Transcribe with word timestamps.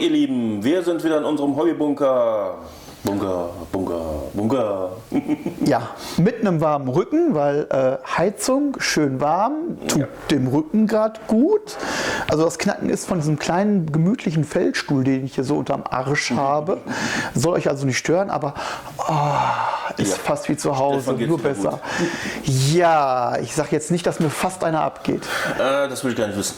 Ihr 0.00 0.10
Lieben, 0.10 0.64
wir 0.64 0.82
sind 0.82 1.04
wieder 1.04 1.18
in 1.18 1.24
unserem 1.24 1.54
Hobbybunker. 1.56 2.54
Bunker, 3.02 3.48
Bunker, 3.72 4.00
Bunker. 4.34 4.90
Ja, 5.64 5.88
mit 6.18 6.40
einem 6.40 6.60
warmen 6.60 6.88
Rücken, 6.88 7.34
weil 7.34 7.66
äh, 7.70 7.96
Heizung 8.18 8.76
schön 8.78 9.20
warm, 9.22 9.78
tut 9.88 10.00
Ja. 10.00 10.06
dem 10.30 10.46
Rücken 10.48 10.86
gerade 10.86 11.18
gut. 11.26 11.76
Also 12.30 12.44
das 12.44 12.58
Knacken 12.58 12.90
ist 12.90 13.06
von 13.06 13.18
diesem 13.18 13.38
kleinen 13.38 13.90
gemütlichen 13.90 14.44
Feldstuhl, 14.44 15.02
den 15.04 15.24
ich 15.24 15.34
hier 15.34 15.44
so 15.44 15.56
unterm 15.56 15.82
Arsch 15.88 16.30
habe. 16.32 16.78
Soll 17.34 17.54
euch 17.54 17.68
also 17.68 17.86
nicht 17.86 17.96
stören, 17.98 18.28
aber 18.30 18.54
oh, 18.98 20.00
ist 20.00 20.12
Ja. 20.12 20.16
fast 20.22 20.48
wie 20.50 20.56
zu 20.58 20.78
Hause, 20.78 21.12
nur 21.14 21.38
besser. 21.38 21.80
Ja, 22.44 23.38
ich 23.40 23.54
sag 23.54 23.72
jetzt 23.72 23.90
nicht, 23.90 24.06
dass 24.06 24.20
mir 24.20 24.30
fast 24.30 24.62
einer 24.62 24.82
abgeht. 24.82 25.22
Äh, 25.58 25.88
das 25.88 26.04
will 26.04 26.12
ich 26.12 26.18
gar 26.18 26.26
nicht 26.26 26.38
wissen. 26.38 26.56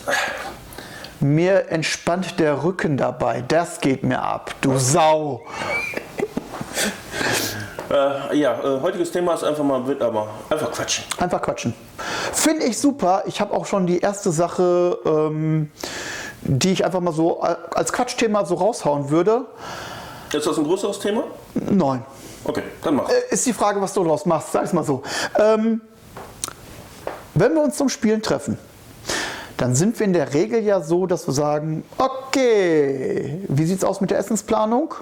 Mir 1.23 1.71
entspannt 1.71 2.41
der 2.41 2.65
Rücken 2.65 2.97
dabei. 2.97 3.45
Das 3.47 3.81
geht 3.81 4.03
mir 4.03 4.21
ab. 4.21 4.57
Du 4.61 4.77
Sau. 4.77 5.43
Äh, 7.89 8.37
ja, 8.37 8.59
äh, 8.59 8.81
heutiges 8.81 9.13
Thema 9.13 9.35
ist 9.35 9.45
einfach 9.45 9.63
mal, 9.63 9.83
aber 10.01 10.27
einfach 10.51 10.73
quatschen. 10.73 11.05
Einfach 11.19 11.41
quatschen. 11.41 11.75
Finde 12.33 12.65
ich 12.65 12.77
super. 12.77 13.23
Ich 13.27 13.41
habe 13.41 13.55
auch 13.55 13.67
schon 13.67 13.87
die 13.87 14.01
erste 14.01 14.33
Sache, 14.33 14.99
ähm, 15.05 15.71
die 16.41 16.73
ich 16.73 16.85
einfach 16.85 17.01
mal 17.01 17.13
so 17.13 17.41
als 17.41 17.93
Quatschthema 17.93 18.45
so 18.45 18.57
raushauen 18.57 19.11
würde. 19.11 19.45
Ist 20.33 20.47
das 20.47 20.59
ein 20.59 20.65
größeres 20.65 20.99
Thema? 20.99 21.23
Nein. 21.55 22.05
Okay, 22.43 22.65
dann 22.83 22.97
mach. 22.97 23.09
Äh, 23.09 23.13
Ist 23.31 23.47
die 23.47 23.53
Frage, 23.53 23.81
was 23.81 23.95
du 23.95 24.03
daraus 24.03 24.27
machst. 24.27 24.51
Sag 24.51 24.65
es 24.65 24.73
mal 24.73 24.83
so. 24.83 25.03
Ähm, 25.39 25.83
wenn 27.35 27.55
wir 27.55 27.63
uns 27.63 27.77
zum 27.77 27.89
Spielen 27.89 28.23
treffen, 28.23 28.59
dann 29.63 29.77
sind 29.77 29.97
wir 30.01 30.07
in 30.07 30.13
der 30.13 30.35
Regel 30.35 30.61
ja 30.65 30.81
so, 30.81 31.07
dass 31.07 31.29
wir 31.29 31.35
sagen, 31.35 31.85
okay, 31.97 33.39
wie 33.47 33.65
sieht's 33.65 33.85
aus 33.85 34.01
mit 34.01 34.11
der 34.11 34.19
Essensplanung? 34.19 34.93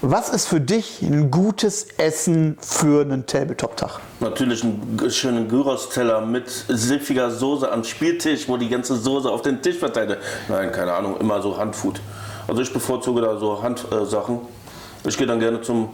Was 0.00 0.28
ist 0.28 0.46
für 0.46 0.60
dich 0.60 1.02
ein 1.02 1.28
gutes 1.28 1.88
Essen 1.96 2.56
für 2.60 3.02
einen 3.02 3.26
Tabletop-Tag? 3.26 3.98
Natürlich 4.20 4.62
einen 4.62 5.10
schönen 5.10 5.48
Gyros-Teller 5.48 6.20
mit 6.20 6.48
siffiger 6.68 7.32
Soße 7.32 7.68
am 7.72 7.82
Spieltisch, 7.82 8.48
wo 8.48 8.56
die 8.56 8.68
ganze 8.68 8.94
Soße 8.94 9.28
auf 9.28 9.42
den 9.42 9.60
Tisch 9.62 9.78
verteilt 9.78 10.10
wird. 10.10 10.20
Nein, 10.48 10.70
keine 10.70 10.92
Ahnung, 10.92 11.16
immer 11.16 11.42
so 11.42 11.58
Handfood. 11.58 12.00
Also 12.46 12.62
ich 12.62 12.72
bevorzuge 12.72 13.20
da 13.20 13.36
so 13.36 13.60
Handsachen. 13.60 14.36
Äh, 14.36 15.08
ich 15.08 15.18
gehe 15.18 15.26
dann 15.26 15.40
gerne 15.40 15.60
zum 15.62 15.88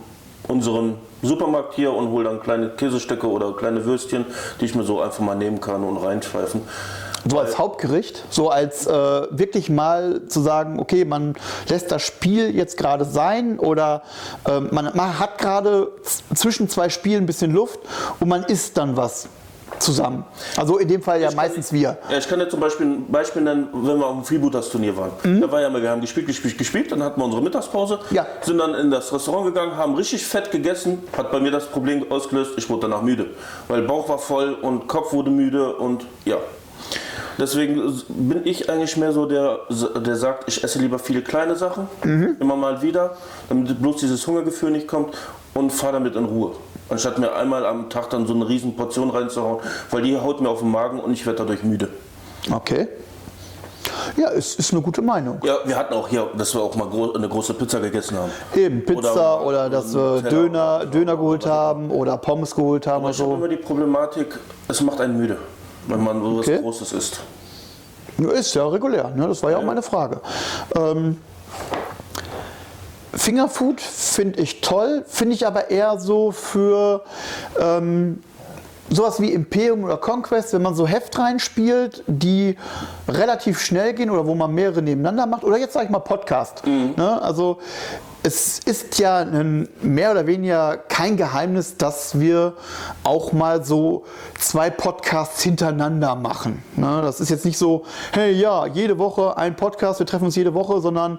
unseren 0.47 0.99
Supermarkt 1.23 1.73
hier 1.73 1.91
und 1.95 2.11
hole 2.11 2.25
dann 2.25 2.43
kleine 2.43 2.69
Käsestücke 2.69 3.27
oder 3.27 3.55
kleine 3.55 3.87
Würstchen, 3.87 4.27
die 4.61 4.67
ich 4.67 4.75
mir 4.75 4.85
so 4.85 5.01
einfach 5.01 5.21
mal 5.21 5.35
nehmen 5.35 5.61
kann 5.63 5.85
und 5.85 5.97
reinpfeifen. 5.97 6.61
So 7.29 7.39
als 7.39 7.59
Hauptgericht, 7.59 8.23
so 8.31 8.51
als 8.51 8.87
äh, 8.87 8.91
wirklich 8.93 9.71
mal 9.71 10.23
zu 10.29 10.41
sagen, 10.41 10.79
okay, 10.79 11.05
man 11.05 11.35
lässt 11.69 11.91
das 11.91 12.03
Spiel 12.03 12.55
jetzt 12.55 12.77
gerade 12.77 13.05
sein 13.05 13.59
oder 13.59 14.03
ähm, 14.49 14.69
man, 14.73 14.91
man 14.95 15.19
hat 15.19 15.39
gerade 15.39 15.91
zwischen 16.35 16.69
zwei 16.69 16.89
Spielen 16.91 17.25
ein 17.25 17.27
bisschen 17.27 17.53
Luft 17.53 17.81
und 18.21 18.29
man 18.29 18.45
isst 18.45 18.77
dann 18.77 18.97
was 18.97 19.29
zusammen. 19.79 20.25
Also 20.57 20.79
in 20.79 20.87
dem 20.87 21.03
Fall 21.03 21.21
ja 21.21 21.31
meistens 21.33 21.73
wir. 21.73 21.99
Ja, 22.09 22.19
ich 22.19 22.29
kann 22.29 22.39
dir 22.39 22.49
zum 22.49 22.61
Beispiel 22.61 22.87
ein 22.87 23.07
Beispiel 23.11 23.43
nennen, 23.43 23.69
wenn 23.73 23.99
wir 23.99 24.07
auf 24.07 24.15
dem 24.17 24.25
Freebooters-Turnier 24.25 24.97
waren. 24.97 25.41
Da 25.41 25.51
war 25.51 25.61
ja 25.61 25.69
mal, 25.71 25.83
wir 25.83 25.91
haben 25.91 26.01
gespielt, 26.01 26.27
gespielt, 26.27 26.57
gespielt, 26.59 26.93
dann 26.93 27.03
hatten 27.03 27.21
wir 27.21 27.25
unsere 27.25 27.43
Mittagspause, 27.43 27.99
Ja. 28.11 28.27
sind 28.43 28.59
dann 28.59 28.75
in 28.75 28.91
das 28.91 29.13
Restaurant 29.13 29.47
gegangen, 29.47 29.77
haben 29.77 29.95
richtig 29.95 30.25
fett 30.25 30.51
gegessen, 30.51 31.03
hat 31.17 31.33
bei 31.33 31.41
mir 31.41 31.51
das 31.51 31.67
Problem 31.67 32.05
ausgelöst, 32.11 32.53
ich 32.57 32.69
wurde 32.71 32.83
danach 32.83 33.03
müde. 33.03 33.31
Weil 33.67 33.83
Bauch 33.83 34.09
war 34.09 34.19
voll 34.19 34.53
und 34.55 34.87
Kopf 34.87 35.13
wurde 35.13 35.31
müde 35.31 35.75
und 35.75 36.07
ja. 36.25 36.37
Deswegen 37.39 38.01
bin 38.09 38.43
ich 38.45 38.71
eigentlich 38.71 38.97
mehr 38.97 39.13
so 39.13 39.27
der, 39.27 39.59
der 40.01 40.17
sagt, 40.17 40.45
ich 40.47 40.63
esse 40.63 40.79
lieber 40.79 40.99
viele 41.01 41.21
kleine 41.21 41.57
Sachen, 41.57 41.89
immer 42.39 42.55
mal 42.57 42.81
wieder, 42.81 43.17
damit 43.49 43.81
bloß 43.83 43.97
dieses 43.97 44.25
Hungergefühl 44.27 44.71
nicht 44.71 44.87
kommt 44.87 45.15
und 45.53 45.73
fahre 45.73 45.95
damit 45.95 46.15
in 46.15 46.25
Ruhe. 46.27 46.53
Anstatt 46.89 47.19
mir 47.19 47.35
einmal 47.35 47.67
am 47.67 47.91
Tag 47.91 48.11
dann 48.11 48.27
so 48.27 48.35
eine 48.35 48.49
riesen 48.49 48.77
Portion 48.77 49.11
reinzuhauen, 49.11 49.61
weil 49.91 50.03
die 50.03 50.17
haut 50.17 50.41
mir 50.41 50.49
auf 50.49 50.61
den 50.61 50.71
Magen 50.71 51.01
und 51.01 51.13
ich 51.13 51.27
werde 51.27 51.39
dadurch 51.39 51.65
müde. 51.65 51.89
Okay. 52.53 52.89
Ja, 54.17 54.29
ist, 54.29 54.59
ist 54.59 54.73
eine 54.73 54.83
gute 54.83 55.03
Meinung. 55.03 55.41
Ja, 55.45 55.57
wir 55.65 55.77
hatten 55.77 55.95
auch 55.95 56.09
hier, 56.09 56.29
dass 56.37 56.55
wir 56.55 56.61
auch 56.63 56.75
mal 56.77 56.89
gro 56.89 57.13
eine 57.13 57.29
große 57.29 57.55
Pizza 57.55 57.81
gegessen 57.81 58.17
haben. 58.17 58.31
Eben 58.55 58.85
Pizza 58.85 59.41
Oder- 59.41 59.47
oder, 59.47 59.71
dass 59.71 59.95
wir 59.95 60.23
Döner, 60.23 60.87
Döner 60.87 61.17
geholt 61.17 61.47
haben 61.47 61.91
oder 61.91 62.17
Pommes 62.17 62.55
geholt 62.55 62.87
haben 62.87 63.03
Aber 63.03 63.11
ich 63.11 63.19
habe 63.19 63.31
so. 63.31 63.37
immer 63.37 63.49
die 63.49 63.57
Problematik, 63.57 64.39
es 64.69 64.81
macht 64.83 65.01
einen 65.01 65.17
müde, 65.17 65.39
wenn 65.89 66.03
man 66.03 66.23
so 66.23 66.39
was 66.39 66.49
Okay. 66.49 66.59
Großes 66.61 66.93
isst. 66.93 67.21
Ist 68.19 68.55
ja 68.55 68.67
regulär, 68.67 69.11
ne? 69.11 69.27
das 69.27 69.43
war 69.43 69.51
ja 69.51 69.59
auch 69.59 69.65
meine 69.65 69.83
Frage. 69.83 70.21
Ähm, 70.77 71.19
Fingerfood 73.13 73.81
finde 73.81 74.41
ich 74.41 74.61
toll, 74.61 75.05
finde 75.07 75.35
ich 75.35 75.47
aber 75.47 75.71
eher 75.71 75.99
so 75.99 76.31
für 76.31 77.03
ähm, 77.59 78.23
sowas 78.91 79.21
wie 79.21 79.33
Imperium 79.33 79.85
oder 79.85 79.97
Conquest, 79.97 80.53
wenn 80.53 80.63
man 80.63 80.75
so 80.75 80.87
Heft 80.87 81.19
reinspielt, 81.19 82.05
die 82.07 82.57
relativ 83.09 83.61
schnell 83.61 83.95
gehen 83.95 84.11
oder 84.11 84.27
wo 84.27 84.35
man 84.35 84.53
mehrere 84.53 84.83
nebeneinander 84.83 85.27
macht. 85.27 85.45
Oder 85.45 85.59
jetzt 85.59 85.73
sage 85.73 85.87
ich 85.87 85.91
mal 85.91 86.01
Podcast. 86.01 86.63
Ne? 86.97 87.23
Also 87.23 87.59
es 88.27 88.59
ist 88.61 88.99
ja 88.99 89.19
ein, 89.19 89.69
mehr 89.83 90.11
oder 90.13 90.27
weniger 90.27 90.79
kein 90.79 91.19
Geheimnis, 91.19 91.77
dass 91.77 92.19
wir 92.19 92.55
auch 93.03 93.35
mal 93.35 93.63
so 93.63 94.05
zwei 94.39 94.71
Podcasts 94.71 95.43
hintereinander 95.43 96.15
machen. 96.15 96.63
Ne? 96.75 97.01
Das 97.03 97.21
ist 97.21 97.29
jetzt 97.29 97.45
nicht 97.45 97.59
so, 97.59 97.85
hey 98.13 98.33
ja, 98.33 98.65
jede 98.65 98.97
Woche 98.97 99.37
ein 99.37 99.57
Podcast, 99.57 99.99
wir 99.99 100.07
treffen 100.07 100.25
uns 100.25 100.37
jede 100.37 100.55
Woche, 100.55 100.81
sondern 100.81 101.19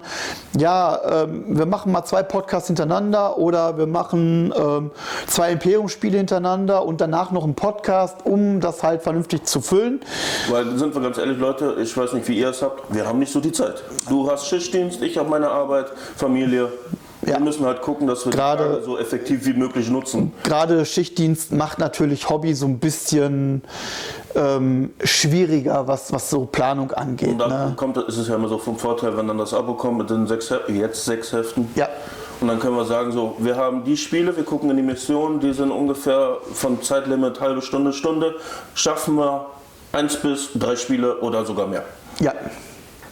ja, 0.58 1.22
ähm, 1.22 1.44
wir 1.56 1.66
machen 1.66 1.92
mal 1.92 2.04
zwei 2.04 2.24
Podcasts 2.24 2.66
hintereinander 2.66 3.38
oder 3.38 3.78
wir 3.78 3.86
machen 3.86 4.52
ähm, 4.56 4.90
zwei 5.28 5.52
Imperium-Spiele 5.52 6.18
hintereinander 6.18 6.84
und 6.84 7.00
danach 7.00 7.30
noch 7.30 7.44
einen 7.44 7.54
Podcast, 7.54 8.16
um 8.24 8.58
das 8.58 8.82
halt 8.82 9.02
vernünftig 9.02 9.44
zu 9.44 9.60
füllen. 9.60 10.00
Weil, 10.50 10.76
sind 10.76 10.92
wir 10.92 11.02
ganz 11.02 11.18
ehrlich, 11.18 11.38
Leute, 11.38 11.76
ich 11.80 11.96
weiß 11.96 12.14
nicht, 12.14 12.26
wie 12.26 12.36
ihr 12.36 12.48
es 12.48 12.62
habt, 12.62 12.92
wir 12.92 13.06
haben 13.06 13.20
nicht 13.20 13.32
so 13.32 13.38
die 13.38 13.52
Zeit. 13.52 13.84
Du 14.08 14.28
hast 14.28 14.48
Schichtdienst, 14.48 15.00
ich 15.02 15.16
habe 15.16 15.30
meine 15.30 15.50
Arbeit, 15.50 15.92
Familie. 16.16 16.72
Ja. 17.26 17.34
Wir 17.38 17.40
müssen 17.40 17.66
halt 17.66 17.82
gucken, 17.82 18.06
dass 18.06 18.24
wir 18.24 18.32
Gerade- 18.32 18.82
so 18.84 18.96
effektiv 18.98 19.44
wie 19.46 19.52
möglich 19.52 19.90
nutzen. 19.90 20.32
Gerade 20.44 20.84
Schichtdienst 20.86 21.52
macht 21.52 21.78
natürlich 21.78 22.28
Hobby 22.30 22.54
so 22.54 22.66
ein 22.66 22.78
bisschen 22.78 23.62
ähm, 24.34 24.90
schwieriger, 25.02 25.88
was, 25.88 26.12
was 26.12 26.30
so 26.30 26.44
Planung 26.46 26.92
angeht. 26.92 27.30
Und 27.30 27.38
dann 27.38 27.50
Ne? 27.50 27.72
kommt, 27.76 27.96
ist 27.96 28.16
es 28.16 28.28
ja 28.28 28.34
immer 28.36 28.48
so 28.48 28.58
vom 28.58 28.78
Vorteil, 28.78 29.16
wenn 29.16 29.26
dann 29.28 29.38
das 29.38 29.52
Abo 29.54 29.74
kommt 29.74 29.98
mit 29.98 30.10
den 30.10 30.26
sechs, 30.26 30.52
jetzt 30.68 31.04
sechs 31.04 31.32
Heften. 31.32 31.68
Ja. 31.74 31.88
Und 32.40 32.48
dann 32.48 32.58
können 32.60 32.76
wir 32.76 32.84
sagen, 32.84 33.12
so, 33.12 33.34
wir 33.38 33.56
haben 33.56 33.82
die 33.84 33.96
Spiele, 33.96 34.36
wir 34.36 34.44
gucken 34.44 34.68
in 34.70 34.76
die 34.76 34.82
Mission, 34.82 35.40
die 35.40 35.54
sind 35.54 35.70
ungefähr 35.70 36.36
von 36.52 36.82
Zeitlimit 36.82 37.40
halbe 37.40 37.62
Stunde, 37.62 37.94
Stunde. 37.94 38.34
Schaffen 38.74 39.16
wir 39.16 39.46
eins 39.92 40.16
bis 40.16 40.50
drei 40.54 40.76
Spiele 40.76 41.16
oder 41.20 41.46
sogar 41.46 41.66
mehr. 41.66 41.82
Ja, 42.20 42.34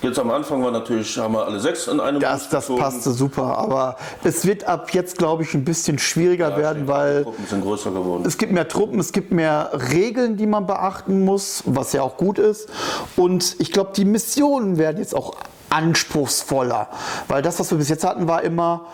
Jetzt 0.04 0.19
am 0.19 0.31
Anfang 0.31 0.62
war 0.62 0.70
natürlich, 0.70 1.16
haben 1.19 1.34
wir 1.34 1.47
alle 1.47 1.59
sechs 1.59 1.87
in 1.88 1.98
einem 1.98 2.20
das, 2.20 2.48
das 2.50 2.69
passte 2.69 3.10
super. 3.10 3.56
Aber 3.59 3.97
es 4.22 4.47
wird 4.47 4.65
ab 4.65 4.91
jetzt, 4.92 5.16
glaube 5.19 5.42
ich, 5.42 5.54
ein 5.54 5.65
bisschen 5.65 5.98
schwieriger 5.98 6.50
Ja, 6.50 6.56
werden, 6.59 6.82
die 6.82 6.88
weil 6.88 7.25
Gruppen 7.25 7.47
sind 7.47 7.62
größer 7.62 7.91
geworden. 7.91 8.25
es 8.26 8.37
gibt 8.37 8.53
mehr 8.53 8.69
Truppen, 8.69 9.00
es 9.00 9.12
gibt 9.12 9.32
mehr 9.32 9.70
Regeln, 9.93 10.37
die 10.37 10.47
man 10.47 10.66
beachten 10.66 11.25
muss, 11.25 11.62
was 11.66 11.93
ja 11.94 12.03
auch 12.03 12.16
gut 12.19 12.38
ist. 12.38 12.69
Und 13.16 13.56
ich 13.59 13.72
glaube, 13.72 13.93
die 13.97 14.04
Missionen 14.04 14.76
werden 14.76 14.98
jetzt 14.98 15.14
auch 15.14 15.34
anspruchsvoller. 15.70 16.88
Weil 17.28 17.43
das, 17.43 17.58
was 17.58 17.70
wir 17.70 17.78
bis 17.78 17.88
jetzt 17.88 18.05
hatten, 18.05 18.28
war 18.28 18.43
immer, 18.43 18.87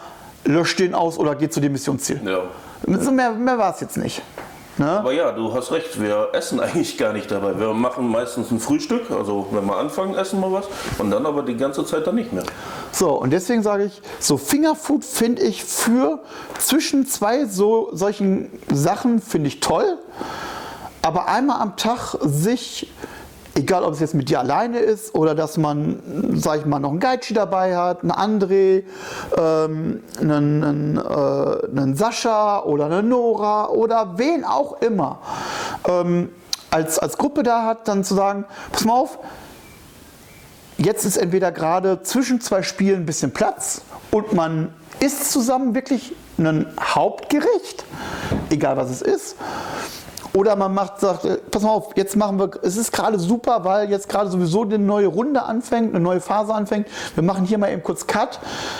lösch 0.44 0.76
den 0.76 0.94
aus 0.94 1.18
oder 1.18 1.34
geh 1.34 1.48
zu 1.48 1.60
dem 1.60 1.72
Missionsziel. 1.72 2.20
Ja. 2.24 2.44
So 2.98 3.10
mehr 3.10 3.32
mehr 3.32 3.58
war 3.58 3.74
es 3.74 3.80
jetzt 3.80 3.96
nicht. 3.96 4.22
Ne? 4.78 4.90
Aber 4.90 5.12
ja, 5.12 5.32
du 5.32 5.52
hast 5.52 5.72
recht, 5.72 6.00
wir 6.00 6.28
essen 6.32 6.60
eigentlich 6.60 6.96
gar 6.96 7.12
nicht 7.12 7.30
dabei. 7.30 7.58
Wir 7.58 7.72
machen 7.74 8.08
meistens 8.08 8.50
ein 8.50 8.60
Frühstück, 8.60 9.10
also 9.10 9.48
wenn 9.50 9.66
wir 9.66 9.76
anfangen, 9.76 10.14
essen 10.14 10.40
wir 10.40 10.52
was 10.52 10.66
und 10.98 11.10
dann 11.10 11.26
aber 11.26 11.42
die 11.42 11.56
ganze 11.56 11.84
Zeit 11.84 12.06
dann 12.06 12.14
nicht 12.14 12.32
mehr. 12.32 12.44
So, 12.92 13.10
und 13.10 13.30
deswegen 13.30 13.62
sage 13.62 13.84
ich, 13.84 14.00
so 14.18 14.36
Fingerfood 14.36 15.04
finde 15.04 15.42
ich 15.42 15.64
für 15.64 16.20
zwischen 16.58 17.06
zwei 17.06 17.46
so 17.46 17.90
solchen 17.92 18.50
Sachen 18.72 19.20
finde 19.20 19.48
ich 19.48 19.60
toll. 19.60 19.98
Aber 21.02 21.28
einmal 21.28 21.60
am 21.62 21.76
Tag 21.76 22.16
sich, 22.20 22.92
egal 23.60 23.84
ob 23.84 23.92
es 23.92 24.00
jetzt 24.00 24.14
mit 24.14 24.28
dir 24.28 24.40
alleine 24.40 24.78
ist 24.78 25.14
oder 25.14 25.34
dass 25.34 25.56
man, 25.56 26.00
sag 26.34 26.60
ich 26.60 26.66
mal, 26.66 26.78
noch 26.78 26.90
einen 26.90 27.00
Geichi 27.00 27.34
dabei 27.34 27.76
hat, 27.76 28.02
einen 28.02 28.12
André, 28.12 28.84
ähm, 29.36 30.02
einen, 30.20 30.64
einen, 30.64 30.96
äh, 30.96 31.78
einen 31.78 31.96
Sascha 31.96 32.62
oder 32.64 32.86
eine 32.86 33.02
Nora 33.02 33.68
oder 33.68 34.18
wen 34.18 34.44
auch 34.44 34.80
immer, 34.80 35.20
ähm, 35.88 36.30
als, 36.70 36.98
als 36.98 37.16
Gruppe 37.16 37.42
da 37.42 37.64
hat, 37.64 37.88
dann 37.88 38.04
zu 38.04 38.14
sagen, 38.14 38.44
pass 38.72 38.84
mal 38.84 38.94
auf, 38.94 39.18
Jetzt 40.82 41.04
ist 41.04 41.18
entweder 41.18 41.52
gerade 41.52 42.02
zwischen 42.04 42.40
zwei 42.40 42.62
Spielen 42.62 43.02
ein 43.02 43.06
bisschen 43.06 43.32
Platz 43.32 43.82
und 44.10 44.32
man 44.32 44.72
isst 44.98 45.30
zusammen 45.30 45.74
wirklich 45.74 46.14
ein 46.38 46.66
Hauptgericht, 46.80 47.84
egal 48.48 48.78
was 48.78 48.88
es 48.88 49.02
ist. 49.02 49.36
Oder 50.32 50.54
man 50.54 50.72
macht, 50.72 51.00
sagt, 51.00 51.24
äh, 51.24 51.38
pass 51.50 51.62
mal 51.62 51.70
auf, 51.70 51.96
jetzt 51.96 52.16
machen 52.16 52.38
wir, 52.38 52.50
es 52.62 52.76
ist 52.76 52.92
gerade 52.92 53.18
super, 53.18 53.64
weil 53.64 53.90
jetzt 53.90 54.08
gerade 54.08 54.30
sowieso 54.30 54.62
eine 54.62 54.78
neue 54.78 55.08
Runde 55.08 55.42
anfängt, 55.42 55.94
eine 55.94 56.00
neue 56.00 56.20
Phase 56.20 56.54
anfängt. 56.54 56.86
Wir 57.14 57.24
machen 57.24 57.44
hier 57.44 57.58
mal 57.58 57.72
eben 57.72 57.82
kurz 57.82 58.06
Cut. 58.06 58.38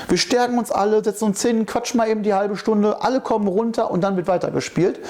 Wir 0.08 0.18
stärken 0.18 0.58
uns 0.58 0.70
alle, 0.70 1.02
setzen 1.02 1.24
uns 1.24 1.42
hin, 1.42 1.66
quatschen 1.66 1.98
mal 1.98 2.08
eben 2.08 2.22
die 2.22 2.34
halbe 2.34 2.56
Stunde, 2.56 3.02
alle 3.02 3.20
kommen 3.20 3.48
runter 3.48 3.90
und 3.90 4.02
dann 4.02 4.16
wird 4.16 4.28
weitergespielt. 4.28 5.00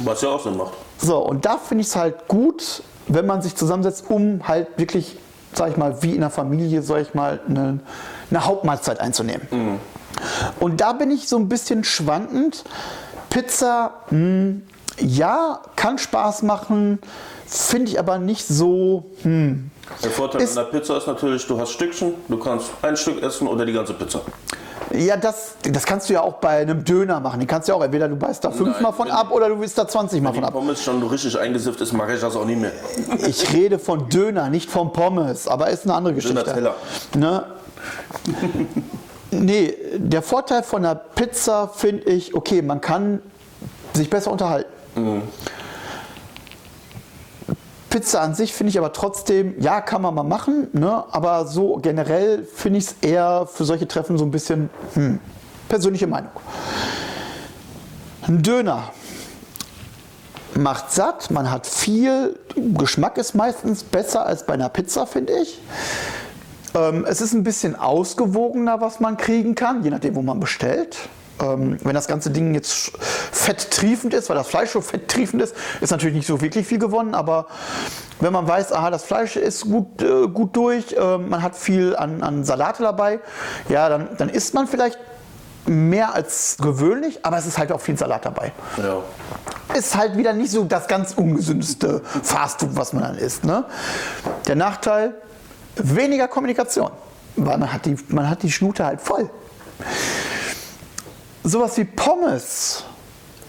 Was 0.00 0.22
ja 0.22 0.28
auch 0.28 0.42
Sinn 0.42 0.56
macht. 0.56 0.74
So, 0.98 1.18
und 1.18 1.44
da 1.44 1.56
finde 1.58 1.82
ich 1.82 1.88
es 1.88 1.96
halt 1.96 2.28
gut, 2.28 2.82
wenn 3.08 3.26
man 3.26 3.42
sich 3.42 3.56
zusammensetzt, 3.56 4.04
um 4.08 4.46
halt 4.46 4.68
wirklich, 4.76 5.18
sag 5.54 5.70
ich 5.70 5.76
mal, 5.76 6.02
wie 6.02 6.14
in 6.14 6.20
der 6.20 6.30
Familie, 6.30 6.82
sag 6.82 7.00
ich 7.00 7.14
mal, 7.14 7.40
eine, 7.48 7.80
eine 8.30 8.46
Hauptmahlzeit 8.46 9.00
einzunehmen. 9.00 9.80
Und 10.60 10.80
da 10.80 10.92
bin 10.92 11.10
ich 11.10 11.28
so 11.28 11.36
ein 11.36 11.48
bisschen 11.48 11.82
schwankend. 11.82 12.64
Pizza, 13.30 13.94
mh, 14.10 14.60
ja, 15.00 15.60
kann 15.76 15.98
Spaß 15.98 16.42
machen, 16.42 16.98
finde 17.46 17.90
ich 17.90 17.98
aber 17.98 18.18
nicht 18.18 18.46
so. 18.46 19.04
Hm. 19.22 19.70
Der 20.04 20.10
Vorteil 20.10 20.42
Ist- 20.42 20.56
an 20.56 20.66
der 20.70 20.78
Pizza 20.78 20.96
ist 20.96 21.06
natürlich, 21.06 21.46
du 21.46 21.58
hast 21.60 21.70
Stückchen, 21.72 22.14
du 22.28 22.38
kannst 22.38 22.70
ein 22.82 22.96
Stück 22.96 23.22
essen 23.22 23.48
oder 23.48 23.64
die 23.66 23.72
ganze 23.72 23.92
Pizza. 23.94 24.20
Ja, 24.92 25.16
das, 25.16 25.54
das 25.62 25.84
kannst 25.84 26.08
du 26.08 26.14
ja 26.14 26.20
auch 26.22 26.34
bei 26.34 26.48
einem 26.62 26.84
Döner 26.84 27.20
machen. 27.20 27.38
Den 27.38 27.46
kannst 27.46 27.68
du 27.68 27.72
ja 27.72 27.78
auch, 27.78 27.82
entweder 27.84 28.08
du 28.08 28.16
beißt 28.16 28.44
da 28.44 28.50
fünfmal 28.50 28.92
von 28.92 29.06
wenn- 29.06 29.14
ab 29.14 29.30
oder 29.30 29.48
du 29.48 29.62
isst 29.62 29.78
da 29.78 29.86
20 29.86 30.20
Mal 30.20 30.30
Wenn 30.30 30.36
von 30.36 30.44
ab. 30.44 30.52
Pommes 30.52 30.82
schon 30.82 31.00
richtig 31.04 31.38
eingesifft 31.38 31.80
ist, 31.80 31.92
mache 31.92 32.14
ich 32.14 32.20
das 32.20 32.34
auch 32.34 32.44
nicht 32.44 32.60
mehr. 32.60 32.72
Ich 33.26 33.52
rede 33.52 33.78
von 33.78 34.08
Döner, 34.08 34.48
nicht 34.48 34.68
von 34.70 34.92
Pommes, 34.92 35.46
aber 35.46 35.70
ist 35.70 35.84
eine 35.84 35.94
andere 35.94 36.14
Geschichte. 36.14 36.42
Döner-Teller. 36.42 36.74
Ne? 37.16 37.44
nee, 39.30 39.74
der 39.96 40.22
Vorteil 40.22 40.62
von 40.62 40.82
der 40.82 40.94
Pizza 40.96 41.68
finde 41.68 42.04
ich, 42.10 42.34
okay, 42.34 42.62
man 42.62 42.80
kann 42.80 43.20
sich 43.94 44.10
besser 44.10 44.30
unterhalten. 44.32 44.68
Pizza 47.90 48.20
an 48.20 48.34
sich 48.34 48.54
finde 48.54 48.70
ich 48.70 48.78
aber 48.78 48.92
trotzdem, 48.92 49.60
ja, 49.60 49.80
kann 49.80 50.00
man 50.00 50.14
mal 50.14 50.22
machen, 50.22 50.68
ne? 50.72 51.04
aber 51.10 51.46
so 51.46 51.76
generell 51.76 52.44
finde 52.44 52.78
ich 52.78 52.86
es 52.86 52.96
eher 53.00 53.48
für 53.52 53.64
solche 53.64 53.88
Treffen 53.88 54.16
so 54.16 54.24
ein 54.24 54.30
bisschen 54.30 54.70
hm, 54.94 55.18
persönliche 55.68 56.06
Meinung. 56.06 56.30
Ein 58.22 58.42
Döner 58.42 58.90
macht 60.54 60.92
satt, 60.92 61.30
man 61.32 61.50
hat 61.50 61.66
viel, 61.66 62.38
Geschmack 62.54 63.18
ist 63.18 63.34
meistens 63.34 63.82
besser 63.82 64.24
als 64.24 64.46
bei 64.46 64.54
einer 64.54 64.68
Pizza, 64.68 65.06
finde 65.06 65.32
ich. 65.40 65.60
Ähm, 66.74 67.04
es 67.08 67.20
ist 67.20 67.32
ein 67.32 67.42
bisschen 67.42 67.74
ausgewogener, 67.74 68.80
was 68.80 69.00
man 69.00 69.16
kriegen 69.16 69.56
kann, 69.56 69.82
je 69.82 69.90
nachdem, 69.90 70.14
wo 70.14 70.22
man 70.22 70.38
bestellt. 70.38 70.96
Ähm, 71.40 71.78
wenn 71.82 71.94
das 71.94 72.06
ganze 72.06 72.30
Ding 72.30 72.54
jetzt 72.54 72.92
fetttriefend 73.32 74.14
ist, 74.14 74.28
weil 74.28 74.36
das 74.36 74.48
Fleisch 74.48 74.70
so 74.70 74.80
fetttriefend 74.80 75.42
ist, 75.42 75.54
ist 75.80 75.90
natürlich 75.90 76.14
nicht 76.14 76.26
so 76.26 76.40
wirklich 76.40 76.66
viel 76.66 76.78
gewonnen. 76.78 77.14
Aber 77.14 77.46
wenn 78.20 78.32
man 78.32 78.46
weiß, 78.46 78.72
aha, 78.72 78.90
das 78.90 79.04
Fleisch 79.04 79.36
ist 79.36 79.62
gut, 79.64 80.02
äh, 80.02 80.28
gut 80.28 80.56
durch, 80.56 80.92
äh, 80.92 81.18
man 81.18 81.42
hat 81.42 81.56
viel 81.56 81.96
an, 81.96 82.22
an 82.22 82.44
Salate 82.44 82.82
dabei, 82.82 83.20
ja, 83.68 83.88
dann, 83.88 84.08
dann 84.18 84.28
isst 84.28 84.54
man 84.54 84.66
vielleicht 84.66 84.98
mehr 85.66 86.14
als 86.14 86.56
gewöhnlich, 86.60 87.24
aber 87.24 87.38
es 87.38 87.46
ist 87.46 87.58
halt 87.58 87.70
auch 87.72 87.80
viel 87.80 87.96
Salat 87.96 88.24
dabei 88.24 88.52
Ja. 88.78 89.02
ist 89.74 89.96
halt 89.96 90.16
wieder 90.16 90.32
nicht 90.32 90.50
so 90.50 90.64
das 90.64 90.88
ganz 90.88 91.12
ungesündeste 91.14 92.02
Fastfood, 92.22 92.70
was 92.76 92.92
man 92.92 93.02
dann 93.02 93.18
isst. 93.18 93.44
Ne? 93.44 93.64
Der 94.46 94.56
Nachteil, 94.56 95.14
weniger 95.76 96.28
Kommunikation. 96.28 96.90
Weil 97.36 97.58
man 97.58 97.72
hat, 97.72 97.86
die, 97.86 97.96
man 98.08 98.28
hat 98.28 98.42
die 98.42 98.50
Schnute 98.50 98.84
halt 98.84 99.00
voll. 99.00 99.30
Sowas 101.42 101.76
wie 101.78 101.84
Pommes 101.84 102.84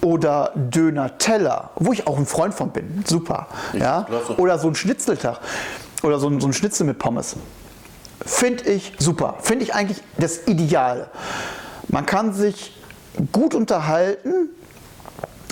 oder 0.02 0.52
Döner-Teller, 0.56 1.72
wo 1.76 1.92
ich 1.94 2.08
auch 2.08 2.18
ein 2.18 2.26
Freund 2.26 2.54
von 2.54 2.72
bin, 2.72 3.04
super. 3.06 3.48
Ja? 3.74 4.06
Oder 4.38 4.58
so 4.58 4.68
ein 4.68 4.76
Schnitzeltag 4.76 5.40
oder 6.04 6.20
so 6.20 6.28
ein, 6.28 6.40
so 6.42 6.48
ein 6.48 6.54
Schnitzel 6.54 6.86
mit 6.86 6.98
Pommes. 7.00 7.36
Finde 8.26 8.64
ich 8.66 8.94
super. 9.00 9.36
Finde 9.42 9.64
ich 9.66 9.74
eigentlich 9.74 10.02
das 10.18 10.48
Ideale. 10.48 11.10
Man 11.90 12.06
kann 12.06 12.34
sich 12.34 12.78
gut 13.32 13.54
unterhalten, 13.54 14.50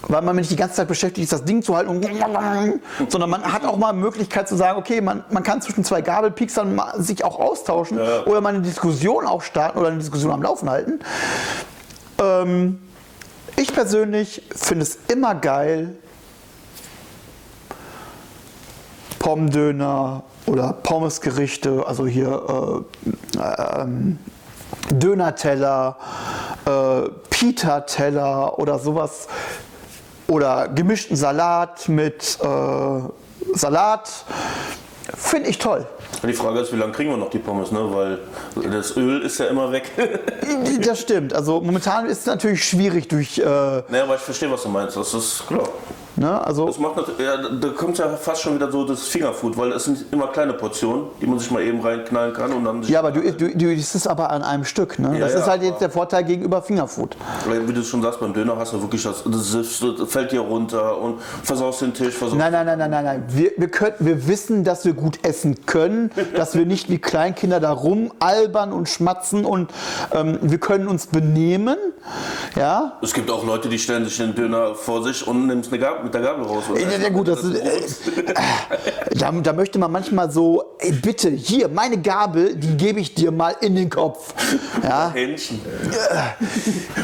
weil 0.08 0.22
man 0.22 0.36
nicht 0.38 0.50
die 0.50 0.56
ganze 0.56 0.76
Zeit 0.78 0.88
beschäftigt 0.88 1.26
ist, 1.26 1.34
das 1.34 1.44
Ding 1.44 1.62
zu 1.62 1.76
halten, 1.76 2.02
sondern 3.10 3.30
man 3.30 3.44
hat 3.44 3.66
auch 3.66 3.78
mal 3.78 3.94
Möglichkeit 3.94 4.48
zu 4.48 4.56
sagen, 4.56 4.80
okay, 4.80 5.02
man, 5.02 5.24
man 5.30 5.44
kann 5.44 5.62
zwischen 5.62 5.84
zwei 5.84 6.02
Gabelpieksern 6.02 6.80
sich 6.98 7.24
auch 7.24 7.38
austauschen 7.40 8.00
Ja. 8.00 8.24
oder 8.26 8.40
mal 8.42 8.50
eine 8.50 8.62
Diskussion 8.62 9.26
auch 9.28 9.42
starten 9.42 9.78
oder 9.78 9.90
eine 9.90 9.98
Diskussion 10.00 10.32
am 10.32 10.42
Laufen 10.42 10.70
halten. 10.70 11.00
Ähm, 12.42 12.80
ich 13.56 13.74
persönlich 13.74 14.44
finde 14.56 14.84
es 14.84 14.98
immer 15.08 15.36
geil, 15.36 15.96
Pommdöner 19.20 20.24
oder 20.46 20.74
Pommesgerichte, 20.74 21.84
also 21.86 22.08
hier 22.08 22.86
äh, 23.38 23.82
ähm, 23.82 24.20
Dönerteller, 24.92 25.98
äh, 26.66 27.10
Pita-Teller 27.30 28.58
oder 28.58 28.80
sowas 28.80 29.28
oder 30.28 30.70
gemischten 30.70 31.18
Salat 31.18 31.90
mit 31.90 32.38
äh, 32.42 33.58
Salat. 33.58 34.26
Finde 35.16 35.50
ich 35.50 35.58
toll. 35.58 35.86
Die 36.27 36.33
Frage 36.33 36.60
ist, 36.60 36.74
wie 36.74 36.77
lange 36.77 36.92
kriegen 36.92 37.10
wir 37.10 37.18
noch 37.18 37.30
die 37.30 37.39
Pommes, 37.39 37.71
ne? 37.71 37.80
Weil 37.94 38.19
das 38.71 38.95
Öl 38.98 39.21
ist 39.21 39.39
ja 39.39 39.48
immer 39.48 39.71
weg. 39.71 39.92
Das 40.81 41.01
stimmt. 41.01 41.33
Also 41.33 41.62
momentan 41.62 42.06
ist 42.07 42.19
es 42.19 42.25
natürlich 42.25 42.63
schwierig 42.63 43.07
durch. 43.07 43.38
Äh, 43.38 43.44
naja, 43.44 44.04
aber 44.04 44.16
ich 44.16 44.21
verstehe, 44.21 44.50
was 44.51 44.63
du 44.63 44.69
meinst. 44.69 44.98
Das 44.98 45.13
ist 45.13 45.45
klar. 45.48 45.68
Ne, 46.16 46.46
also 46.46 46.66
Das 46.68 46.80
macht 46.80 46.98
ja, 47.20 47.38
da 47.38 47.70
kommt 47.70 47.98
ja 47.98 48.10
fast 48.10 48.42
schon 48.42 48.56
wieder 48.56 48.72
so 48.72 48.86
das 48.86 49.04
Fingerfood, 49.04 49.58
weil 49.58 49.72
es 49.72 49.86
sind 49.86 50.06
immer 50.12 50.28
kleine 50.28 50.54
Portionen, 50.54 51.08
die 51.22 51.28
man 51.28 51.40
sich 51.40 51.52
mal 51.52 51.62
eben 51.62 51.82
reinknallen 51.82 52.34
kann 52.34 52.52
und 52.52 52.64
dann 52.64 52.84
sich, 52.84 52.92
ja, 52.92 53.00
aber 53.00 53.12
du, 53.12 53.22
du, 53.32 53.56
du 53.56 53.74
isst 53.74 53.96
es 53.96 54.08
aber 54.08 54.30
an 54.30 54.44
einem 54.44 54.66
Stück. 54.66 55.00
Ne? 55.00 55.14
Ja, 55.14 55.26
das 55.26 55.34
ja, 55.34 55.40
ist 55.40 55.48
halt 55.48 55.64
jetzt 55.64 55.82
der 55.82 55.90
Vorteil 55.90 56.24
gegenüber 56.24 56.62
Fingerfood. 56.62 57.16
Wie 57.66 57.74
du 57.74 57.84
schon 57.84 58.02
sagst, 58.02 58.20
beim 58.20 58.34
Döner 58.34 58.58
hast 58.58 58.74
du 58.74 58.82
wirklich 58.82 59.04
das, 59.04 59.24
das, 59.24 60.12
fällt 60.12 60.32
dir 60.32 60.42
runter 60.42 60.98
und 61.00 61.22
versaust 61.44 61.82
den 61.82 61.94
Tisch, 61.94 62.16
versaust 62.16 62.38
Nein, 62.38 62.52
nein, 62.52 62.66
nein, 62.66 62.78
nein, 62.78 62.92
nein, 62.92 63.06
nein. 63.06 63.24
Wir, 63.30 63.52
wir, 63.58 63.70
können, 63.70 63.96
wir 64.00 64.28
wissen, 64.28 64.64
dass 64.64 64.86
wir 64.86 64.94
gut 64.94 65.20
essen 65.24 65.66
können, 65.66 66.12
dass 66.36 66.56
wir 66.56 66.66
nicht 66.66 66.90
wie 66.90 67.00
Kleinkinder 67.00 67.60
da 67.60 67.72
rumalbern 67.72 68.74
und 68.74 68.90
schmatzen 68.90 69.45
und 69.45 69.72
ähm, 70.14 70.40
wir 70.42 70.60
können 70.60 70.88
uns 70.88 71.07
benehmen. 71.07 71.78
Ja, 72.56 72.98
Es 73.02 73.14
gibt 73.14 73.30
auch 73.30 73.45
Leute, 73.45 73.69
die 73.69 73.80
stellen 73.80 74.06
sich 74.06 74.18
den 74.18 74.36
Döner 74.36 74.76
vor 74.76 75.04
sich 75.04 75.26
und 75.28 75.48
nehmen 75.48 75.62
es 75.62 75.69
eine 75.69 75.80
Gabel, 75.80 75.99
mit 76.04 76.14
der 76.14 76.22
Gabel 76.22 76.46
raus. 76.46 76.64
oder? 76.70 76.80
Ja, 76.80 76.98
ja 76.98 77.10
gut, 77.10 77.28
das 77.28 77.44
ist, 77.44 78.08
äh, 78.08 78.34
da, 79.16 79.32
da 79.32 79.54
möchte 79.54 79.80
man 79.80 79.92
manchmal 79.92 80.32
so, 80.32 80.76
ey, 80.80 80.92
bitte, 80.92 81.30
hier, 81.30 81.68
meine 81.70 82.02
Gabel, 82.02 82.56
die 82.56 82.78
gebe 82.78 83.00
ich 83.00 83.14
dir 83.14 83.32
mal 83.32 83.56
in 83.62 83.76
den 83.76 83.90
Kopf. 83.90 84.34
Ja, 84.84 85.12
Hähnchen. 85.14 85.62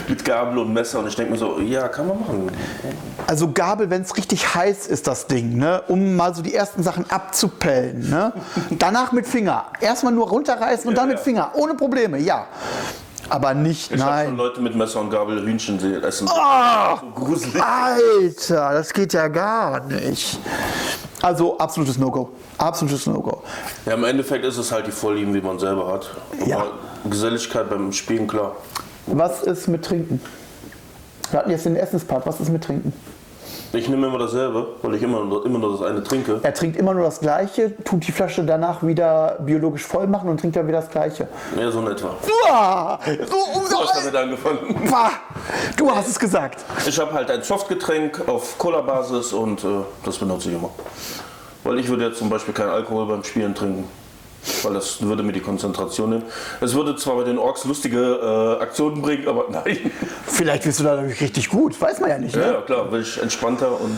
mit 0.08 0.24
Gabel 0.24 0.58
und 0.60 0.74
Messer 0.74 1.00
und 1.00 1.08
ich 1.08 1.16
denke 1.16 1.34
mir 1.34 1.38
so, 1.38 1.60
ja, 1.60 1.88
kann 1.88 2.08
man 2.08 2.20
machen. 2.20 2.52
also 3.28 3.52
Gabel, 3.52 3.90
wenn 3.90 4.02
es 4.02 4.16
richtig 4.18 4.56
heiß 4.56 4.88
ist, 4.88 5.08
das 5.08 5.28
Ding, 5.28 5.58
ne, 5.58 5.84
um 5.88 6.16
mal 6.16 6.34
so 6.34 6.42
die 6.42 6.54
ersten 6.54 6.84
Sachen 6.84 7.10
abzupellen. 7.10 8.10
Ne? 8.10 8.34
Danach 8.72 9.12
mit 9.12 9.28
Finger. 9.28 9.66
Erstmal 9.82 10.14
nur 10.14 10.30
runterreißen 10.30 10.88
und 10.88 10.96
dann 10.96 11.08
mit 11.08 11.18
ja. 11.18 11.24
Finger, 11.24 11.52
ohne 11.56 11.76
Probleme, 11.76 12.18
ja. 12.18 12.48
Aber 13.30 13.54
nicht, 13.54 13.92
Ich 13.92 14.02
habe 14.02 14.24
schon 14.24 14.28
nein. 14.36 14.38
Leute 14.38 14.62
mit 14.62 14.76
Messer 14.76 15.00
und 15.02 15.10
Gabel 15.10 15.42
Hühnchen 15.44 15.80
sehen 15.80 16.04
essen. 16.04 16.28
Ah! 16.30 16.98
So 17.02 17.08
gruselig. 17.12 17.62
Alter, 17.62 18.74
das 18.74 18.94
geht 18.94 19.14
ja 19.14 19.28
gar 19.28 19.84
nicht. 19.86 20.40
Also 21.22 21.58
absolutes 21.58 21.98
No-Go. 21.98 22.30
Absolutes 22.58 23.08
No-Go. 23.08 23.42
Ja, 23.86 23.94
im 23.94 24.04
Endeffekt 24.04 24.46
ist 24.46 24.58
es 24.58 24.72
halt 24.72 24.86
die 24.86 24.92
Vorlieben, 24.92 25.34
wie 25.34 25.42
man 25.42 25.58
selber 25.58 25.92
hat. 25.92 26.10
Ja. 26.46 26.58
Aber 26.58 26.72
Geselligkeit 27.10 27.70
beim 27.70 27.92
Spielen, 27.92 28.28
klar. 28.28 28.56
Was 29.08 29.42
ist 29.44 29.68
mit 29.68 29.84
Trinken? 29.86 30.22
Wir 31.32 31.40
hatten 31.40 31.50
jetzt 31.52 31.66
den 31.66 31.76
Essenspart. 31.76 32.26
Was 32.28 32.40
ist 32.40 32.50
mit 32.50 32.64
Trinken? 32.64 32.94
Ich 33.76 33.90
nehme 33.90 34.08
immer 34.08 34.18
dasselbe, 34.20 34.68
weil 34.82 34.96
ich 34.96 35.04
immer, 35.04 35.24
nur- 35.26 35.46
immer 35.46 35.60
nur 35.60 35.74
das 35.78 35.82
eine 35.88 36.02
trinke. 36.04 36.40
Er 36.44 36.54
trinkt 36.54 36.78
immer 36.78 36.94
nur 36.94 37.04
das 37.04 37.20
Gleiche, 37.20 37.74
tut 37.84 38.08
die 38.08 38.12
Flasche 38.12 38.44
danach 38.44 38.82
wieder 38.84 39.38
biologisch 39.42 39.84
voll 39.84 40.08
machen 40.08 40.30
und 40.30 40.40
trinkt 40.40 40.56
dann 40.56 40.68
wieder 40.68 40.80
das 40.82 40.90
Gleiche. 40.90 41.28
Ja, 41.60 41.70
so 41.72 41.80
in 41.82 41.88
etwa. 41.88 42.10
Uah, 42.50 43.00
so, 43.06 43.36
Du 43.70 43.80
hast 43.82 43.96
damit 43.98 44.16
angefangen. 44.16 44.88
Pah, 44.90 45.12
du 45.76 45.92
hast 45.92 46.08
es 46.08 46.18
gesagt. 46.20 46.64
Ich 46.88 46.98
habe 47.00 47.14
halt 47.14 47.30
ein 47.30 47.44
Softgetränk 47.44 48.22
auf 48.28 48.58
Cola-Basis 48.58 49.34
und 49.34 49.64
äh, 49.64 49.68
das 50.06 50.18
benutze 50.18 50.50
ich 50.50 50.56
immer. 50.56 50.70
Weil 51.64 51.80
ich 51.80 51.88
würde 51.90 52.06
jetzt 52.06 52.20
zum 52.20 52.30
Beispiel 52.30 52.54
keinen 52.54 52.70
Alkohol 52.70 53.08
beim 53.08 53.24
Spielen 53.24 53.54
trinken. 53.56 53.86
Weil 54.64 54.74
das 54.74 55.02
würde 55.02 55.24
mir 55.24 55.32
die 55.34 55.40
Konzentration 55.42 56.10
nehmen. 56.12 56.24
Es 56.62 56.74
würde 56.74 56.96
zwar 56.96 57.16
bei 57.18 57.24
den 57.24 57.38
Orks 57.38 57.66
lustige 57.66 58.58
äh, 58.60 58.62
Aktionen 58.64 59.02
bringen, 59.02 59.28
aber 59.28 59.46
nein. 59.52 59.92
Vielleicht 60.28 60.66
wirst 60.66 60.80
du 60.80 60.84
dadurch 60.84 61.20
richtig 61.22 61.50
gut, 61.50 61.80
weiß 61.80 62.00
man 62.00 62.10
ja 62.10 62.18
nicht. 62.18 62.36
Ja, 62.36 62.42
Ne? 62.48 62.54
ja, 62.54 62.62
klar, 62.62 62.92
will 62.92 63.02
ich 63.02 63.22
entspannter 63.22 63.80
und 63.80 63.98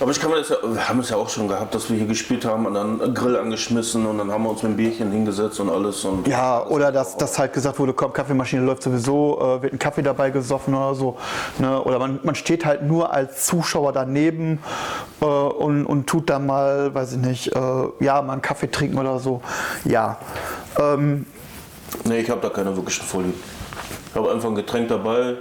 Aber 0.00 0.10
ich 0.10 0.18
kann 0.18 0.30
mir 0.30 0.38
das 0.38 0.48
ja, 0.48 0.56
wir 0.62 0.88
haben 0.88 1.00
es 1.00 1.10
ja 1.10 1.16
auch 1.16 1.28
schon 1.28 1.46
gehabt, 1.46 1.74
dass 1.74 1.90
wir 1.90 1.96
hier 1.98 2.06
gespielt 2.06 2.46
haben 2.46 2.64
und 2.64 2.72
dann 2.72 3.02
einen 3.02 3.14
Grill 3.14 3.36
angeschmissen 3.36 4.06
und 4.06 4.16
dann 4.16 4.32
haben 4.32 4.44
wir 4.44 4.50
uns 4.50 4.62
mit 4.62 4.72
dem 4.72 4.76
Bierchen 4.76 5.12
hingesetzt 5.12 5.60
und 5.60 5.68
alles. 5.68 6.02
Und 6.04 6.26
Ja, 6.26 6.64
oder 6.66 6.90
dass, 6.90 7.18
dass 7.18 7.38
halt 7.38 7.52
gesagt 7.52 7.78
wurde, 7.78 7.92
komm, 7.92 8.12
Kaffeemaschine 8.12 8.62
läuft 8.64 8.82
sowieso, 8.82 9.38
äh, 9.38 9.62
wird 9.62 9.74
ein 9.74 9.78
Kaffee 9.78 10.02
dabei 10.02 10.30
gesoffen 10.30 10.74
oder 10.74 10.94
so. 10.94 11.18
Ne? 11.58 11.82
Oder 11.82 11.98
man, 11.98 12.18
man 12.22 12.34
steht 12.34 12.64
halt 12.64 12.82
nur 12.82 13.12
als 13.12 13.44
Zuschauer 13.44 13.92
daneben 13.92 14.60
äh, 15.20 15.24
und, 15.26 15.84
und 15.84 16.06
tut 16.06 16.30
dann 16.30 16.46
mal, 16.46 16.94
weiß 16.94 17.12
ich 17.12 17.18
nicht, 17.18 17.54
äh, 17.54 17.60
ja, 18.00 18.22
mal 18.22 18.32
einen 18.32 18.42
Kaffee 18.42 18.70
trinken 18.70 18.98
oder 18.98 19.18
so. 19.18 19.42
Ja. 19.84 20.18
Ähm, 20.78 21.26
Nee, 22.04 22.20
ich 22.20 22.30
habe 22.30 22.40
da 22.40 22.48
keine 22.48 22.74
wirklichen 22.76 23.04
Vorlieben. 23.04 23.34
Ich 24.10 24.14
habe 24.14 24.30
einfach 24.30 24.48
ein 24.48 24.54
Getränk 24.54 24.88
dabei. 24.88 25.36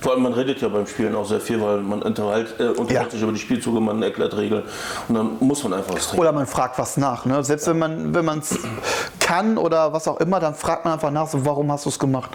Vor 0.00 0.12
allem, 0.12 0.22
man 0.22 0.32
redet 0.32 0.60
ja 0.62 0.68
beim 0.68 0.86
Spielen 0.86 1.14
auch 1.14 1.26
sehr 1.26 1.40
viel, 1.40 1.60
weil 1.60 1.78
man 1.78 2.00
unterhält, 2.02 2.54
äh, 2.58 2.68
unterhält 2.68 2.90
Ja. 3.06 3.10
sich 3.10 3.22
über 3.22 3.32
die 3.32 3.38
Spielzüge, 3.38 3.80
man 3.80 4.02
erklärt 4.02 4.36
Regeln 4.36 4.62
und 5.08 5.14
dann 5.14 5.30
muss 5.40 5.62
man 5.62 5.74
einfach 5.74 5.94
was 5.94 6.06
trinken. 6.08 6.20
Oder 6.20 6.32
man 6.32 6.46
fragt 6.46 6.78
was 6.78 6.96
nach. 6.96 7.24
Ne? 7.26 7.42
Selbst 7.44 7.66
wenn 7.66 7.78
man 7.78 8.14
wenn 8.14 8.26
es 8.38 8.58
kann 9.18 9.58
oder 9.58 9.92
was 9.92 10.08
auch 10.08 10.18
immer, 10.20 10.40
dann 10.40 10.54
fragt 10.54 10.84
man 10.84 10.94
einfach 10.94 11.10
nach, 11.10 11.28
so, 11.28 11.44
warum 11.44 11.70
hast 11.70 11.84
du 11.84 11.90
es 11.90 11.98
gemacht? 11.98 12.30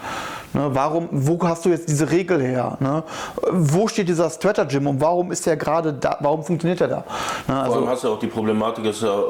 Ne? 0.53 0.69
Warum, 0.73 1.09
wo 1.11 1.39
hast 1.47 1.65
du 1.65 1.69
jetzt 1.69 1.89
diese 1.89 2.09
Regel 2.11 2.41
her? 2.41 2.77
Ne? 2.79 3.03
Wo 3.51 3.87
steht 3.87 4.07
dieser 4.09 4.29
Strategy 4.29 4.77
und 4.77 5.01
warum 5.01 5.31
ist 5.31 5.45
der 5.45 5.57
gerade 5.57 5.91
da? 5.93 6.17
Warum 6.21 6.43
funktioniert 6.43 6.79
der 6.79 6.87
da? 6.87 6.95
Ne? 6.97 7.03
Vor 7.47 7.55
allem 7.55 7.73
Also, 7.73 7.87
hast 7.89 8.03
du 8.03 8.07
ja 8.09 8.13
auch 8.13 8.19
die 8.19 8.27
Problematik, 8.27 8.85
ist 8.85 9.01
ja 9.01 9.09
äh, 9.13 9.21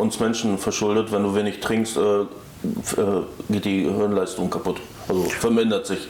uns 0.00 0.18
Menschen 0.20 0.58
verschuldet, 0.58 1.12
wenn 1.12 1.22
du 1.22 1.34
wenig 1.34 1.60
trinkst, 1.60 1.96
äh, 1.96 2.00
äh, 2.00 2.26
geht 3.48 3.64
die 3.64 3.82
Hirnleistung 3.84 4.50
kaputt. 4.50 4.80
Also 5.08 5.22
vermindert 5.24 5.86
sich. 5.86 6.08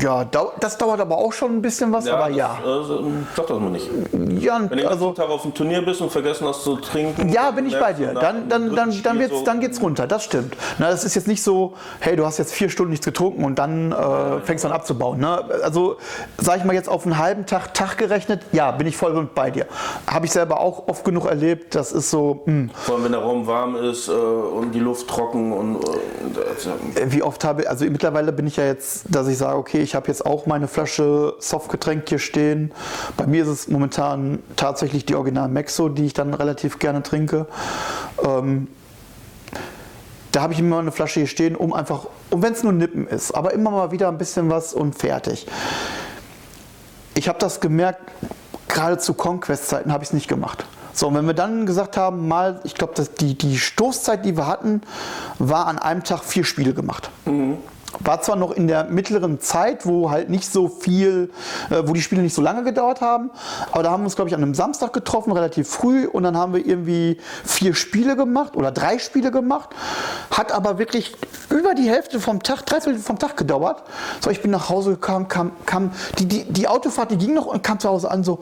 ja, 0.00 0.24
das 0.60 0.78
dauert 0.78 1.00
aber 1.00 1.16
auch 1.16 1.32
schon 1.32 1.56
ein 1.56 1.62
bisschen 1.62 1.92
was, 1.92 2.06
aber 2.06 2.28
das, 2.28 2.36
ja. 2.36 2.58
Äh, 2.64 2.84
sag 3.34 3.46
das 3.46 3.58
mal 3.58 3.70
nicht. 3.70 3.88
Ja, 4.40 4.60
Wenn 4.68 4.78
du 4.78 4.88
also, 4.88 5.12
Tag 5.12 5.28
auf 5.28 5.42
dem 5.42 5.54
Turnier 5.54 5.82
bist 5.82 6.00
und 6.00 6.10
vergessen 6.10 6.46
hast 6.46 6.62
zu 6.62 6.76
trinken. 6.76 7.28
Ja, 7.30 7.50
bin 7.50 7.66
ich 7.66 7.78
bei 7.78 7.92
dir. 7.92 8.12
Dann, 8.14 8.48
dann, 8.48 8.74
dann, 8.74 9.02
dann, 9.02 9.18
geht's, 9.18 9.38
so, 9.38 9.44
dann 9.44 9.60
geht's 9.60 9.80
runter, 9.80 10.06
das 10.06 10.24
stimmt. 10.24 10.56
Na, 10.78 10.90
das 10.90 11.04
ist 11.04 11.14
jetzt 11.14 11.28
nicht 11.28 11.42
so, 11.42 11.74
hey, 12.00 12.16
du 12.16 12.26
hast 12.26 12.38
jetzt 12.38 12.52
vier 12.52 12.68
Stunden 12.68 12.90
nichts 12.90 13.06
getrunken 13.06 13.44
und 13.44 13.58
dann 13.58 13.92
äh, 13.92 14.40
fängst 14.40 14.64
du 14.64 14.68
an 14.68 14.74
abzubauen. 14.74 15.18
Ne? 15.18 15.44
Also, 15.62 15.96
sag 16.38 16.58
ich 16.58 16.64
mal 16.64 16.74
jetzt 16.74 16.88
auf 16.88 17.04
einen 17.04 17.18
halben 17.18 17.46
Tag, 17.46 17.74
Tag 17.74 17.96
gerechnet, 17.96 18.42
ja, 18.52 18.70
bin 18.70 18.86
ich 18.86 18.96
voll 18.96 19.16
und 19.16 19.34
bei 19.34 19.50
dir. 19.50 19.66
Habe 20.06 20.26
ich 20.26 20.32
selber 20.32 20.60
auch 20.60 20.88
oft 20.88 21.04
genug 21.04 21.26
erlebt, 21.26 21.74
das 21.74 21.92
ist 21.92 22.10
so, 22.10 22.42
hm, 22.44 22.70
Vor 22.74 22.96
allem, 22.96 23.04
wenn 23.04 23.12
der 23.12 23.22
Raum 23.22 23.46
warm 23.46 23.76
ist 23.76 24.08
äh, 24.08 24.12
und 24.12 24.72
die 24.72 24.80
Luft 24.80 25.08
trocken 25.08 25.52
und. 25.52 25.76
Äh, 25.76 27.00
äh, 27.00 27.12
wie 27.12 27.22
oft 27.22 27.44
habe 27.44 27.68
also 27.68 27.84
mittlerweile 27.86 28.25
bin 28.32 28.46
ich 28.46 28.56
ja 28.56 28.64
jetzt, 28.64 29.04
dass 29.08 29.28
ich 29.28 29.38
sage, 29.38 29.56
okay, 29.56 29.80
ich 29.80 29.94
habe 29.94 30.08
jetzt 30.08 30.24
auch 30.24 30.46
meine 30.46 30.68
Flasche 30.68 31.34
Softgetränk 31.38 32.08
hier 32.08 32.18
stehen. 32.18 32.72
Bei 33.16 33.26
mir 33.26 33.42
ist 33.42 33.48
es 33.48 33.68
momentan 33.68 34.40
tatsächlich 34.56 35.06
die 35.06 35.14
Original 35.14 35.48
Mexo, 35.48 35.88
die 35.88 36.06
ich 36.06 36.14
dann 36.14 36.34
relativ 36.34 36.78
gerne 36.78 37.02
trinke. 37.02 37.46
Ähm, 38.24 38.68
da 40.32 40.42
habe 40.42 40.52
ich 40.52 40.58
immer 40.58 40.78
eine 40.78 40.92
Flasche 40.92 41.20
hier 41.20 41.28
stehen, 41.28 41.56
um 41.56 41.72
einfach, 41.72 42.08
und 42.30 42.42
wenn 42.42 42.52
es 42.52 42.62
nur 42.62 42.72
Nippen 42.72 43.06
ist, 43.06 43.32
aber 43.32 43.54
immer 43.54 43.70
mal 43.70 43.90
wieder 43.90 44.08
ein 44.08 44.18
bisschen 44.18 44.50
was 44.50 44.74
und 44.74 44.94
fertig. 44.94 45.46
Ich 47.14 47.28
habe 47.28 47.38
das 47.38 47.60
gemerkt, 47.60 48.00
gerade 48.68 48.98
zu 48.98 49.14
Conquest-Zeiten 49.14 49.92
habe 49.92 50.04
ich 50.04 50.10
es 50.10 50.12
nicht 50.12 50.28
gemacht. 50.28 50.66
So, 50.92 51.08
und 51.08 51.14
wenn 51.14 51.26
wir 51.26 51.34
dann 51.34 51.66
gesagt 51.66 51.96
haben, 51.96 52.26
mal, 52.26 52.60
ich 52.64 52.74
glaube, 52.74 52.94
die, 53.20 53.36
die 53.36 53.58
Stoßzeit, 53.58 54.24
die 54.24 54.36
wir 54.36 54.46
hatten, 54.46 54.80
war 55.38 55.66
an 55.66 55.78
einem 55.78 56.04
Tag 56.04 56.24
vier 56.24 56.44
Spiele 56.44 56.72
gemacht. 56.74 57.10
War 58.00 58.20
zwar 58.20 58.36
noch 58.36 58.52
in 58.52 58.66
der 58.66 58.84
mittleren 58.84 59.40
Zeit, 59.40 59.86
wo 59.86 60.10
halt 60.10 60.28
nicht 60.28 60.50
so 60.50 60.68
viel, 60.68 61.30
äh, 61.70 61.82
wo 61.84 61.92
die 61.92 62.02
Spiele 62.02 62.22
nicht 62.22 62.34
so 62.34 62.42
lange 62.42 62.62
gedauert 62.62 63.00
haben, 63.00 63.30
aber 63.72 63.82
da 63.82 63.90
haben 63.90 64.02
wir 64.02 64.06
uns, 64.06 64.16
glaube 64.16 64.28
ich, 64.28 64.34
an 64.34 64.42
einem 64.42 64.54
Samstag 64.54 64.92
getroffen, 64.92 65.32
relativ 65.32 65.68
früh, 65.68 66.06
und 66.06 66.22
dann 66.22 66.36
haben 66.36 66.52
wir 66.52 66.66
irgendwie 66.66 67.18
vier 67.44 67.74
Spiele 67.74 68.16
gemacht 68.16 68.56
oder 68.56 68.70
drei 68.70 68.98
Spiele 68.98 69.30
gemacht. 69.30 69.70
Hat 70.30 70.52
aber 70.52 70.78
wirklich 70.78 71.16
über 71.50 71.74
die 71.74 71.88
Hälfte 71.88 72.20
vom 72.20 72.42
Tag, 72.42 72.66
drei 72.66 72.80
Viertel 72.80 73.00
vom 73.00 73.18
Tag 73.18 73.36
gedauert. 73.36 73.84
So, 74.20 74.30
ich 74.30 74.42
bin 74.42 74.50
nach 74.50 74.68
Hause 74.68 74.90
gekommen, 74.92 75.28
kam, 75.28 75.52
kam 75.64 75.92
die, 76.18 76.26
die, 76.26 76.44
die 76.44 76.68
Autofahrt, 76.68 77.10
die 77.10 77.16
ging 77.16 77.34
noch 77.34 77.46
und 77.46 77.62
kam 77.62 77.78
zu 77.78 77.88
Hause 77.88 78.10
an, 78.10 78.24
so, 78.24 78.40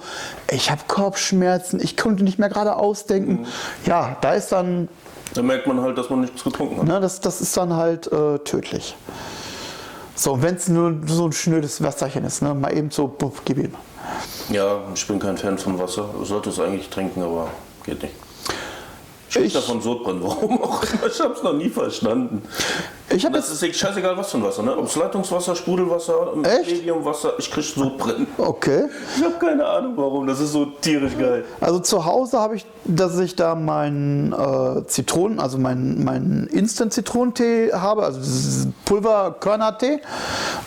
ich 0.50 0.70
habe 0.70 0.82
Kopfschmerzen, 0.88 1.80
ich 1.80 1.96
konnte 1.96 2.24
nicht 2.24 2.38
mehr 2.38 2.48
gerade 2.48 2.76
ausdenken. 2.76 3.46
Ja, 3.86 4.16
da 4.20 4.32
ist 4.32 4.52
dann 4.52 4.88
da 5.34 5.42
merkt 5.42 5.66
man 5.66 5.80
halt, 5.80 5.98
dass 5.98 6.10
man 6.10 6.20
nichts 6.20 6.44
getrunken 6.44 6.78
hat. 6.78 6.86
Ne, 6.86 7.00
das, 7.00 7.20
das 7.20 7.40
ist 7.40 7.56
dann 7.56 7.74
halt 7.74 8.10
äh, 8.12 8.38
tödlich. 8.38 8.96
So, 10.16 10.40
wenn 10.42 10.54
es 10.54 10.68
nur 10.68 10.94
so 11.06 11.26
ein 11.26 11.32
schnödes 11.32 11.82
Wasserchen 11.82 12.24
ist, 12.24 12.42
ne, 12.42 12.54
mal 12.54 12.76
eben 12.76 12.90
so, 12.90 13.08
buff, 13.08 13.42
gib 13.44 13.58
ihm. 13.58 13.74
Ja, 14.50 14.80
ich 14.94 15.06
bin 15.06 15.18
kein 15.18 15.36
Fan 15.36 15.58
von 15.58 15.78
Wasser. 15.78 16.08
Ich 16.22 16.28
sollte 16.28 16.50
es 16.50 16.60
eigentlich 16.60 16.88
trinken, 16.88 17.22
aber 17.22 17.48
geht 17.84 18.02
nicht. 18.02 18.14
Ich 19.36 19.46
Ich- 19.46 19.52
davon 19.52 19.80
Sodbrennen, 19.80 20.22
warum 20.22 20.62
auch 20.62 20.82
immer. 20.82 21.06
Ich 21.08 21.20
hab's 21.20 21.42
noch 21.42 21.52
nie 21.54 21.68
verstanden. 21.68 22.42
Ich 23.10 23.24
habe 23.24 23.36
Das 23.36 23.48
jetzt, 23.50 23.62
ist 23.62 23.78
scheißegal, 23.78 24.16
was 24.16 24.30
für 24.30 24.38
ein 24.38 24.44
Wasser, 24.44 24.62
ne? 24.62 24.76
Ob 24.76 24.86
es 24.86 24.96
Leitungswasser, 24.96 25.54
Sprudelwasser, 25.54 26.32
Echt? 26.42 26.70
Mediumwasser, 26.70 27.32
ich 27.38 27.50
krieg 27.50 27.64
Sodbrennen. 27.64 28.26
okay. 28.38 28.84
Ich 29.16 29.22
habe 29.24 29.34
keine 29.38 29.64
Ahnung 29.66 29.92
warum, 29.96 30.26
das 30.26 30.40
ist 30.40 30.52
so 30.52 30.66
tierisch 30.80 31.16
geil. 31.18 31.44
Also 31.60 31.78
zu 31.80 32.04
Hause 32.04 32.38
habe 32.40 32.56
ich, 32.56 32.64
dass 32.84 33.18
ich 33.18 33.36
da 33.36 33.54
meinen 33.54 34.32
äh, 34.32 34.86
Zitronen, 34.86 35.38
also 35.40 35.58
meinen 35.58 36.02
meinen 36.04 36.46
Instant-Zitronentee 36.48 37.72
habe, 37.72 38.04
also 38.04 38.20
Pulverkörnertee. 38.84 40.00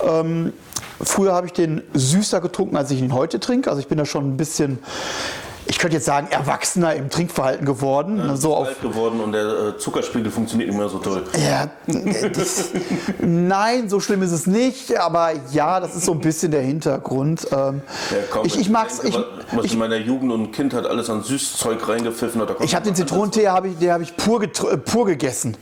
Ähm, 0.03 0.53
früher 1.01 1.33
habe 1.33 1.47
ich 1.47 1.53
den 1.53 1.81
süßer 1.93 2.41
getrunken, 2.41 2.77
als 2.77 2.91
ich 2.91 3.01
ihn 3.01 3.13
heute 3.13 3.39
trinke. 3.39 3.69
Also 3.69 3.81
ich 3.81 3.87
bin 3.87 3.97
da 3.97 4.05
schon 4.05 4.25
ein 4.29 4.37
bisschen, 4.37 4.79
ich 5.69 5.79
könnte 5.79 5.95
jetzt 5.95 6.05
sagen, 6.05 6.27
erwachsener 6.29 6.95
im 6.95 7.09
Trinkverhalten 7.09 7.65
geworden. 7.65 8.15
ne, 8.17 8.37
so 8.37 8.55
auf 8.55 8.67
alt 8.67 8.81
geworden 8.81 9.19
und 9.19 9.31
der 9.31 9.45
äh, 9.45 9.77
Zuckerspiegel 9.77 10.31
funktioniert 10.31 10.69
nicht 10.69 10.77
mehr 10.77 10.89
so 10.89 10.99
toll. 10.99 11.23
Ja, 11.37 11.69
das, 11.85 12.69
nein, 13.19 13.89
so 13.89 13.99
schlimm 13.99 14.21
ist 14.21 14.31
es 14.31 14.47
nicht, 14.47 14.97
aber 14.97 15.31
ja, 15.51 15.79
das 15.79 15.95
ist 15.95 16.05
so 16.05 16.13
ein 16.13 16.19
bisschen 16.19 16.51
der 16.51 16.61
Hintergrund. 16.61 17.47
Ähm, 17.51 17.81
Ja, 18.11 18.17
komm, 18.29 18.45
ich, 18.45 18.59
ich 18.59 18.69
mag's. 18.69 19.03
Ich, 19.03 19.17
was 19.51 19.65
ich, 19.65 19.73
in 19.73 19.79
meiner 19.79 19.97
Jugend 19.97 20.31
und 20.31 20.51
Kindheit 20.51 20.85
alles 20.85 21.09
an 21.09 21.23
Süßzeug 21.23 21.87
reingepfiffen 21.87 22.41
hat. 22.41 22.55
ich 22.61 22.75
habe 22.75 22.85
den 22.85 22.95
Zitronentee, 22.95 23.47
hab 23.47 23.65
ich, 23.65 23.77
den 23.77 23.91
habe 23.91 24.03
ich 24.03 24.15
pur, 24.15 24.41
äh, 24.43 24.47
pur 24.47 25.05
gegessen. 25.05 25.57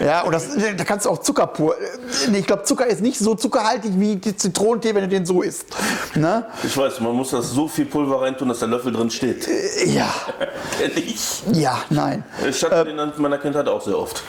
Ja, 0.00 0.22
und 0.22 0.32
das, 0.32 0.48
da 0.76 0.84
kannst 0.84 1.06
du 1.06 1.10
auch 1.10 1.18
Zucker 1.18 1.46
pur. 1.46 1.76
äh, 1.76 2.30
Nee, 2.30 2.38
ich 2.38 2.46
glaube, 2.46 2.62
Zucker 2.64 2.86
ist 2.86 3.00
nicht 3.02 3.18
so 3.18 3.34
zuckerhaltig 3.34 3.92
wie 3.96 4.16
die 4.16 4.34
Zitronentee, 4.36 4.94
wenn 4.94 5.02
du 5.02 5.08
den 5.08 5.26
so 5.26 5.42
isst. 5.42 5.66
Ne? 6.14 6.46
Ich 6.62 6.76
weiß, 6.76 7.00
man 7.00 7.12
muss 7.14 7.30
da 7.30 7.42
so 7.42 7.68
viel 7.68 7.84
Pulver 7.86 8.22
reintun, 8.22 8.48
dass 8.48 8.60
der 8.60 8.68
Löffel 8.68 8.92
drin 8.92 9.10
steht. 9.10 9.46
Ja, 9.86 10.12
Kenn 10.78 10.90
ich. 10.96 11.42
ja, 11.52 11.82
nein. 11.90 12.24
Ich 12.48 12.62
hatte 12.64 12.84
den 12.84 12.98
in 12.98 13.12
meiner 13.18 13.38
Kindheit 13.38 13.68
auch 13.68 13.82
sehr 13.82 13.98
oft. 13.98 14.22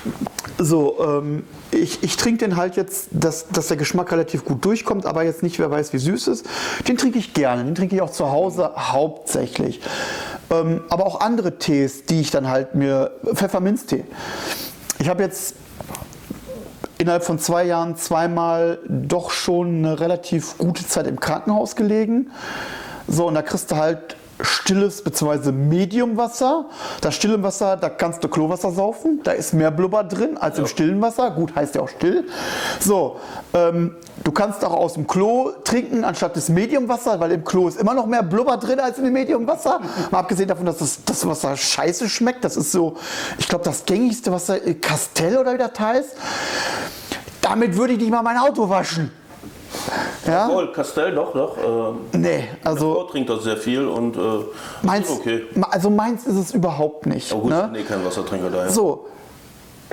So, 0.57 0.97
ähm, 1.01 1.43
ich, 1.71 2.03
ich 2.03 2.17
trinke 2.17 2.39
den 2.45 2.57
halt 2.57 2.75
jetzt, 2.75 3.07
dass, 3.11 3.47
dass 3.47 3.67
der 3.69 3.77
Geschmack 3.77 4.11
relativ 4.11 4.45
gut 4.45 4.63
durchkommt, 4.65 5.05
aber 5.05 5.23
jetzt 5.23 5.41
nicht, 5.41 5.57
wer 5.57 5.71
weiß, 5.71 5.93
wie 5.93 5.97
süß 5.97 6.27
ist. 6.27 6.45
Den 6.87 6.97
trinke 6.97 7.17
ich 7.17 7.33
gerne. 7.33 7.63
Den 7.63 7.75
trinke 7.75 7.95
ich 7.95 8.01
auch 8.01 8.11
zu 8.11 8.29
Hause 8.29 8.71
hauptsächlich. 8.75 9.79
Ähm, 10.51 10.81
aber 10.89 11.05
auch 11.07 11.21
andere 11.21 11.57
Tees, 11.57 12.05
die 12.05 12.21
ich 12.21 12.29
dann 12.31 12.47
halt 12.49 12.75
mir. 12.75 13.11
Pfefferminztee. 13.33 14.03
Ich 15.01 15.09
habe 15.09 15.23
jetzt 15.23 15.55
innerhalb 16.99 17.23
von 17.23 17.39
zwei 17.39 17.63
Jahren 17.63 17.95
zweimal 17.95 18.77
doch 18.87 19.31
schon 19.31 19.79
eine 19.79 19.99
relativ 19.99 20.59
gute 20.59 20.87
Zeit 20.87 21.07
im 21.07 21.19
Krankenhaus 21.19 21.75
gelegen. 21.75 22.29
So, 23.07 23.27
und 23.27 23.33
da 23.33 23.41
kriegst 23.41 23.71
du 23.71 23.77
halt 23.77 24.15
stilles 24.43 25.01
bzw. 25.03 25.51
Mediumwasser. 25.51 26.65
Das 27.01 27.15
stille 27.15 27.41
Wasser, 27.43 27.77
da 27.77 27.89
kannst 27.89 28.23
du 28.23 28.27
Klowasser 28.27 28.71
saufen. 28.71 29.21
Da 29.23 29.31
ist 29.31 29.53
mehr 29.53 29.71
Blubber 29.71 30.03
drin 30.03 30.37
als 30.37 30.57
im 30.59 30.67
stillen 30.67 31.01
Wasser. 31.01 31.31
Gut, 31.31 31.55
heißt 31.55 31.75
ja 31.75 31.81
auch 31.81 31.89
still. 31.89 32.25
So, 32.79 33.17
ähm, 33.53 33.95
du 34.23 34.31
kannst 34.31 34.63
auch 34.65 34.73
aus 34.73 34.93
dem 34.93 35.07
Klo 35.07 35.51
trinken 35.63 36.03
anstatt 36.03 36.35
des 36.35 36.49
Mediumwasser, 36.49 37.19
weil 37.19 37.31
im 37.31 37.43
Klo 37.43 37.67
ist 37.67 37.79
immer 37.79 37.93
noch 37.93 38.05
mehr 38.05 38.23
Blubber 38.23 38.57
drin 38.57 38.79
als 38.79 38.97
im 38.97 39.11
Mediumwasser. 39.11 39.81
Mal 40.11 40.19
abgesehen 40.19 40.47
davon, 40.47 40.65
dass 40.65 40.77
das, 40.77 41.03
das 41.03 41.25
Wasser 41.27 41.55
scheiße 41.55 42.09
schmeckt. 42.09 42.43
Das 42.43 42.57
ist 42.57 42.71
so, 42.71 42.95
ich 43.37 43.47
glaube, 43.47 43.63
das 43.63 43.85
gängigste 43.85 44.31
Wasser, 44.31 44.65
äh, 44.65 44.75
Castell 44.75 45.37
oder 45.37 45.53
wie 45.53 45.57
das 45.57 45.79
heißt. 45.79 46.15
Damit 47.41 47.75
würde 47.75 47.93
ich 47.93 47.99
nicht 47.99 48.11
mal 48.11 48.21
mein 48.21 48.37
Auto 48.37 48.69
waschen. 48.69 49.11
Ja? 50.25 50.47
Voll, 50.47 50.71
Castell, 50.71 51.13
doch, 51.15 51.33
doch. 51.33 51.57
Äh, 51.57 52.17
Nee, 52.17 52.43
also 52.63 52.93
Frau 52.93 53.03
trinkt 53.05 53.29
das 53.29 53.43
sehr 53.43 53.57
viel 53.57 53.87
und 53.87 54.15
äh, 54.15 54.19
meins, 54.81 55.09
ist 55.09 55.19
okay. 55.19 55.43
also 55.69 55.89
meins 55.89 56.25
ist 56.25 56.35
es 56.35 56.53
überhaupt 56.53 57.05
nicht. 57.05 57.31
Aber 57.31 57.41
gut, 57.41 57.51
ne? 57.51 57.69
nee, 57.71 57.83
kein 57.83 58.03
Wassertrinker 58.05 58.49
daher. 58.49 58.69
So. 58.69 59.07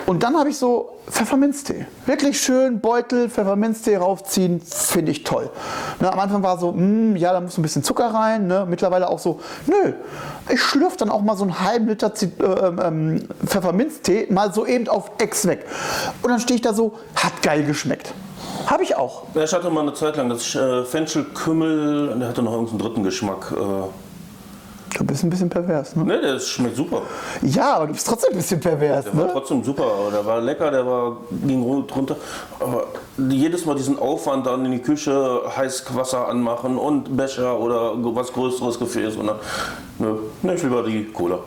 Und 0.06 0.22
dann 0.22 0.36
habe 0.36 0.48
ich 0.48 0.56
so 0.56 0.98
Pfefferminztee. 1.10 1.86
Wirklich 2.06 2.40
schön 2.40 2.80
Beutel, 2.80 3.28
Pfefferminztee 3.28 3.96
raufziehen, 3.96 4.60
finde 4.60 5.10
ich 5.10 5.24
toll. 5.24 5.50
Ne, 6.00 6.12
am 6.12 6.18
Anfang 6.18 6.42
war 6.42 6.58
so, 6.58 6.72
mm, 6.72 7.16
ja, 7.16 7.32
da 7.32 7.40
muss 7.40 7.58
ein 7.58 7.62
bisschen 7.62 7.82
Zucker 7.82 8.06
rein. 8.06 8.46
Ne? 8.46 8.64
Mittlerweile 8.68 9.08
auch 9.08 9.18
so, 9.18 9.40
nö, 9.66 9.94
ich 10.48 10.60
schlürfe 10.60 10.96
dann 10.98 11.10
auch 11.10 11.22
mal 11.22 11.36
so 11.36 11.44
einen 11.44 11.60
halben 11.60 11.88
Liter 11.88 12.12
äh, 12.20 12.86
ähm, 12.86 13.28
Pfefferminztee 13.44 14.28
mal 14.30 14.52
so 14.52 14.66
eben 14.66 14.88
auf 14.88 15.10
Ex 15.18 15.46
weg. 15.46 15.66
Und 16.22 16.30
dann 16.30 16.40
stehe 16.40 16.56
ich 16.56 16.62
da 16.62 16.72
so, 16.72 16.94
hat 17.16 17.42
geil 17.42 17.64
geschmeckt. 17.64 18.14
Habe 18.70 18.82
ich 18.82 18.94
auch. 18.96 19.22
Ja, 19.34 19.44
Ich 19.44 19.52
hatte 19.52 19.70
mal 19.70 19.80
eine 19.80 19.94
Zeit 19.94 20.16
lang 20.16 20.28
das 20.28 20.54
äh, 20.54 20.84
Fenchel, 20.84 21.24
Kümmel, 21.34 22.14
der 22.18 22.28
hatte 22.28 22.42
noch 22.42 22.52
irgendeinen 22.52 22.78
dritten 22.80 23.02
Geschmack. 23.02 23.52
Äh, 23.56 23.88
Du 24.96 25.04
bist 25.04 25.22
ein 25.22 25.28
bisschen 25.30 25.50
pervers, 25.50 25.94
ne? 25.94 26.04
Ne, 26.04 26.18
der 26.20 26.40
schmeckt 26.40 26.74
super. 26.74 27.02
Ja, 27.42 27.74
aber 27.76 27.86
du 27.88 27.92
bist 27.92 28.06
trotzdem 28.06 28.32
ein 28.32 28.38
bisschen 28.38 28.58
pervers, 28.58 29.04
Der 29.04 29.16
war 29.16 29.26
ne? 29.26 29.30
trotzdem 29.34 29.62
super. 29.62 29.84
Der 30.10 30.24
war 30.24 30.40
lecker, 30.40 30.70
der 30.70 30.84
war, 30.86 31.18
ging 31.46 31.62
runter. 31.62 32.16
Aber 32.58 32.86
jedes 33.28 33.66
Mal 33.66 33.76
diesen 33.76 33.98
Aufwand 33.98 34.46
dann 34.46 34.64
in 34.64 34.72
die 34.72 34.80
Küche, 34.80 35.42
heiß 35.54 35.84
Wasser 35.94 36.26
anmachen 36.26 36.78
und 36.78 37.14
Becher 37.16 37.58
oder 37.60 37.92
was 37.96 38.32
größeres 38.32 38.78
Gefäß. 38.78 39.16
Und 39.16 39.26
dann, 39.26 39.36
ne, 39.98 40.18
ne, 40.42 40.54
ich 40.54 40.62
lieber 40.62 40.82
die 40.82 41.04
Cola. 41.12 41.38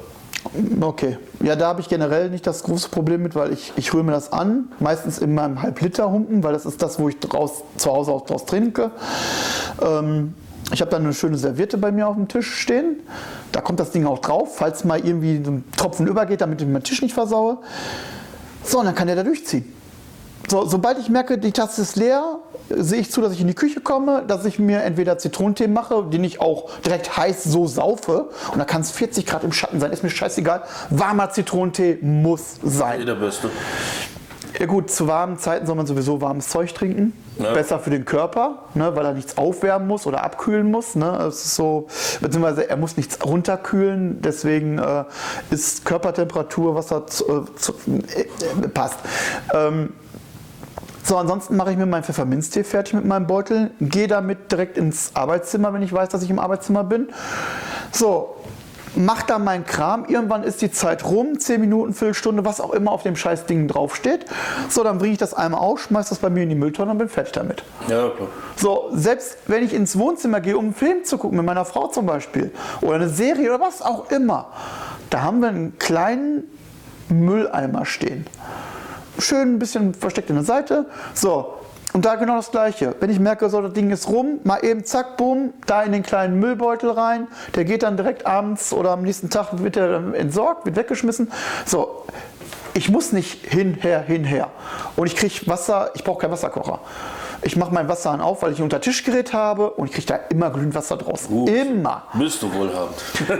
Okay. 0.79 1.17
Ja, 1.43 1.55
da 1.55 1.67
habe 1.67 1.81
ich 1.81 1.89
generell 1.89 2.29
nicht 2.29 2.45
das 2.48 2.63
große 2.63 2.89
Problem 2.89 3.21
mit, 3.24 3.36
weil 3.36 3.53
ich, 3.53 3.74
ich 3.75 3.93
rühre 3.93 4.03
mir 4.03 4.12
das 4.12 4.33
an, 4.33 4.69
meistens 4.79 5.19
in 5.19 5.33
meinem 5.33 5.62
Halb-Liter-Humpen, 5.62 6.43
weil 6.43 6.53
das 6.53 6.65
ist 6.65 6.81
das, 6.81 7.00
wo 7.00 7.10
ich 7.10 7.19
draus, 7.19 7.63
zu 7.77 7.91
Hause 7.91 8.12
auch 8.12 8.25
draus 8.25 8.45
trinke. 8.45 8.91
Ähm, 9.81 10.33
ich 10.74 10.81
habe 10.81 10.89
dann 10.89 11.03
eine 11.03 11.13
schöne 11.13 11.38
Serviette 11.38 11.77
bei 11.77 11.91
mir 11.91 12.07
auf 12.07 12.15
dem 12.15 12.27
Tisch 12.27 12.53
stehen. 12.55 13.01
Da 13.51 13.62
kommt 13.62 13.79
das 13.79 13.91
Ding 13.91 14.05
auch 14.05 14.19
drauf, 14.19 14.55
falls 14.55 14.83
mal 14.83 15.00
irgendwie 15.05 15.36
ein 15.36 15.63
Tropfen 15.77 16.07
übergeht, 16.07 16.41
damit 16.41 16.62
ich 16.62 16.67
meinen 16.67 16.83
Tisch 16.83 17.01
nicht 17.01 17.13
versaue. 17.13 17.57
So, 18.63 18.79
und 18.79 18.86
dann 18.86 18.95
kann 18.95 19.07
der 19.07 19.17
da 19.17 19.24
durchziehen. 19.24 19.80
So, 20.51 20.65
sobald 20.65 21.00
ich 21.00 21.08
merke, 21.08 21.38
die 21.38 21.53
Tasse 21.53 21.81
ist 21.81 21.96
leer, 21.96 22.39
sehe 22.70 23.00
ich 23.00 23.10
zu, 23.10 23.22
dass 23.22 23.31
ich 23.31 23.39
in 23.39 23.48
die 23.48 23.53
Küche 23.53 23.79
komme, 23.79 24.25
dass 24.27 24.43
ich 24.43 24.60
mir 24.60 24.81
entweder 24.81 25.17
Zitronentee 25.17 25.70
mache, 25.70 26.03
den 26.12 26.25
ich 26.25 26.41
auch 26.41 26.70
direkt 26.81 27.15
heiß 27.15 27.46
so 27.46 27.67
saufe. 27.67 28.27
Und 28.51 28.60
da 28.60 28.65
kann 28.65 28.81
es 28.81 28.91
40 28.91 29.25
Grad 29.25 29.46
im 29.46 29.53
Schatten 29.53 29.79
sein, 29.79 29.93
ist 29.93 30.03
mir 30.03 30.10
scheißegal. 30.10 30.63
Warmer 30.89 31.29
Zitronentee 31.29 32.00
muss 32.01 32.55
sein. 32.62 33.05
Der 33.05 33.15
Beste. 33.15 33.50
Ja 34.60 34.65
gut, 34.65 34.91
zu 34.91 35.08
warmen 35.08 35.38
Zeiten 35.38 35.65
soll 35.65 35.75
man 35.75 35.88
sowieso 35.88 36.20
warmes 36.20 36.50
Zeug 36.50 36.74
trinken. 36.74 37.13
Ja. 37.39 37.53
Besser 37.53 37.79
für 37.79 37.89
den 37.89 38.03
Körper, 38.03 38.65
ne, 38.74 38.93
weil 38.93 39.05
er 39.05 39.13
nichts 39.13 39.38
aufwärmen 39.38 39.88
muss 39.88 40.05
oder 40.05 40.22
abkühlen 40.22 40.70
muss. 40.70 40.96
Ne. 40.96 41.17
Es 41.29 41.46
ist 41.46 41.55
so, 41.55 41.88
beziehungsweise 42.20 42.70
er 42.70 42.75
muss 42.75 42.98
nichts 42.98 43.25
runterkühlen. 43.25 44.22
Deswegen 44.22 44.79
äh, 44.79 45.05
ist 45.50 45.86
Körpertemperatur, 45.86 46.75
was 46.75 46.88
da 46.88 47.08
zu, 47.08 47.24
äh, 47.24 47.55
zu, 47.55 47.74
äh, 47.88 48.24
äh, 48.24 48.67
passt. 48.67 49.00
Ähm, 49.53 49.93
so, 51.03 51.17
ansonsten 51.17 51.58
mache 51.58 51.72
ich 51.72 51.77
mir 51.77 51.86
meinen 51.86 52.03
Pfefferminztee 52.03 52.63
fertig 52.63 52.93
mit 52.93 53.05
meinem 53.05 53.27
Beutel, 53.27 53.72
gehe 53.79 54.08
damit 54.08 54.51
direkt 54.51 54.77
ins 54.77 55.12
Arbeitszimmer, 55.15 55.74
wenn 55.74 55.81
ich 55.81 55.91
weiß, 55.91 56.10
dass 56.10 56.24
ich 56.24 56.29
im 56.29 56.39
Arbeitszimmer 56.39 56.84
bin. 56.84 57.10
So, 57.91 58.36
mach 58.96 59.24
da 59.24 59.39
meinen 59.39 59.65
Kram. 59.65 60.05
Irgendwann 60.05 60.43
ist 60.43 60.62
die 60.62 60.72
Zeit 60.72 61.05
rum, 61.05 61.39
10 61.39 61.60
Minuten, 61.62 61.93
Viertelstunde, 61.93 62.46
was 62.46 62.62
auch 62.62 62.72
immer 62.72 62.91
auf 62.91 63.03
dem 63.03 63.15
scheiß 63.15 63.46
Ding 63.46 63.67
draufsteht. 63.67 64.25
So, 64.70 64.84
dann 64.84 64.98
bringe 64.98 65.13
ich 65.13 65.17
das 65.17 65.34
einmal 65.34 65.62
aus, 65.62 65.81
schmeiß 65.81 66.10
das 66.10 66.20
bei 66.20 66.29
mir 66.29 66.43
in 66.43 66.50
die 66.50 66.55
Mülltonne 66.55 66.91
und 66.91 66.98
bin 66.98 67.10
fertig 67.10 67.34
damit. 67.34 67.63
Ja, 67.88 68.10
klar. 68.10 68.27
So, 68.55 68.89
selbst 68.93 69.38
wenn 69.48 69.63
ich 69.63 69.74
ins 69.74 69.98
Wohnzimmer 69.98 70.41
gehe, 70.41 70.58
um 70.58 70.65
einen 70.65 70.74
Film 70.74 71.03
zu 71.03 71.17
gucken, 71.17 71.38
mit 71.38 71.46
meiner 71.46 71.65
Frau 71.65 71.88
zum 71.88 72.05
Beispiel, 72.05 72.51
oder 72.81 72.96
eine 72.96 73.10
Serie 73.10 73.50
oder 73.53 73.63
was 73.65 73.81
auch 73.81 74.12
immer, 74.12 74.48
da 75.10 75.24
haben 75.24 75.41
wir 75.41 75.50
einen 75.50 75.77
kleinen 75.77 76.43
Mülleimer 77.10 77.86
stehen. 77.86 78.25
Schön 79.21 79.55
ein 79.55 79.59
bisschen 79.59 79.93
versteckt 79.93 80.29
in 80.29 80.35
der 80.35 80.45
Seite. 80.45 80.85
So, 81.13 81.53
und 81.93 82.05
da 82.05 82.15
genau 82.15 82.37
das 82.37 82.51
Gleiche. 82.51 82.95
Wenn 82.99 83.09
ich 83.09 83.19
merke, 83.19 83.49
so 83.49 83.61
das 83.61 83.73
Ding 83.73 83.91
ist 83.91 84.07
rum, 84.07 84.39
mal 84.43 84.63
eben 84.63 84.85
zack, 84.85 85.17
bumm, 85.17 85.53
da 85.65 85.83
in 85.83 85.91
den 85.91 86.03
kleinen 86.03 86.39
Müllbeutel 86.39 86.91
rein. 86.91 87.27
Der 87.55 87.65
geht 87.65 87.83
dann 87.83 87.97
direkt 87.97 88.25
abends 88.25 88.71
oder 88.73 88.91
am 88.91 89.03
nächsten 89.03 89.29
Tag 89.29 89.61
wird 89.61 89.77
er 89.77 90.13
entsorgt, 90.15 90.65
wird 90.65 90.77
weggeschmissen. 90.77 91.31
So, 91.65 92.05
ich 92.73 92.89
muss 92.89 93.11
nicht 93.11 93.45
hinher, 93.45 94.01
hinher. 94.01 94.49
Und 94.95 95.07
ich 95.07 95.15
kriege 95.15 95.47
Wasser, 95.47 95.91
ich 95.93 96.03
brauche 96.03 96.21
keinen 96.21 96.31
Wasserkocher. 96.31 96.79
Ich 97.43 97.55
mache 97.55 97.74
mein 97.74 97.88
Wasser 97.88 98.12
an 98.12 98.21
auf, 98.21 98.43
weil 98.43 98.51
ich 98.51 98.60
ein 98.60 98.63
Untertischgerät 98.63 99.33
habe 99.33 99.71
und 99.71 99.88
ich 99.88 99.93
kriege 99.93 100.07
da 100.07 100.15
immer 100.29 100.51
glühend 100.51 100.75
Wasser 100.75 100.98
draus. 100.98 101.27
Gut. 101.27 101.50
Immer. 101.50 102.03
Bist 102.13 102.41
du 102.43 102.53
wohlhabend. 102.53 102.95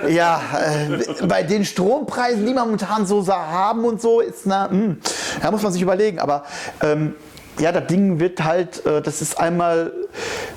Ja, 0.10 0.42
äh, 0.60 1.26
bei 1.28 1.44
den 1.44 1.64
Strompreisen, 1.66 2.46
die 2.46 2.54
wir 2.54 2.62
momentan 2.62 3.06
so 3.06 3.26
haben 3.28 3.86
und 3.86 4.02
so, 4.02 4.20
ist 4.20 4.46
na, 4.46 4.68
mh, 4.68 4.96
da 5.42 5.52
muss 5.52 5.62
man 5.62 5.72
sich 5.72 5.82
überlegen. 5.82 6.20
Aber 6.20 6.44
ähm, 6.82 7.16
ja, 7.60 7.72
das 7.72 7.88
Ding 7.88 8.20
wird 8.20 8.44
halt, 8.44 8.86
äh, 8.86 9.02
das 9.02 9.22
ist 9.22 9.40
einmal, 9.40 9.94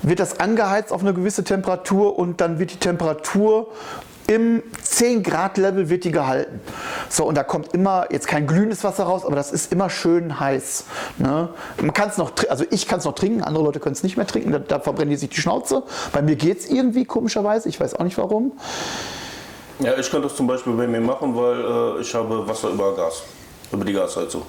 wird 0.01 0.19
das 0.19 0.39
angeheizt 0.39 0.91
auf 0.91 1.01
eine 1.01 1.13
gewisse 1.13 1.43
Temperatur 1.43 2.17
und 2.17 2.41
dann 2.41 2.57
wird 2.57 2.71
die 2.71 2.79
Temperatur 2.79 3.67
im 4.27 4.63
10 4.81 5.23
Grad 5.23 5.57
Level 5.57 5.89
wird 5.89 6.03
die 6.03 6.11
gehalten. 6.11 6.59
So, 7.09 7.25
und 7.25 7.35
da 7.35 7.43
kommt 7.43 7.73
immer, 7.73 8.07
jetzt 8.11 8.27
kein 8.27 8.47
glühendes 8.47 8.83
Wasser 8.83 9.03
raus, 9.03 9.25
aber 9.25 9.35
das 9.35 9.51
ist 9.51 9.71
immer 9.71 9.89
schön 9.89 10.39
heiß. 10.39 10.85
Ne? 11.17 11.49
Man 11.79 11.93
kann 11.93 12.09
es 12.09 12.17
noch, 12.17 12.31
also 12.49 12.65
ich 12.71 12.87
kann 12.87 12.99
es 12.99 13.05
noch 13.05 13.13
trinken, 13.13 13.43
andere 13.43 13.63
Leute 13.63 13.79
können 13.79 13.93
es 13.93 14.03
nicht 14.03 14.17
mehr 14.17 14.27
trinken, 14.27 14.51
da, 14.51 14.59
da 14.59 14.79
verbrennen 14.79 15.11
die 15.11 15.17
sich 15.17 15.29
die 15.29 15.39
Schnauze. 15.39 15.83
Bei 16.11 16.21
mir 16.21 16.35
geht 16.35 16.59
es 16.59 16.69
irgendwie 16.69 17.05
komischerweise, 17.05 17.69
ich 17.69 17.79
weiß 17.79 17.95
auch 17.95 18.03
nicht 18.03 18.17
warum. 18.17 18.53
Ja, 19.79 19.97
ich 19.97 20.09
kann 20.09 20.21
das 20.21 20.35
zum 20.35 20.47
Beispiel 20.47 20.73
bei 20.73 20.87
mir 20.87 21.01
machen, 21.01 21.35
weil 21.35 21.97
äh, 21.97 22.01
ich 22.01 22.13
habe 22.15 22.47
Wasser 22.47 22.69
über 22.69 22.95
Gas. 22.95 23.23
Über 23.71 23.83
die 23.83 23.93
Gasheizung. 23.93 24.43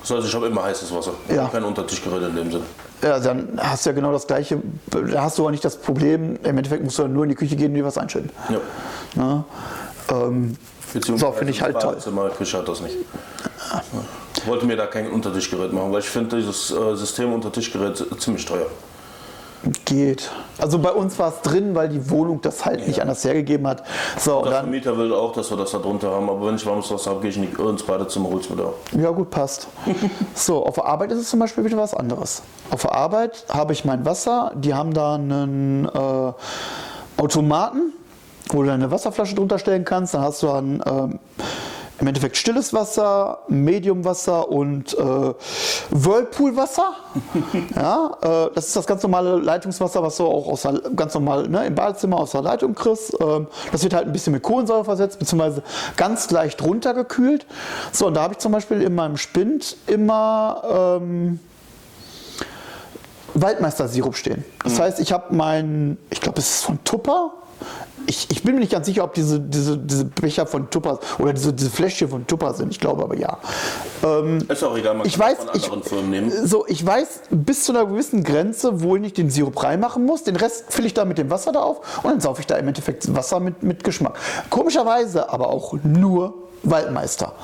Das 0.00 0.10
heißt, 0.10 0.26
ich 0.26 0.34
habe 0.34 0.46
immer 0.46 0.62
heißes 0.62 0.94
Wasser. 0.94 1.12
Ja. 1.28 1.48
Kein 1.48 1.64
Untertischgerät 1.64 2.22
in 2.22 2.36
dem 2.36 2.52
Sinne. 2.52 2.64
Ja, 3.02 3.18
dann 3.18 3.58
hast 3.60 3.84
du 3.84 3.90
ja 3.90 3.94
genau 3.94 4.12
das 4.12 4.26
Gleiche. 4.26 4.58
Da 4.90 5.22
hast 5.22 5.38
du 5.38 5.42
aber 5.42 5.50
nicht 5.50 5.64
das 5.64 5.76
Problem, 5.76 6.38
im 6.42 6.56
Endeffekt 6.56 6.84
musst 6.84 6.98
du 6.98 7.08
nur 7.08 7.24
in 7.24 7.30
die 7.30 7.34
Küche 7.34 7.56
gehen 7.56 7.68
und 7.68 7.74
dir 7.74 7.84
was 7.84 7.98
einschütten. 7.98 8.30
Ja. 8.48 8.60
Ne? 9.14 9.44
Ähm, 10.08 10.56
so, 10.92 11.32
finde 11.32 11.52
ich 11.52 11.62
halt 11.62 11.80
toll. 11.80 11.96
Küche 12.36 12.58
hat 12.58 12.68
das 12.68 12.80
nicht. 12.80 12.96
Ich 14.36 14.46
wollte 14.46 14.66
mir 14.66 14.76
da 14.76 14.86
kein 14.86 15.10
Untertischgerät 15.10 15.72
machen, 15.72 15.92
weil 15.92 16.00
ich 16.00 16.08
finde 16.08 16.36
dieses 16.36 16.70
äh, 16.70 16.94
System 16.94 17.32
Untertischgerät 17.32 18.04
ziemlich 18.18 18.44
teuer. 18.44 18.66
Geht. 19.84 20.30
Also 20.58 20.80
bei 20.80 20.90
uns 20.90 21.18
war 21.20 21.28
es 21.28 21.40
drin, 21.42 21.74
weil 21.76 21.88
die 21.88 22.10
Wohnung 22.10 22.40
das 22.40 22.64
halt 22.64 22.86
nicht 22.88 23.00
anders 23.00 23.24
hergegeben 23.24 23.66
hat. 23.68 23.84
So, 24.18 24.38
und 24.38 24.46
Der 24.46 24.52
dann, 24.54 24.62
Vermieter 24.64 24.98
will 24.98 25.12
auch, 25.12 25.32
dass 25.32 25.50
wir 25.50 25.56
das 25.56 25.70
da 25.70 25.78
drunter 25.78 26.10
haben, 26.10 26.28
aber 26.28 26.48
wenn 26.48 26.56
ich 26.56 26.66
warmes 26.66 26.90
Wasser 26.90 27.10
habe, 27.12 27.20
gehe 27.20 27.30
ich 27.30 27.36
nicht 27.36 27.56
ins 27.58 27.84
Badezimmer, 27.84 28.28
hol's 28.30 28.50
mir 28.50 28.56
da. 28.56 28.72
ja 29.00 29.10
gut, 29.10 29.30
passt. 29.30 29.68
so, 30.34 30.66
auf 30.66 30.74
der 30.74 30.86
Arbeit 30.86 31.12
ist 31.12 31.18
es 31.18 31.30
zum 31.30 31.38
Beispiel 31.38 31.64
wieder 31.64 31.76
was 31.76 31.94
anderes. 31.94 32.42
Auf 32.70 32.82
der 32.82 32.92
Arbeit 32.92 33.44
habe 33.50 33.72
ich 33.72 33.84
mein 33.84 34.04
Wasser, 34.04 34.50
die 34.56 34.74
haben 34.74 34.92
da 34.94 35.14
einen 35.14 35.84
äh, 35.86 36.32
Automaten, 37.22 37.92
wo 38.48 38.62
du 38.62 38.68
deine 38.68 38.90
Wasserflasche 38.90 39.36
drunter 39.36 39.58
stellen 39.60 39.84
kannst. 39.84 40.14
Dann 40.14 40.22
hast 40.22 40.42
du 40.42 40.48
dann 40.48 40.82
ähm, 40.84 41.18
im 42.02 42.08
Endeffekt 42.08 42.36
stilles 42.36 42.74
Wasser, 42.74 43.38
Mediumwasser 43.48 44.48
und 44.48 44.92
äh, 44.92 45.34
Whirlpoolwasser. 45.90 46.96
ja, 47.76 48.16
äh, 48.20 48.50
das 48.54 48.66
ist 48.66 48.76
das 48.76 48.86
ganz 48.86 49.04
normale 49.04 49.36
Leitungswasser, 49.36 50.02
was 50.02 50.16
du 50.16 50.26
auch 50.26 50.48
aus 50.48 50.62
der, 50.62 50.80
ganz 50.96 51.14
normal 51.14 51.48
ne, 51.48 51.64
im 51.64 51.76
Badezimmer 51.76 52.18
aus 52.18 52.32
der 52.32 52.42
Leitung 52.42 52.74
kriegst. 52.74 53.14
Ähm, 53.20 53.46
das 53.70 53.84
wird 53.84 53.94
halt 53.94 54.06
ein 54.06 54.12
bisschen 54.12 54.32
mit 54.32 54.42
Kohlensäure 54.42 54.84
versetzt, 54.84 55.20
beziehungsweise 55.20 55.62
ganz 55.96 56.28
leicht 56.32 56.60
runtergekühlt. 56.62 57.46
So, 57.92 58.08
und 58.08 58.14
da 58.14 58.22
habe 58.22 58.34
ich 58.34 58.38
zum 58.38 58.50
Beispiel 58.50 58.82
in 58.82 58.96
meinem 58.96 59.16
Spind 59.16 59.76
immer 59.86 60.98
ähm, 61.00 61.38
Waldmeister-Sirup 63.34 64.16
stehen. 64.16 64.44
Das 64.64 64.80
heißt, 64.80 64.98
ich 64.98 65.12
habe 65.12 65.34
meinen, 65.34 65.98
ich 66.10 66.20
glaube, 66.20 66.40
es 66.40 66.56
ist 66.56 66.64
von 66.64 66.82
Tupper. 66.82 67.32
Ich, 68.06 68.28
ich 68.30 68.42
bin 68.42 68.54
mir 68.54 68.60
nicht 68.60 68.72
ganz 68.72 68.86
sicher, 68.86 69.04
ob 69.04 69.14
diese, 69.14 69.38
diese, 69.38 69.78
diese 69.78 70.04
Becher 70.04 70.44
von 70.46 70.68
Tupper 70.70 70.98
oder 71.18 71.32
diese, 71.32 71.52
diese 71.52 71.70
Fläschchen 71.70 72.08
von 72.08 72.26
Tupper 72.26 72.52
sind. 72.54 72.70
Ich 72.70 72.80
glaube 72.80 73.02
aber 73.04 73.16
ja. 73.16 73.38
Ähm, 74.04 74.38
Ist 74.48 74.62
auch 74.64 74.76
egal, 74.76 74.94
man 74.94 75.06
ich 75.06 75.18
kann 75.18 75.30
weiß, 75.30 75.38
von 75.38 75.48
ich, 75.54 75.64
anderen 75.64 75.82
Firmen 75.82 76.10
nehmen. 76.10 76.46
so, 76.46 76.66
ich 76.66 76.84
weiß 76.84 77.22
bis 77.30 77.64
zu 77.64 77.72
einer 77.72 77.86
gewissen 77.86 78.24
Grenze, 78.24 78.82
wo 78.82 78.96
ich 78.96 79.02
nicht 79.02 79.18
den 79.18 79.30
Sirup 79.30 79.62
reinmachen 79.62 80.04
muss. 80.04 80.24
Den 80.24 80.36
Rest 80.36 80.64
fülle 80.72 80.88
ich 80.88 80.94
da 80.94 81.04
mit 81.04 81.18
dem 81.18 81.30
Wasser 81.30 81.52
da 81.52 81.60
auf 81.60 82.02
und 82.04 82.10
dann 82.10 82.20
saufe 82.20 82.40
ich 82.40 82.46
da 82.46 82.56
im 82.56 82.66
Endeffekt 82.66 83.14
Wasser 83.14 83.38
mit, 83.38 83.62
mit 83.62 83.84
Geschmack. 83.84 84.18
Komischerweise 84.50 85.30
aber 85.30 85.48
auch 85.48 85.74
nur 85.84 86.34
Waldmeister. 86.64 87.34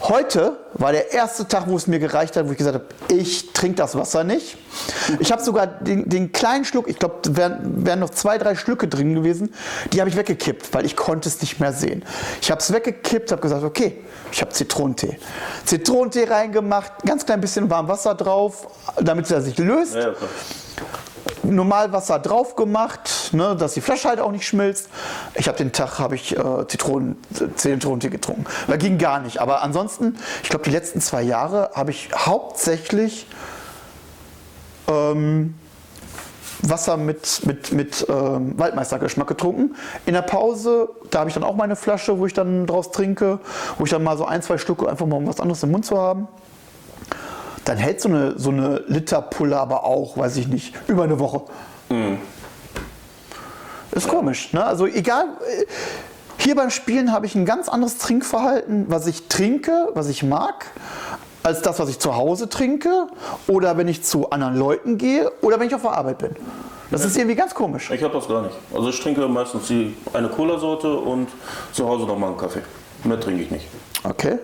Heute 0.00 0.56
war 0.74 0.92
der 0.92 1.12
erste 1.12 1.46
Tag, 1.48 1.64
wo 1.66 1.76
es 1.76 1.88
mir 1.88 1.98
gereicht 1.98 2.36
hat, 2.36 2.46
wo 2.46 2.52
ich 2.52 2.58
gesagt 2.58 2.74
habe, 2.76 2.86
ich 3.12 3.52
trinke 3.52 3.76
das 3.76 3.96
Wasser 3.96 4.22
nicht. 4.22 4.56
Ich 5.18 5.32
habe 5.32 5.42
sogar 5.42 5.66
den, 5.66 6.08
den 6.08 6.30
kleinen 6.30 6.64
Schluck, 6.64 6.88
ich 6.88 6.98
glaube, 6.98 7.16
wären, 7.36 7.84
wären 7.84 7.98
noch 7.98 8.10
zwei, 8.10 8.38
drei 8.38 8.54
Schlücke 8.54 8.86
drin 8.86 9.14
gewesen, 9.14 9.52
die 9.92 10.00
habe 10.00 10.08
ich 10.08 10.16
weggekippt, 10.16 10.72
weil 10.72 10.86
ich 10.86 10.94
konnte 10.94 11.28
es 11.28 11.40
nicht 11.40 11.58
mehr 11.58 11.72
sehen. 11.72 12.04
Ich 12.40 12.50
habe 12.50 12.60
es 12.60 12.72
weggekippt, 12.72 13.32
habe 13.32 13.42
gesagt, 13.42 13.64
okay, 13.64 14.04
ich 14.30 14.40
habe 14.40 14.52
Zitronentee. 14.52 15.18
Zitronentee 15.64 16.24
reingemacht, 16.24 16.92
ganz 17.04 17.26
klein 17.26 17.40
bisschen 17.40 17.68
warm 17.68 17.88
Wasser 17.88 18.14
drauf, 18.14 18.68
damit 19.00 19.28
er 19.30 19.40
sich 19.40 19.58
löst 19.58 19.94
Ja, 19.94 20.12
klar. 20.12 20.28
Normal 21.42 21.92
Wasser 21.92 22.18
drauf 22.18 22.56
gemacht, 22.56 23.30
ne, 23.32 23.56
dass 23.56 23.74
die 23.74 23.80
Flasche 23.80 24.08
halt 24.08 24.20
auch 24.20 24.32
nicht 24.32 24.46
schmilzt. 24.46 24.88
Ich 25.34 25.48
habe 25.48 25.58
den 25.58 25.72
Tag 25.72 25.98
habe 25.98 26.14
ich 26.14 26.36
äh, 26.36 26.66
Zitronen, 26.68 27.16
Zitronentee 27.56 28.10
getrunken. 28.10 28.44
Da 28.66 28.76
ging 28.76 28.98
gar 28.98 29.20
nicht. 29.20 29.40
Aber 29.40 29.62
ansonsten, 29.62 30.16
ich 30.42 30.48
glaube, 30.48 30.64
die 30.64 30.70
letzten 30.70 31.00
zwei 31.00 31.22
Jahre 31.22 31.70
habe 31.74 31.90
ich 31.90 32.10
hauptsächlich 32.14 33.26
ähm, 34.88 35.54
Wasser 36.62 36.96
mit, 36.96 37.46
mit, 37.46 37.72
mit 37.72 38.06
ähm, 38.08 38.58
Waldmeistergeschmack 38.58 39.28
getrunken. 39.28 39.76
In 40.06 40.14
der 40.14 40.22
Pause, 40.22 40.88
da 41.10 41.20
habe 41.20 41.30
ich 41.30 41.34
dann 41.34 41.44
auch 41.44 41.54
meine 41.54 41.76
Flasche, 41.76 42.18
wo 42.18 42.26
ich 42.26 42.34
dann 42.34 42.66
draus 42.66 42.90
trinke, 42.90 43.38
wo 43.78 43.84
ich 43.84 43.90
dann 43.90 44.02
mal 44.02 44.16
so 44.16 44.24
ein, 44.24 44.42
zwei 44.42 44.58
Stücke 44.58 44.88
einfach 44.88 45.06
mal 45.06 45.16
um 45.16 45.26
was 45.26 45.40
anderes 45.40 45.62
im 45.62 45.70
Mund 45.70 45.86
zu 45.86 45.98
haben. 45.98 46.28
Dann 47.68 47.76
hält 47.76 48.00
so 48.00 48.08
eine, 48.08 48.38
so 48.38 48.48
eine 48.48 48.82
Literpulle 48.86 49.58
aber 49.60 49.84
auch, 49.84 50.16
weiß 50.16 50.38
ich 50.38 50.48
nicht, 50.48 50.74
über 50.88 51.02
eine 51.02 51.18
Woche. 51.18 51.42
Das 53.90 54.04
ist 54.04 54.08
komisch. 54.08 54.54
Ne? 54.54 54.64
Also 54.64 54.86
egal. 54.86 55.24
äh, 55.46 55.66
Hier 56.38 56.54
beim 56.54 56.70
Spielen 56.70 57.12
habe 57.12 57.26
ich 57.26 57.34
ein 57.34 57.44
ganz 57.44 57.68
anderes 57.68 57.98
Trinkverhalten, 57.98 58.86
was 58.88 59.06
ich 59.06 59.28
trinke, 59.28 59.90
was 59.92 60.08
ich 60.08 60.22
mag, 60.22 60.64
als 61.42 61.60
das, 61.60 61.78
was 61.78 61.90
ich 61.90 61.98
zu 61.98 62.16
Hause 62.16 62.48
trinke 62.48 63.08
oder 63.46 63.76
wenn 63.76 63.86
ich 63.86 64.02
zu 64.02 64.30
anderen 64.30 64.56
Leuten 64.56 64.96
gehe 64.96 65.30
oder 65.42 65.60
wenn 65.60 65.66
ich 65.66 65.74
auf 65.74 65.82
der 65.82 65.92
Arbeit 65.92 66.16
bin. 66.18 66.30
Das 66.90 67.04
ist 67.04 67.18
irgendwie 67.18 67.36
ganz 67.36 67.54
komisch. 67.54 67.90
Ich 67.90 68.02
habe 68.02 68.14
das 68.14 68.26
gar 68.28 68.40
nicht. 68.44 68.56
Also 68.74 68.88
ich 68.88 68.98
trinke 68.98 69.28
meistens 69.28 69.66
die, 69.66 69.94
eine 70.14 70.28
Cola-Sorte 70.30 70.90
und 70.90 71.28
zu 71.72 71.86
Hause 71.86 72.06
nochmal 72.06 72.30
einen 72.30 72.38
Kaffee. 72.38 72.62
Mehr 73.04 73.20
trinke 73.20 73.42
ich 73.42 73.50
nicht. 73.50 73.66
Okay. 74.04 74.38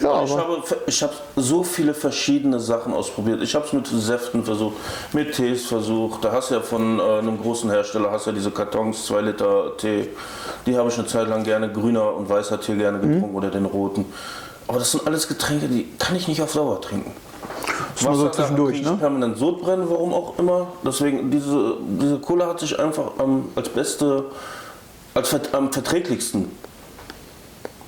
Ja, 0.00 0.22
Ich 0.24 0.32
aber 0.32 0.40
habe, 0.42 0.62
ich 0.86 1.02
habe 1.02 1.12
so 1.36 1.62
viele 1.62 1.94
verschiedene 1.94 2.58
Sachen 2.60 2.92
ausprobiert. 2.92 3.42
Ich 3.42 3.54
habe 3.54 3.66
es 3.66 3.72
mit 3.72 3.86
Säften 3.86 4.44
versucht, 4.44 4.76
mit 5.12 5.34
Tees 5.34 5.66
versucht. 5.66 6.24
Da 6.24 6.32
hast 6.32 6.50
du 6.50 6.54
ja 6.54 6.60
von 6.60 6.98
äh, 6.98 7.02
einem 7.02 7.40
großen 7.40 7.70
Hersteller 7.70 8.10
hast 8.10 8.26
ja 8.26 8.32
diese 8.32 8.50
Kartons, 8.50 9.06
2 9.06 9.20
Liter 9.20 9.76
Tee. 9.76 10.08
Die 10.66 10.76
habe 10.76 10.88
ich 10.88 10.98
eine 10.98 11.06
Zeit 11.06 11.28
lang 11.28 11.44
gerne, 11.44 11.70
grüner 11.72 12.14
und 12.14 12.28
weißer 12.28 12.60
Tee 12.60 12.76
gerne 12.76 12.98
Mhm. 12.98 13.02
getrunken 13.14 13.36
oder 13.36 13.50
den 13.50 13.64
roten. 13.66 14.06
Aber 14.68 14.78
das 14.78 14.92
sind 14.92 15.06
alles 15.06 15.26
Getränke, 15.26 15.66
die 15.68 15.88
kann 15.98 16.14
ich 16.16 16.28
nicht 16.28 16.40
auf 16.42 16.52
Dauer 16.52 16.80
trinken. 16.80 17.12
so 17.96 18.08
Wasser, 18.08 18.24
da 18.26 18.32
zwischendurch, 18.32 18.76
ich 18.80 18.86
ne? 18.86 18.96
permanent 18.98 19.36
Sodbrennen, 19.36 19.88
warum 19.90 20.14
auch 20.14 20.38
immer. 20.38 20.68
Deswegen, 20.84 21.30
diese, 21.30 21.74
diese 22.00 22.18
Cola 22.18 22.46
hat 22.46 22.60
sich 22.60 22.78
einfach 22.78 23.12
ähm, 23.18 23.46
als 23.56 23.68
beste, 23.68 24.26
als 25.14 25.34
am 25.52 25.72
verträglichsten 25.72 26.50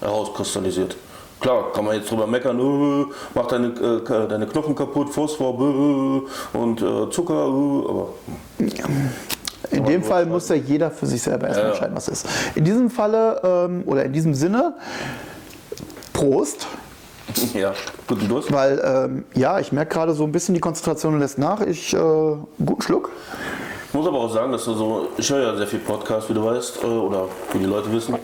herauskristallisiert. 0.01 0.97
Klar, 1.43 1.73
kann 1.73 1.85
man 1.85 1.97
jetzt 1.97 2.09
drüber 2.09 2.27
meckern, 2.27 2.59
äh, 2.59 3.05
mach 3.35 3.47
deine, 3.49 3.67
äh, 3.69 4.29
deine 4.29 4.47
Knochen 4.47 4.77
kaputt, 4.77 5.11
Phosphor 5.11 5.55
äh, 5.55 6.57
und 6.57 6.81
äh, 6.81 7.11
Zucker, 7.11 7.35
äh, 7.35 7.91
aber 7.91 8.09
in 9.73 9.85
dem 9.85 10.03
Fall 10.05 10.27
muss 10.27 10.49
ja 10.49 10.55
jeder 10.55 10.91
für 10.91 11.07
sich 11.07 11.21
selber 11.21 11.49
erstmal 11.49 11.67
Ja, 11.67 11.73
entscheiden, 11.73 11.97
was 11.97 12.07
ist. 12.09 12.27
In 12.55 12.65
diesem 12.65 12.91
Falle 12.91 13.41
ähm, 13.43 13.83
oder 13.87 14.05
in 14.05 14.13
diesem 14.13 14.35
Sinne, 14.35 14.75
Prost. 16.13 16.67
ja, 17.55 17.73
guten 18.07 18.29
Durst. 18.29 18.53
Weil, 18.53 18.81
ähm, 18.85 19.25
ja, 19.35 19.59
ich 19.59 19.73
merke 19.73 19.95
gerade 19.95 20.13
so 20.13 20.23
ein 20.25 20.31
bisschen, 20.31 20.55
die 20.55 20.61
Konzentration 20.61 21.19
lässt 21.19 21.39
nach. 21.39 21.61
Ich, 21.61 21.93
äh, 21.93 21.99
guten 22.65 22.83
Schluck. 22.83 23.11
Ich 23.89 23.95
muss 23.95 24.07
aber 24.07 24.19
auch 24.21 24.33
sagen, 24.33 24.53
dass 24.53 24.65
du 24.65 24.75
so, 24.75 25.09
ich 25.17 25.29
höre 25.31 25.43
ja 25.43 25.57
sehr 25.57 25.67
viel 25.67 25.81
Podcast, 25.81 26.29
wie 26.31 26.35
du 26.35 26.45
weißt, 26.45 26.85
äh, 26.85 26.87
oder 26.87 27.25
wie 27.53 27.59
die 27.59 27.67
Leute 27.67 27.93
wissen. 27.93 28.15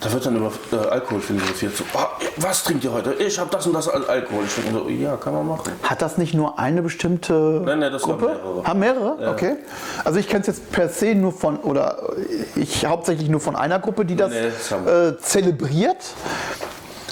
Da 0.00 0.10
wird 0.12 0.24
dann 0.24 0.36
über 0.36 0.50
äh, 0.72 0.76
Alkohol 0.88 1.20
philosophiert. 1.20 1.76
So, 1.76 1.84
ah, 1.94 2.08
was 2.38 2.64
trinkt 2.64 2.84
ihr 2.84 2.92
heute? 2.92 3.12
Ich 3.14 3.38
habe 3.38 3.50
das 3.50 3.66
und 3.66 3.74
das 3.74 3.86
als 3.86 4.08
Alkohol. 4.08 4.44
Ich 4.46 4.54
denke 4.54 4.72
so, 4.72 4.88
ja, 4.88 5.16
kann 5.18 5.34
man 5.34 5.46
machen. 5.46 5.72
Hat 5.82 6.00
das 6.00 6.16
nicht 6.16 6.32
nur 6.32 6.58
eine 6.58 6.80
bestimmte 6.80 7.60
Nein, 7.64 7.80
nein, 7.80 7.92
das 7.92 8.02
Gruppe? 8.02 8.26
mehrere. 8.26 8.64
Haben 8.64 8.78
mehrere? 8.80 9.28
Okay. 9.30 9.56
Also 10.04 10.18
ich 10.18 10.26
kenne 10.28 10.40
es 10.40 10.46
jetzt 10.46 10.72
per 10.72 10.88
se 10.88 11.14
nur 11.14 11.32
von, 11.32 11.58
oder 11.58 11.98
ich 12.56 12.86
hauptsächlich 12.86 13.28
nur 13.28 13.40
von 13.40 13.56
einer 13.56 13.78
Gruppe, 13.78 14.06
die 14.06 14.16
das, 14.16 14.30
Nee, 14.30 14.48
das 14.48 14.70
wir. 14.70 15.08
äh, 15.08 15.18
zelebriert. 15.18 15.98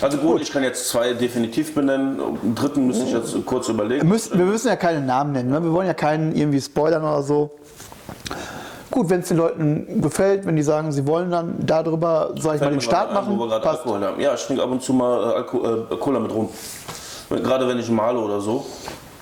Also 0.01 0.16
gut, 0.18 0.40
ich 0.40 0.51
kann 0.53 0.62
jetzt 0.62 0.88
zwei 0.88 1.12
definitiv 1.12 1.74
benennen. 1.74 2.18
Einen 2.20 2.55
dritten 2.55 2.87
müsste 2.87 3.05
ich 3.05 3.12
jetzt 3.12 3.35
kurz 3.44 3.68
überlegen. 3.68 4.09
Müssen, 4.09 4.38
wir 4.38 4.46
müssen 4.46 4.68
ja 4.68 4.77
keine 4.77 5.01
Namen 5.03 5.33
nennen. 5.33 5.51
Ne? 5.51 5.62
Wir 5.62 5.72
wollen 5.72 5.88
ja 5.88 5.94
keinen 5.94 6.35
irgendwie 6.35 6.61
spoilern 6.61 7.03
oder 7.03 7.22
so. 7.22 7.51
Gut, 8.99 9.11
wenn 9.11 9.21
es 9.21 9.29
den 9.29 9.37
Leuten 9.37 10.01
gefällt, 10.01 10.45
wenn 10.45 10.57
die 10.57 10.63
sagen, 10.65 10.91
sie 10.91 11.07
wollen 11.07 11.31
dann 11.31 11.55
darüber, 11.65 12.35
sag 12.37 12.57
ich 12.57 12.61
mal, 12.61 12.71
den 12.71 12.81
Start 12.81 13.15
machen. 13.15 13.39
Gerade 13.39 13.63
passt. 13.63 13.79
Alkohol 13.87 14.05
haben. 14.05 14.21
Ja, 14.21 14.35
ich 14.35 14.45
trinke 14.45 14.61
ab 14.61 14.73
und 14.73 14.83
zu 14.83 14.93
mal 14.93 15.23
äh, 15.23 15.35
Alko 15.37 15.85
äh, 15.93 15.97
Cola 16.01 16.19
mit 16.19 16.35
rum. 16.35 16.49
Gerade 17.31 17.69
wenn 17.69 17.79
ich 17.79 17.89
male 17.91 18.19
oder 18.19 18.41
so, 18.41 18.67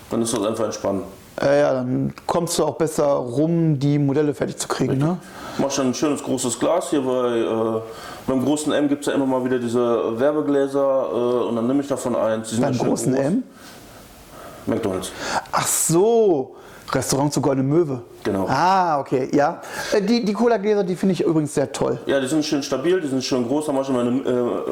dann 0.09 0.23
ist 0.23 0.33
das 0.33 0.43
einfach 0.47 0.65
entspannend. 0.65 1.05
Äh, 1.43 1.61
ja, 1.61 1.75
dann 1.75 2.15
kommst 2.27 2.59
du 2.59 2.65
auch 2.65 2.77
besser 2.77 3.05
rum, 3.05 3.79
die 3.79 3.99
Modelle 3.99 4.33
fertig 4.33 4.57
zu 4.57 4.67
kriegen. 4.67 4.97
Ne? 4.97 5.19
Mach 5.59 5.71
schon 5.71 5.89
ein 5.89 5.95
schönes 5.95 6.23
großes 6.23 6.59
Glas 6.59 6.89
hier 6.89 7.03
bei 7.03 7.37
äh, 7.37 7.81
beim 8.27 8.47
großen 8.47 8.73
M 8.73 8.89
gibt 8.89 9.03
es 9.03 9.09
ja 9.09 9.13
immer 9.13 9.27
mal 9.27 9.45
wieder 9.45 9.59
diese 9.59 10.19
Werbegläser 10.19 11.09
äh, 11.13 11.49
und 11.49 11.57
dann 11.57 11.67
nehme 11.67 11.83
ich 11.83 11.89
davon 11.89 12.17
eins. 12.17 12.49
Die 12.49 12.55
sind 12.55 12.65
Beim 12.65 12.79
großen 12.79 13.13
groß. 13.13 13.25
M? 13.27 13.43
McDonalds. 14.65 15.13
Ach 15.53 15.67
so, 15.67 16.57
Restaurant 16.93 17.33
zu 17.33 17.41
Goldene 17.41 17.67
Möwe. 17.67 18.03
Genau. 18.23 18.47
Ah, 18.49 19.01
okay, 19.01 19.29
ja. 19.33 19.61
Äh, 19.93 20.03
Die, 20.03 20.25
die 20.25 20.33
Cola-Gläser, 20.33 20.85
die 20.85 20.97
finde 20.97 21.15
ich 21.15 21.23
übrigens 21.23 21.55
sehr 21.55 21.71
toll. 21.73 21.99
Ja, 22.07 22.21
die 22.21 22.27
sind 22.29 22.45
schön 22.45 22.63
stabil, 22.63 23.01
die 23.01 23.09
sind 23.09 23.25
schön 23.25 23.47
groß, 23.47 23.67
dann 23.67 23.75
mache 23.75 23.85
ich 23.85 23.91
immer 23.91 24.01
eine 24.01 24.21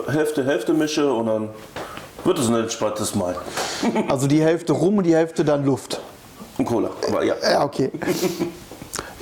äh, 0.09 0.13
Hälfte, 0.13 0.45
Hälfte 0.45 0.73
mische 0.75 1.13
und 1.13 1.27
dann 1.27 1.49
wird 2.25 2.39
es 2.39 2.49
ein 2.49 2.55
entspanntes 2.55 3.15
Mal. 3.15 3.35
Also 4.09 4.27
die 4.27 4.41
Hälfte 4.43 4.73
rum 4.73 4.99
und 4.99 5.05
die 5.05 5.15
Hälfte 5.15 5.45
dann 5.45 5.65
Luft. 5.65 6.01
Ein 6.59 6.65
Cola. 6.65 6.91
Aber 7.09 7.25
ja. 7.25 7.35
Ja, 7.43 7.65
okay. 7.65 7.91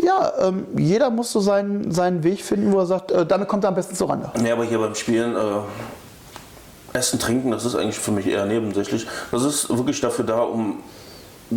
Ja, 0.04 0.32
ähm, 0.40 0.66
jeder 0.76 1.10
muss 1.10 1.30
so 1.30 1.38
seinen, 1.38 1.92
seinen 1.92 2.24
Weg 2.24 2.42
finden, 2.42 2.72
wo 2.72 2.78
er 2.80 2.86
sagt, 2.86 3.12
äh, 3.12 3.24
damit 3.24 3.46
kommt 3.46 3.62
er 3.64 3.68
am 3.68 3.76
besten 3.76 3.94
zurande. 3.94 4.32
Nee, 4.40 4.50
aber 4.50 4.64
hier 4.64 4.78
beim 4.78 4.96
Spielen, 4.96 5.36
äh, 5.36 6.98
Essen, 6.98 7.20
Trinken, 7.20 7.52
das 7.52 7.64
ist 7.64 7.76
eigentlich 7.76 8.00
für 8.00 8.10
mich 8.10 8.26
eher 8.26 8.44
nebensächlich. 8.44 9.06
Das 9.30 9.44
ist 9.44 9.68
wirklich 9.70 10.00
dafür 10.00 10.24
da, 10.24 10.40
um 10.40 10.78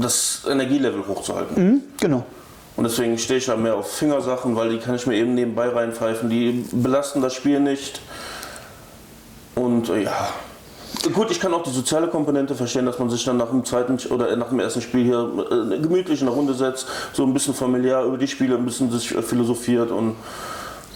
das 0.01 0.41
Energielevel 0.49 1.07
hochzuhalten. 1.07 1.63
Mhm, 1.63 1.81
genau. 1.99 2.25
Und 2.75 2.83
deswegen 2.83 3.17
stehe 3.17 3.39
ich 3.39 3.45
da 3.45 3.55
mehr 3.55 3.75
auf 3.75 3.91
Fingersachen, 3.91 4.55
weil 4.55 4.69
die 4.69 4.79
kann 4.79 4.95
ich 4.95 5.07
mir 5.07 5.15
eben 5.15 5.33
nebenbei 5.33 5.69
reinpfeifen. 5.69 6.29
Die 6.29 6.65
belasten 6.71 7.21
das 7.21 7.33
Spiel 7.33 7.59
nicht. 7.59 8.01
Und 9.55 9.89
äh, 9.89 10.03
ja. 10.03 10.29
Gut, 11.13 11.29
ich 11.31 11.39
kann 11.39 11.53
auch 11.53 11.63
die 11.63 11.71
soziale 11.71 12.07
Komponente 12.07 12.55
verstehen, 12.55 12.85
dass 12.85 12.99
man 12.99 13.09
sich 13.09 13.23
dann 13.23 13.37
nach 13.37 13.49
dem 13.49 13.63
zweiten 13.63 13.97
oder 14.09 14.35
nach 14.35 14.49
dem 14.49 14.59
ersten 14.59 14.81
Spiel 14.81 15.03
hier 15.03 15.29
äh, 15.51 15.79
gemütlich 15.79 16.21
in 16.21 16.27
eine 16.27 16.35
Runde 16.35 16.53
setzt, 16.53 16.87
so 17.13 17.23
ein 17.23 17.33
bisschen 17.33 17.53
familiär 17.53 18.03
über 18.03 18.17
die 18.17 18.27
Spiele 18.27 18.55
ein 18.55 18.65
bisschen 18.65 18.91
sich 18.91 19.15
äh, 19.15 19.21
philosophiert 19.21 19.91
und 19.91 20.15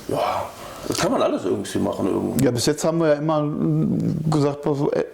ja, 0.08 0.46
das 0.90 0.98
kann 0.98 1.12
man 1.12 1.22
alles 1.22 1.46
irgendwie 1.46 1.78
machen 1.78 2.08
irgendwie. 2.08 2.44
Ja, 2.44 2.50
bis 2.50 2.66
jetzt 2.66 2.84
haben 2.84 3.00
wir 3.00 3.10
ja 3.10 3.14
immer 3.14 3.44
mm, 3.44 4.24
gesagt, 4.32 4.66
äh, 4.66 5.06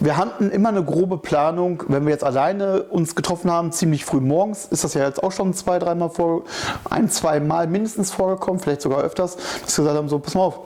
wir 0.00 0.16
hatten 0.16 0.50
immer 0.50 0.70
eine 0.70 0.82
grobe 0.82 1.18
Planung. 1.18 1.84
Wenn 1.88 2.06
wir 2.06 2.12
jetzt 2.12 2.24
alleine 2.24 2.84
uns 2.84 3.14
getroffen 3.14 3.50
haben, 3.50 3.70
ziemlich 3.70 4.06
früh 4.06 4.20
morgens, 4.20 4.64
ist 4.70 4.84
das 4.84 4.94
ja 4.94 5.04
jetzt 5.04 5.22
auch 5.22 5.30
schon 5.30 5.52
zwei, 5.52 5.78
dreimal 5.78 6.08
vor, 6.08 6.44
ein, 6.88 7.10
zwei 7.10 7.40
Mal 7.40 7.66
mindestens 7.66 8.10
vorgekommen, 8.10 8.58
vielleicht 8.58 8.80
sogar 8.80 9.02
öfters, 9.02 9.36
dass 9.36 9.76
wir 9.76 9.84
gesagt 9.84 9.98
haben, 9.98 10.08
so, 10.08 10.18
pass 10.18 10.34
mal 10.34 10.44
auf. 10.44 10.60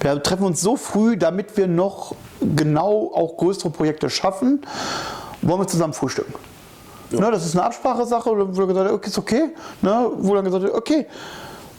Wir 0.00 0.22
treffen 0.22 0.46
uns 0.46 0.62
so 0.62 0.76
früh, 0.76 1.18
damit 1.18 1.54
wir 1.58 1.66
noch 1.66 2.14
genau 2.40 3.12
auch 3.14 3.36
größere 3.36 3.68
Projekte 3.68 4.08
schaffen, 4.08 4.62
wollen 5.42 5.60
wir 5.60 5.66
zusammen 5.66 5.92
frühstücken. 5.92 6.32
Ne, 7.10 7.30
das 7.30 7.44
ist 7.44 7.54
eine 7.54 7.66
Absprachesache, 7.66 8.30
wir 8.34 8.46
gesagt 8.46 8.88
haben, 8.88 8.94
okay, 8.94 9.08
ist 9.08 9.18
okay. 9.18 9.50
Ne, 9.82 10.10
wo 10.16 10.34
dann 10.34 10.46
gesagt 10.46 10.64
okay, 10.72 11.06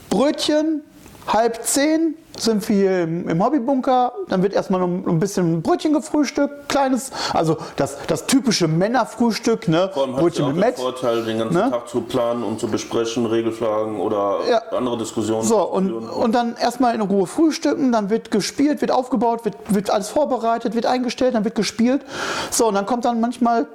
Brötchen, 0.10 0.84
halb 1.32 1.64
zehn 1.64 2.16
sind 2.38 2.68
wir 2.70 2.76
hier 2.76 3.04
im, 3.04 3.44
Hobbybunker, 3.44 4.14
dann 4.30 4.42
wird 4.42 4.54
erstmal 4.54 4.80
noch 4.80 4.88
ein 4.88 5.20
bisschen 5.20 5.62
Brötchen 5.62 5.92
gefrühstückt, 5.92 6.70
kleines, 6.70 7.12
also 7.34 7.58
das, 7.76 7.98
das 8.08 8.28
typische 8.28 8.68
Männerfrühstück, 8.70 9.68
ne? 9.68 9.90
Vor 9.94 10.04
allem 10.04 10.14
hat 10.16 10.22
Brötchen 10.22 10.46
mit 10.48 10.56
den 10.56 10.60
Met. 10.62 10.80
Vorteil, 10.80 11.26
den 11.26 11.40
ganzen 11.40 11.54
Ne? 11.58 11.70
Tag 11.70 11.90
zu 11.90 12.02
planen 12.02 12.44
und 12.44 12.60
zu 12.60 12.68
besprechen, 12.68 13.26
Regelfragen 13.26 14.00
oder 14.00 14.38
Ja. 14.50 14.62
andere 14.72 14.98
Diskussionen. 14.98 15.44
So, 15.44 15.62
und, 15.62 15.92
und 15.92 16.34
dann 16.34 16.56
erstmal 16.56 16.96
in 16.96 17.02
Ruhe 17.02 17.28
frühstücken, 17.28 17.92
dann 17.92 18.10
wird 18.10 18.32
gespielt, 18.32 18.80
wird 18.80 18.92
aufgebaut, 18.92 19.44
wird, 19.44 19.56
wird 19.68 19.90
alles 19.90 20.08
vorbereitet, 20.10 20.76
wird 20.76 20.86
eingestellt, 20.86 21.36
dann 21.36 21.44
wird 21.44 21.56
gespielt. 21.56 22.04
So, 22.52 22.68
und 22.70 22.76
dann 22.76 22.86
kommt 22.86 23.04
dann 23.04 23.20
manchmal 23.20 23.68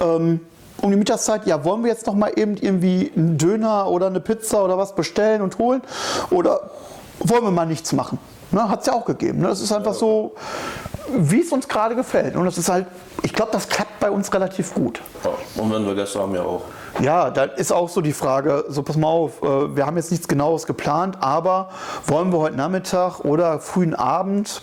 ähm, 0.00 0.40
um 0.82 0.90
die 0.90 0.96
Mittagszeit, 0.96 1.46
ja, 1.46 1.64
wollen 1.64 1.82
wir 1.82 1.90
jetzt 1.90 2.06
noch 2.06 2.14
mal 2.14 2.32
eben 2.36 2.56
irgendwie 2.56 3.12
einen 3.16 3.38
Döner 3.38 3.88
oder 3.88 4.06
eine 4.06 4.20
Pizza 4.20 4.64
oder 4.64 4.78
was 4.78 4.94
bestellen 4.94 5.42
und 5.42 5.58
holen? 5.58 5.82
Oder 6.30 6.70
wollen 7.20 7.44
wir 7.44 7.50
mal 7.50 7.66
nichts 7.66 7.92
machen? 7.92 8.18
Ne, 8.50 8.68
Hat 8.68 8.80
es 8.80 8.86
ja 8.86 8.94
auch 8.94 9.04
gegeben. 9.04 9.40
Ne? 9.40 9.48
Das 9.48 9.60
ist 9.60 9.72
einfach 9.72 9.94
so, 9.94 10.34
wie 11.16 11.40
es 11.40 11.52
uns 11.52 11.68
gerade 11.68 11.94
gefällt. 11.94 12.34
Und 12.34 12.44
das 12.44 12.58
ist 12.58 12.68
halt, 12.68 12.86
ich 13.22 13.32
glaube, 13.32 13.52
das 13.52 13.68
klappt 13.68 14.00
bei 14.00 14.10
uns 14.10 14.32
relativ 14.32 14.74
gut. 14.74 15.00
ja. 15.24 15.62
Und 15.62 15.72
wenn 15.72 15.86
wir 15.86 15.94
Gäste 15.94 16.18
haben, 16.18 16.34
ja 16.34 16.42
auch. 16.42 16.62
Ja, 17.00 17.30
dann 17.30 17.50
ist 17.50 17.72
auch 17.72 17.88
so 17.88 18.00
die 18.00 18.12
Frage, 18.12 18.64
so 18.68 18.82
pass 18.82 18.96
mal 18.96 19.06
auf, 19.06 19.42
äh, 19.42 19.76
wir 19.76 19.86
haben 19.86 19.96
jetzt 19.96 20.10
nichts 20.10 20.26
Genaues 20.26 20.66
geplant, 20.66 21.18
aber 21.20 21.70
wollen 22.06 22.32
wir 22.32 22.38
heute 22.38 22.56
Nachmittag 22.56 23.20
oder 23.20 23.60
frühen 23.60 23.94
Abend, 23.94 24.62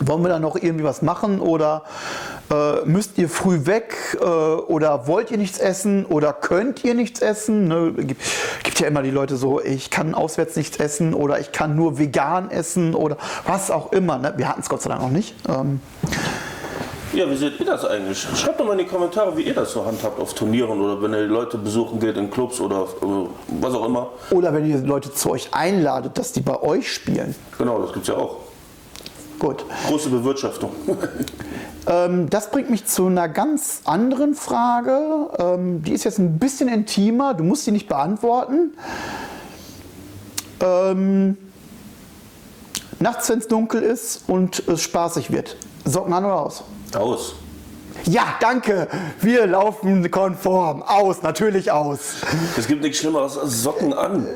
wollen 0.00 0.22
wir 0.22 0.28
da 0.28 0.38
noch 0.38 0.56
irgendwie 0.56 0.84
was 0.84 1.02
machen 1.02 1.40
oder 1.40 1.82
äh, 2.50 2.84
müsst 2.84 3.18
ihr 3.18 3.28
früh 3.28 3.66
weg 3.66 4.18
äh, 4.20 4.24
oder 4.24 5.06
wollt 5.06 5.30
ihr 5.30 5.38
nichts 5.38 5.58
essen 5.58 6.06
oder 6.06 6.32
könnt 6.32 6.84
ihr 6.84 6.94
nichts 6.94 7.20
essen? 7.20 7.68
Ne? 7.68 7.92
Gibt, 7.96 8.22
gibt 8.62 8.80
ja 8.80 8.86
immer 8.86 9.02
die 9.02 9.10
Leute 9.10 9.36
so, 9.36 9.60
ich 9.60 9.90
kann 9.90 10.14
auswärts 10.14 10.56
nichts 10.56 10.78
essen 10.78 11.14
oder 11.14 11.38
ich 11.40 11.52
kann 11.52 11.76
nur 11.76 11.98
vegan 11.98 12.50
essen 12.50 12.94
oder 12.94 13.16
was 13.46 13.70
auch 13.70 13.92
immer. 13.92 14.18
Ne? 14.18 14.34
Wir 14.36 14.48
hatten 14.48 14.60
es 14.60 14.68
Gott 14.68 14.82
sei 14.82 14.90
Dank 14.90 15.02
noch 15.02 15.10
nicht. 15.10 15.34
Ähm, 15.48 15.80
Ja, 17.12 17.28
wie 17.28 17.36
seht 17.36 17.58
ihr 17.58 17.66
das 17.66 17.84
eigentlich? 17.84 18.20
Schreibt 18.36 18.60
doch 18.60 18.64
mal 18.64 18.72
in 18.72 18.78
die 18.78 18.84
Kommentare, 18.84 19.36
wie 19.36 19.42
ihr 19.42 19.54
das 19.54 19.72
so 19.72 19.84
handhabt 19.84 20.20
auf 20.20 20.32
Turnieren 20.32 20.80
oder 20.80 21.02
wenn 21.02 21.12
ihr 21.12 21.26
Leute 21.26 21.58
besuchen 21.58 21.98
geht 21.98 22.16
in 22.16 22.30
Clubs 22.30 22.60
oder 22.60 22.82
äh, 22.82 23.06
was 23.60 23.74
auch 23.74 23.84
immer. 23.84 24.10
oder 24.30 24.54
wenn 24.54 24.64
ihr 24.70 24.78
Leute 24.78 25.12
zu 25.12 25.30
euch 25.30 25.48
einladet, 25.52 26.16
dass 26.16 26.30
die 26.32 26.40
bei 26.40 26.62
euch 26.62 26.92
spielen. 26.92 27.34
Genau, 27.58 27.80
das 27.82 27.92
gibt's 27.92 28.08
ja 28.08 28.14
auch. 28.14 28.36
Gut. 29.40 29.64
Große 29.88 30.08
Bewirtschaftung. 30.08 30.70
Ähm, 31.86 32.28
das 32.28 32.50
bringt 32.50 32.68
mich 32.68 32.84
zu 32.84 33.06
einer 33.06 33.26
ganz 33.26 33.80
anderen 33.86 34.34
Frage. 34.34 35.30
Ähm, 35.38 35.82
die 35.82 35.92
ist 35.92 36.04
jetzt 36.04 36.18
ein 36.18 36.38
bisschen 36.38 36.68
intimer, 36.68 37.32
du 37.32 37.42
musst 37.42 37.64
sie 37.64 37.72
nicht 37.72 37.88
beantworten. 37.88 38.74
ähm, 40.62 41.38
nachts, 42.98 43.30
wenn 43.30 43.38
es 43.38 43.48
dunkel 43.48 43.82
ist 43.82 44.24
und 44.28 44.62
es 44.68 44.82
spaßig 44.82 45.32
wird. 45.32 45.56
Socken 45.86 46.12
an 46.12 46.26
oder 46.26 46.42
aus? 46.42 46.64
Aus. 46.94 47.34
Ja, 48.04 48.34
danke. 48.40 48.86
Wir 49.22 49.46
laufen 49.46 50.10
konform. 50.10 50.82
Aus, 50.82 51.22
natürlich 51.22 51.72
aus. 51.72 52.16
Es 52.58 52.66
gibt 52.66 52.82
nichts 52.82 52.98
Schlimmeres 52.98 53.38
als 53.38 53.62
Socken 53.62 53.94
an. 53.94 54.26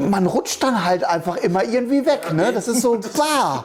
Man 0.00 0.26
rutscht 0.26 0.62
dann 0.62 0.84
halt 0.84 1.04
einfach 1.04 1.36
immer 1.36 1.64
irgendwie 1.64 2.04
weg. 2.06 2.32
Ne? 2.32 2.52
Das 2.52 2.68
ist 2.68 2.82
so 2.82 2.98
wahr. 3.16 3.64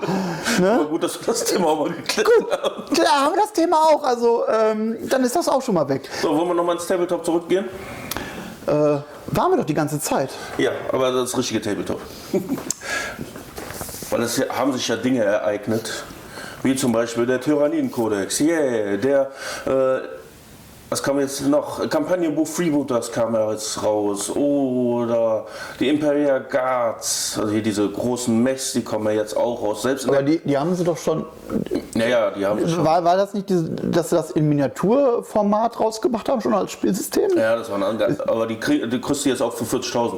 Ne? 0.60 0.86
Gut, 0.90 1.04
dass 1.04 1.20
wir 1.20 1.26
das 1.26 1.46
Thema 1.46 1.68
auch 1.68 1.80
mal 1.80 1.94
geklärt 1.94 2.28
haben. 2.52 2.94
Klar, 2.94 3.26
haben 3.26 3.36
wir 3.36 3.42
das 3.42 3.54
Thema 3.54 3.78
auch. 3.78 4.04
Also 4.04 4.44
ähm, 4.48 4.98
dann 5.10 5.24
ist 5.24 5.36
das 5.36 5.48
auch 5.48 5.62
schon 5.62 5.76
mal 5.76 5.88
weg. 5.90 6.10
So, 6.22 6.36
wollen 6.36 6.48
wir 6.48 6.54
nochmal 6.54 6.76
ins 6.76 6.88
Tabletop 6.88 7.26
zurückgehen? 7.26 7.66
Äh, 8.68 8.72
waren 8.72 9.52
wir 9.52 9.58
doch 9.58 9.66
die 9.66 9.74
ganze 9.74 10.00
Zeit. 10.00 10.30
Ja, 10.58 10.72
aber 10.92 11.12
das 11.12 11.38
richtige 11.38 11.62
Tabletop. 11.62 12.00
Weil 14.10 14.22
es 14.24 14.40
haben 14.50 14.74
sich 14.74 14.88
ja 14.88 14.98
Dinge 14.98 15.24
ereignet, 15.24 16.04
wie 16.64 16.76
zum 16.76 16.92
Beispiel 16.92 17.26
der 17.26 17.40
Tyranniden-Kodex. 17.42 18.42
Yeah, 18.42 18.98
der, 18.98 19.32
äh, 19.66 20.21
was 20.92 21.02
kam 21.02 21.22
jetzt 21.22 21.48
noch? 21.48 21.90
Kampagnenbuch 21.90 22.46
Freebooters 22.46 23.14
kam 23.14 23.34
ja 23.34 23.50
jetzt 23.54 23.82
raus. 23.82 24.30
Oder 24.30 25.46
die 25.80 25.88
Imperial 25.88 26.44
Guards, 26.44 27.38
also 27.40 27.50
hier 27.50 27.64
diese 27.64 27.90
großen 27.90 28.44
Mechs, 28.44 28.74
die 28.74 28.82
kommen 28.84 29.06
ja 29.06 29.14
jetzt 29.14 29.38
auch 29.38 29.62
raus. 29.62 29.84
Selbst 29.84 30.06
Aber 30.10 30.22
die, 30.22 30.40
die 30.40 30.58
haben 30.58 30.76
sie 30.76 30.84
doch 30.84 30.98
schon. 30.98 31.26
naja, 31.96 32.32
die 32.32 32.46
haben 32.46 32.60
sie 32.60 32.74
schon. 32.74 32.84
War, 32.84 33.02
war 33.06 33.16
das 33.16 33.34
nicht, 33.34 33.50
diese, 33.50 33.70
dass 33.70 34.10
sie 34.10 34.18
das 34.18 34.32
in 34.32 34.50
Miniaturformat 34.50 35.80
rausgemacht 35.80 36.28
haben, 36.28 36.42
schon 36.42 36.54
als 36.54 36.74
Spielsystem? 36.74 37.38
Ja, 37.38 37.56
das 37.56 37.70
war 37.70 37.78
ein 37.78 37.84
anderer. 37.84 38.14
Aber 38.28 38.46
die, 38.46 38.60
krieg, 38.60 38.92
die 38.92 39.00
kriegst 39.00 39.24
du 39.24 39.30
jetzt 39.30 39.42
auch 39.42 39.54
für 39.54 39.64
40.000. 39.64 40.18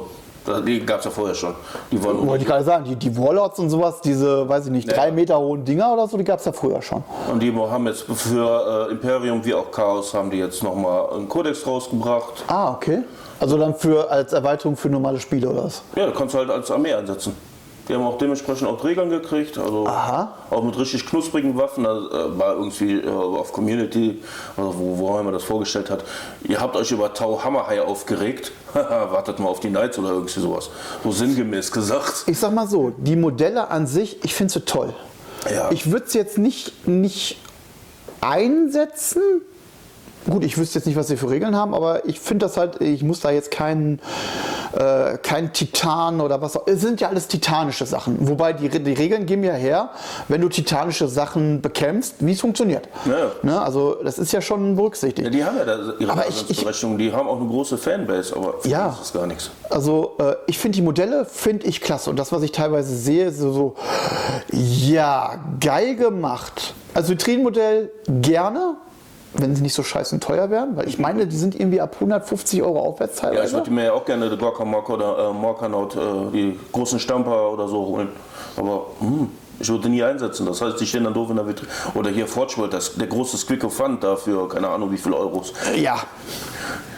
Die 0.66 0.84
gab 0.84 0.98
es 0.98 1.06
ja 1.06 1.10
vorher 1.10 1.34
schon. 1.34 1.54
Die 1.90 2.02
wollen 2.02 2.26
Wollte 2.26 2.42
ich 2.44 2.48
gerade 2.48 2.64
sagen, 2.64 2.84
die, 2.84 2.96
die 2.96 3.16
Warlords 3.16 3.58
und 3.58 3.70
sowas, 3.70 4.00
diese, 4.02 4.46
weiß 4.48 4.66
ich 4.66 4.72
nicht, 4.72 4.88
Ja. 4.88 4.94
drei 4.94 5.10
Meter 5.10 5.38
hohen 5.38 5.64
Dinger 5.64 5.92
oder 5.92 6.06
so, 6.06 6.16
die 6.18 6.24
gab 6.24 6.38
es 6.38 6.44
ja 6.44 6.52
früher 6.52 6.82
schon. 6.82 7.02
Und 7.32 7.40
die 7.42 7.52
haben 7.54 7.86
jetzt 7.86 8.02
für 8.02 8.88
äh, 8.88 8.92
Imperium 8.92 9.44
wie 9.44 9.54
auch 9.54 9.70
Chaos 9.70 10.12
haben 10.12 10.30
die 10.30 10.38
jetzt 10.38 10.62
nochmal 10.62 11.08
einen 11.14 11.28
Kodex 11.28 11.66
rausgebracht. 11.66 12.44
Ah, 12.48 12.72
okay. 12.72 13.04
Also 13.40 13.56
dann 13.58 13.74
für 13.74 14.10
als 14.10 14.32
Erweiterung 14.32 14.76
für 14.76 14.88
normale 14.88 15.18
Spiele 15.18 15.48
oder 15.48 15.64
was? 15.64 15.82
Ja, 15.96 16.06
da 16.06 16.12
kannst 16.12 16.34
du 16.34 16.38
halt 16.38 16.50
als 16.50 16.70
Armee 16.70 16.92
einsetzen. 16.94 17.34
Die 17.88 17.94
haben 17.94 18.02
auch 18.02 18.16
dementsprechend 18.16 18.66
auch 18.66 18.82
Regeln 18.82 19.10
gekriegt, 19.10 19.58
also 19.58 19.86
Aha. 19.86 20.32
auch 20.50 20.62
mit 20.62 20.78
richtig 20.78 21.06
knusprigen 21.06 21.56
Waffen. 21.56 21.84
Da 21.84 21.96
äh, 21.96 22.38
war 22.38 22.54
irgendwie 22.54 23.00
äh, 23.00 23.08
auf 23.08 23.52
Community, 23.52 24.22
also 24.56 24.74
wo, 24.78 24.98
wo 24.98 25.18
immer 25.18 25.32
das 25.32 25.44
vorgestellt 25.44 25.90
hat. 25.90 26.02
Ihr 26.44 26.60
habt 26.60 26.76
euch 26.76 26.90
über 26.92 27.12
Tau 27.12 27.44
Hammerhai 27.44 27.82
aufgeregt. 27.82 28.52
Wartet 28.72 29.38
mal 29.38 29.48
auf 29.48 29.60
die 29.60 29.68
Knights 29.68 29.98
oder 29.98 30.10
irgendwie 30.10 30.40
sowas. 30.40 30.70
So 31.02 31.12
sinngemäß 31.12 31.70
gesagt. 31.70 32.24
Ich 32.26 32.38
sag 32.38 32.52
mal 32.54 32.66
so, 32.66 32.92
die 32.96 33.16
Modelle 33.16 33.68
an 33.68 33.86
sich, 33.86 34.24
ich 34.24 34.34
finde 34.34 34.52
sie 34.52 34.60
toll. 34.60 34.94
Ja. 35.50 35.70
Ich 35.70 35.90
würde 35.90 36.06
sie 36.08 36.18
jetzt 36.18 36.38
nicht, 36.38 36.88
nicht 36.88 37.36
einsetzen. 38.22 39.20
Gut, 40.28 40.44
ich 40.44 40.56
wüsste 40.56 40.78
jetzt 40.78 40.86
nicht, 40.86 40.96
was 40.96 41.08
sie 41.08 41.16
für 41.16 41.30
Regeln 41.30 41.54
haben, 41.56 41.74
aber 41.74 42.06
ich 42.06 42.20
finde 42.20 42.46
das 42.46 42.56
halt, 42.56 42.80
ich 42.80 43.02
muss 43.02 43.20
da 43.20 43.30
jetzt 43.30 43.50
keinen 43.50 44.00
äh, 44.74 45.18
kein 45.18 45.52
Titan 45.52 46.20
oder 46.20 46.40
was 46.40 46.56
auch. 46.56 46.66
Es 46.66 46.80
sind 46.80 47.00
ja 47.00 47.08
alles 47.08 47.28
titanische 47.28 47.86
Sachen. 47.86 48.28
Wobei 48.28 48.52
die, 48.52 48.68
die 48.68 48.92
Regeln 48.92 49.26
geben 49.26 49.44
ja 49.44 49.52
her, 49.52 49.90
wenn 50.28 50.40
du 50.40 50.48
titanische 50.48 51.08
Sachen 51.08 51.60
bekämpfst, 51.60 52.16
wie 52.20 52.32
es 52.32 52.40
funktioniert. 52.40 52.88
Ja. 53.04 53.30
Ne? 53.42 53.60
Also 53.60 53.96
das 54.02 54.18
ist 54.18 54.32
ja 54.32 54.40
schon 54.40 54.76
berücksichtigt. 54.76 55.26
Ja, 55.26 55.30
die 55.30 55.44
haben 55.44 55.56
ja 55.56 55.64
da 55.64 55.78
ihre 55.98 56.12
Aber 56.12 56.22
Daseinsberechtigung. 56.22 56.98
Die 56.98 57.12
haben 57.12 57.28
auch 57.28 57.38
eine 57.40 57.48
große 57.48 57.78
Fanbase, 57.78 58.34
aber 58.36 58.54
für 58.60 58.68
Ja. 58.68 58.96
ist 59.00 59.12
gar 59.12 59.26
nichts. 59.26 59.50
Also 59.70 60.16
äh, 60.18 60.34
ich 60.46 60.58
finde 60.58 60.76
die 60.76 60.82
Modelle 60.82 61.24
finde 61.24 61.66
ich 61.66 61.80
klasse 61.80 62.10
und 62.10 62.18
das, 62.18 62.32
was 62.32 62.42
ich 62.42 62.52
teilweise 62.52 62.96
sehe, 62.96 63.26
ist 63.26 63.38
so, 63.38 63.52
so 63.52 63.74
ja 64.50 65.38
geil 65.60 65.96
gemacht. 65.96 66.74
Also 66.94 67.10
Vitrinenmodell 67.10 67.90
gerne, 68.08 68.76
wenn 69.34 69.54
sie 69.56 69.62
nicht 69.62 69.74
so 69.74 69.82
scheiße 69.82 70.20
teuer 70.20 70.50
wären, 70.50 70.76
weil 70.76 70.88
ich 70.88 70.98
meine, 70.98 71.26
die 71.26 71.36
sind 71.36 71.54
irgendwie 71.58 71.80
ab 71.80 71.94
150 71.94 72.62
Euro 72.62 72.80
aufwärts 72.80 73.20
Ja, 73.20 73.30
ich 73.30 73.34
teilweise. 73.36 73.52
würde 73.54 73.70
mir 73.70 73.84
ja 73.84 73.92
auch 73.92 74.04
gerne 74.04 74.30
die 74.30 74.36
Gorka 74.36 74.64
Mark 74.64 74.88
oder 74.90 75.30
äh, 75.30 75.32
Morkanaut, 75.32 75.96
äh, 75.96 76.00
die 76.32 76.58
großen 76.72 76.98
Stamper 77.00 77.50
oder 77.50 77.66
so 77.68 77.84
holen. 77.86 78.08
Aber 78.56 78.86
hm, 79.00 79.28
ich 79.60 79.68
würde 79.68 79.88
nie 79.88 80.02
einsetzen. 80.02 80.46
Das 80.46 80.60
heißt, 80.60 80.80
die 80.80 80.86
stehen 80.86 81.04
dann 81.04 81.14
doof 81.14 81.30
in 81.30 81.36
der 81.36 81.46
Vitrine. 81.46 81.70
Oder 81.94 82.10
hier 82.10 82.26
Forgeworld, 82.26 82.72
das, 82.72 82.94
der 82.94 83.06
große 83.06 83.36
Squick 83.36 83.64
of 83.64 83.74
Fun 83.74 83.98
dafür, 84.00 84.48
keine 84.48 84.68
Ahnung 84.68 84.90
wie 84.92 84.96
viele 84.98 85.16
Euros. 85.16 85.52
ja, 85.76 85.96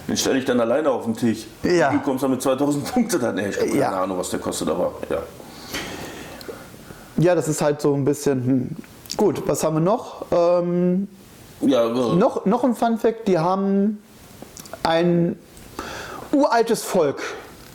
Den 0.08 0.16
stelle 0.16 0.38
ich 0.38 0.44
dann 0.44 0.60
alleine 0.60 0.90
auf 0.90 1.04
den 1.04 1.14
Tisch. 1.16 1.46
Ja. 1.62 1.90
Du 1.90 2.00
kommst 2.00 2.22
dann 2.22 2.30
mit 2.30 2.42
2000 2.42 2.92
Punkten 2.92 3.20
dann. 3.20 3.38
Ey, 3.38 3.50
ich 3.50 3.56
habe 3.56 3.68
keine 3.68 3.80
Ja. 3.80 4.02
Ahnung, 4.02 4.18
was 4.18 4.30
der 4.30 4.40
kostet, 4.40 4.68
aber 4.68 4.92
ja. 5.10 5.18
ja, 7.18 7.34
das 7.34 7.48
ist 7.48 7.60
halt 7.62 7.80
so 7.80 7.94
ein 7.94 8.04
bisschen. 8.04 8.44
Hm. 8.44 8.70
Gut, 9.16 9.42
was 9.46 9.64
haben 9.64 9.76
wir 9.76 9.80
noch? 9.80 10.26
Ähm, 10.30 11.08
Ja, 11.60 11.86
äh, 11.86 12.14
noch? 12.16 12.44
Noch 12.46 12.64
ein 12.64 12.74
Fun 12.74 12.98
Fact: 12.98 13.28
Die 13.28 13.38
haben 13.38 14.02
ein 14.82 15.38
uraltes 16.32 16.82
Volk 16.82 17.22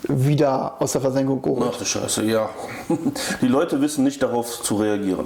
wieder 0.07 0.75
aus 0.79 0.93
der 0.93 1.01
Versenkung 1.01 1.41
geholt. 1.41 1.71
ach 1.73 1.77
du 1.77 1.85
Scheiße, 1.85 2.23
ja. 2.23 2.49
Die 3.41 3.47
Leute 3.47 3.79
wissen 3.81 4.03
nicht 4.03 4.21
darauf 4.21 4.61
zu 4.63 4.75
reagieren. 4.75 5.25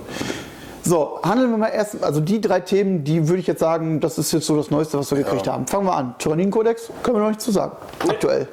So, 0.84 1.20
handeln 1.24 1.50
wir 1.50 1.58
mal 1.58 1.70
erst, 1.70 2.04
also 2.04 2.20
die 2.20 2.40
drei 2.40 2.60
Themen, 2.60 3.04
die 3.04 3.28
würde 3.28 3.40
ich 3.40 3.48
jetzt 3.48 3.60
sagen, 3.62 4.00
das 4.00 4.20
ist 4.20 4.32
jetzt 4.34 4.46
so 4.46 4.56
das 4.56 4.70
Neueste, 4.70 5.00
was 5.00 5.10
wir 5.10 5.18
gekriegt 5.18 5.48
Ja. 5.48 5.54
haben. 5.54 5.66
Fangen 5.66 5.86
wir 5.88 5.96
an. 5.96 6.14
Tyrannienkodex, 6.20 6.92
können 7.02 7.16
wir 7.18 7.22
noch 7.22 7.30
nichts 7.30 7.44
zu 7.44 7.52
sagen. 7.52 7.72
Aktuell. 8.08 8.48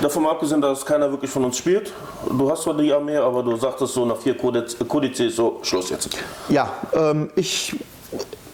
Davon 0.00 0.22
mal 0.22 0.30
abgesehen, 0.30 0.60
dass 0.60 0.86
keiner 0.86 1.10
wirklich 1.10 1.28
von 1.28 1.44
uns 1.44 1.56
spielt. 1.56 1.92
Du 2.38 2.48
hast 2.48 2.62
zwar 2.62 2.74
die 2.74 2.92
Armee, 2.92 3.16
aber 3.16 3.42
du 3.42 3.56
sagtest 3.56 3.94
so 3.94 4.04
nach 4.06 4.18
vier 4.18 4.36
Kodex- 4.38 4.76
Kodizes 4.86 5.34
so, 5.34 5.58
Schluss 5.62 5.90
jetzt. 5.90 6.10
Ja, 6.48 6.70
ähm, 6.94 7.30
ich, 7.34 7.74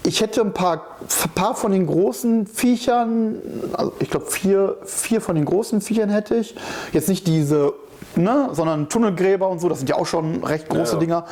ich 0.09 0.23
hätte 0.23 0.40
ein 0.40 0.55
paar, 0.55 0.97
paar 1.35 1.55
von 1.55 1.71
den 1.71 1.87
großen 1.87 2.47
Viechern, 2.47 3.37
also 3.75 3.92
ich 4.01 4.09
glaube 4.09 4.27
vier, 4.27 4.79
vier 4.85 5.21
von 5.21 5.35
den 5.35 5.44
großen 5.44 5.83
Viechern 5.83 6.09
hätte 6.09 6.37
ich. 6.37 6.55
Jetzt 6.92 7.11
nicht 7.11 7.27
diese, 7.27 7.75
ne, 8.16 8.49
sondern 8.53 8.88
Tunnelgräber 8.88 9.47
und 9.49 9.61
so, 9.61 9.68
das 9.68 9.79
sind 9.79 9.90
ja 9.90 9.97
auch 9.97 10.07
schon 10.07 10.42
recht 10.44 10.68
große 10.71 10.92
Ja, 10.92 10.92
ja. 10.94 10.99
Dinger. 10.99 11.25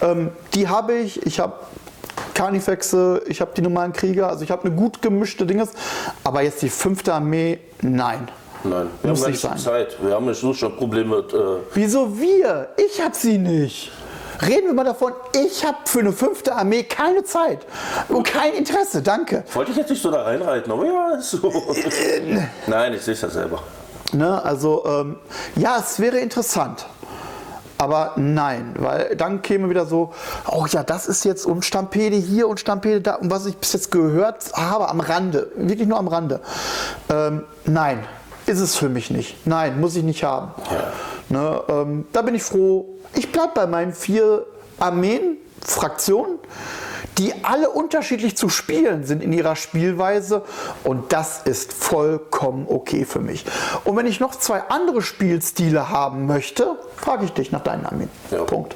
Ähm, 0.00 0.30
die 0.52 0.68
habe 0.68 0.94
ich. 0.94 1.24
Ich 1.24 1.38
habe 1.38 1.54
Carnifexe, 2.34 3.22
ich 3.28 3.40
habe 3.40 3.52
die 3.56 3.62
normalen 3.62 3.92
Krieger, 3.92 4.28
also 4.28 4.42
ich 4.42 4.50
habe 4.50 4.64
eine 4.64 4.74
gut 4.74 5.00
gemischte 5.00 5.46
Dinges. 5.46 5.70
Aber 6.24 6.42
jetzt 6.42 6.60
die 6.60 6.68
fünfte 6.70 7.14
Armee, 7.14 7.60
nein. 7.82 8.28
Nein, 8.64 8.88
wir 9.02 9.10
Muss 9.10 9.22
haben 9.22 9.30
nicht 9.30 9.40
sein. 9.40 9.58
Zeit. 9.58 9.96
Wir 10.02 10.14
haben 10.14 10.32
so 10.34 10.52
schon 10.54 10.74
Probleme 10.76 11.18
mit. 11.18 11.32
Äh, 11.32 11.36
Wieso 11.74 12.18
wir? 12.18 12.70
Ich 12.78 13.00
habe 13.00 13.14
sie 13.14 13.38
nicht. 13.38 13.92
Reden 14.42 14.66
wir 14.66 14.74
mal 14.74 14.84
davon, 14.84 15.12
ich 15.34 15.64
habe 15.64 15.78
für 15.84 16.00
eine 16.00 16.12
fünfte 16.12 16.54
Armee 16.54 16.82
keine 16.82 17.24
Zeit 17.24 17.66
und 18.08 18.24
kein 18.24 18.54
Interesse, 18.54 19.02
danke. 19.02 19.44
wollte 19.52 19.70
ich 19.70 19.76
jetzt 19.76 19.90
nicht 19.90 20.02
so 20.02 20.10
da 20.10 20.22
reinreiten, 20.22 20.72
aber 20.72 20.84
ja, 20.86 21.20
so. 21.20 21.52
Nein, 22.66 22.94
ich 22.94 23.02
sehe 23.02 23.14
es 23.14 23.20
ja 23.20 23.30
selber. 23.30 23.62
Ne, 24.12 24.42
also 24.44 24.84
ähm, 24.86 25.16
ja, 25.56 25.78
es 25.78 25.98
wäre 25.98 26.18
interessant. 26.18 26.86
Aber 27.76 28.12
nein, 28.16 28.74
weil 28.78 29.16
dann 29.16 29.42
käme 29.42 29.68
wieder 29.68 29.84
so, 29.84 30.12
oh 30.48 30.64
ja, 30.70 30.84
das 30.84 31.06
ist 31.08 31.24
jetzt 31.24 31.44
und 31.44 31.64
Stampede 31.64 32.16
hier 32.16 32.48
und 32.48 32.60
Stampede 32.60 33.00
da 33.00 33.16
und 33.16 33.30
was 33.30 33.46
ich 33.46 33.56
bis 33.56 33.72
jetzt 33.72 33.90
gehört 33.90 34.52
habe 34.54 34.88
am 34.88 35.00
Rande, 35.00 35.50
wirklich 35.56 35.88
nur 35.88 35.98
am 35.98 36.06
Rande. 36.06 36.40
Ähm, 37.10 37.44
nein, 37.64 38.04
ist 38.46 38.60
es 38.60 38.76
für 38.76 38.88
mich 38.88 39.10
nicht. 39.10 39.44
Nein, 39.46 39.80
muss 39.80 39.96
ich 39.96 40.04
nicht 40.04 40.22
haben. 40.22 40.52
Ne, 41.28 41.62
ähm, 41.68 42.06
da 42.12 42.22
bin 42.22 42.34
ich 42.34 42.42
froh. 42.42 42.86
Ich 43.14 43.32
bleibe 43.32 43.52
bei 43.54 43.66
meinen 43.66 43.92
vier 43.92 44.44
Armeen, 44.78 45.38
Fraktionen, 45.64 46.38
die 47.18 47.32
alle 47.44 47.70
unterschiedlich 47.70 48.36
zu 48.36 48.48
spielen 48.48 49.04
sind 49.04 49.22
in 49.22 49.32
ihrer 49.32 49.56
Spielweise 49.56 50.42
und 50.82 51.12
das 51.12 51.42
ist 51.44 51.72
vollkommen 51.72 52.66
okay 52.68 53.04
für 53.04 53.20
mich. 53.20 53.44
Und 53.84 53.96
wenn 53.96 54.06
ich 54.06 54.20
noch 54.20 54.34
zwei 54.34 54.60
andere 54.68 55.00
Spielstile 55.00 55.88
haben 55.90 56.26
möchte, 56.26 56.76
frage 56.96 57.24
ich 57.24 57.32
dich 57.32 57.52
nach 57.52 57.62
deinen 57.62 57.86
Armeen. 57.86 58.10
Ja. 58.30 58.42
Punkt. 58.42 58.74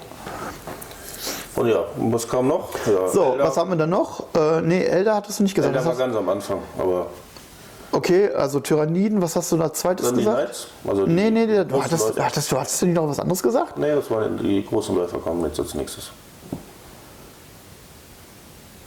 Und 1.57 1.67
ja, 1.67 1.85
was 1.97 2.29
kam 2.29 2.47
noch? 2.47 2.71
Ja, 2.87 3.09
So, 3.09 3.33
Elder- 3.33 3.45
was 3.45 3.57
haben 3.57 3.71
wir 3.71 3.77
dann 3.77 3.91
noch? 3.91 4.27
Äh, 4.37 4.61
nee, 4.63 4.85
Elder 4.85 5.17
hattest 5.17 5.41
du 5.41 5.43
nicht 5.43 5.57
gesagt. 5.57 5.75
Elder 5.75 5.87
war 5.89 5.97
ganz 5.97 6.15
am 6.15 6.29
Anfang, 6.29 6.59
aber 6.79 7.07
okay, 7.93 8.31
also 8.33 8.61
Tyranniden, 8.61 9.21
was 9.23 9.37
hast 9.37 9.51
du 9.53 9.57
da 9.57 9.73
zweites 9.73 10.07
dann 10.07 10.17
die 10.17 10.25
gesagt? 10.25 10.39
Knights? 10.43 10.67
Also 10.87 11.07
die 11.07 11.13
Nee, 11.13 11.31
nee, 11.31 11.47
nee, 11.47 11.65
du 11.65 11.83
hattest, 11.83 12.09
Läufer. 12.09 12.25
hattest, 12.27 12.53
du 12.53 12.59
hattest 12.59 12.83
du 12.83 12.87
nicht 12.87 12.95
noch 12.97 13.09
was 13.09 13.21
anderes 13.21 13.43
gesagt? 13.43 13.79
Nee, 13.79 13.95
das 13.95 14.11
waren 14.11 14.39
die 14.39 14.65
großen 14.65 14.95
Läufer 14.95 15.19
kommen 15.19 15.45
jetzt 15.45 15.59
als 15.61 15.75
nächstes. 15.75 16.11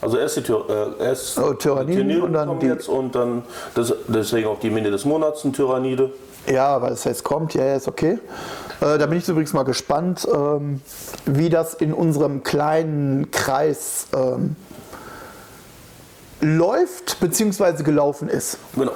Also 0.02 0.18
erst 0.18 0.38
die 0.38 0.42
Tyr 0.42 0.66
äh, 1.00 1.04
erst 1.04 1.38
Oh, 1.38 1.54
Tyranniden 1.54 2.10
die 2.10 2.18
und 2.20 2.34
dann 2.34 2.48
kommen 2.48 2.60
die- 2.60 2.66
jetzt 2.68 2.88
und 2.90 3.14
dann 3.14 3.44
das, 3.76 3.94
deswegen 4.08 4.48
auch 4.48 4.60
die 4.60 4.72
Mine 4.72 4.90
des 4.90 5.06
Monats, 5.06 5.44
ein 5.44 5.54
Tyrannide. 5.54 6.12
Ja, 6.52 6.82
weil 6.82 6.94
es 6.94 7.04
jetzt 7.04 7.24
kommt, 7.24 7.54
ja, 7.54 7.64
ja, 7.64 7.76
ist 7.76 7.88
okay. 7.88 8.18
Äh, 8.82 8.98
da 8.98 9.06
bin 9.06 9.20
ich 9.20 9.28
übrigens 9.30 9.54
mal 9.54 9.62
gespannt, 9.62 10.28
ähm, 10.34 10.82
wie 11.28 11.50
das 11.52 11.76
in 11.76 11.94
unserem 11.94 12.42
kleinen 12.42 13.30
Kreis 13.30 14.08
ähm, 14.16 14.56
läuft 16.41 17.19
bzw. 17.19 17.84
gelaufen 17.84 18.27
ist. 18.30 18.58
Genau. 18.75 18.91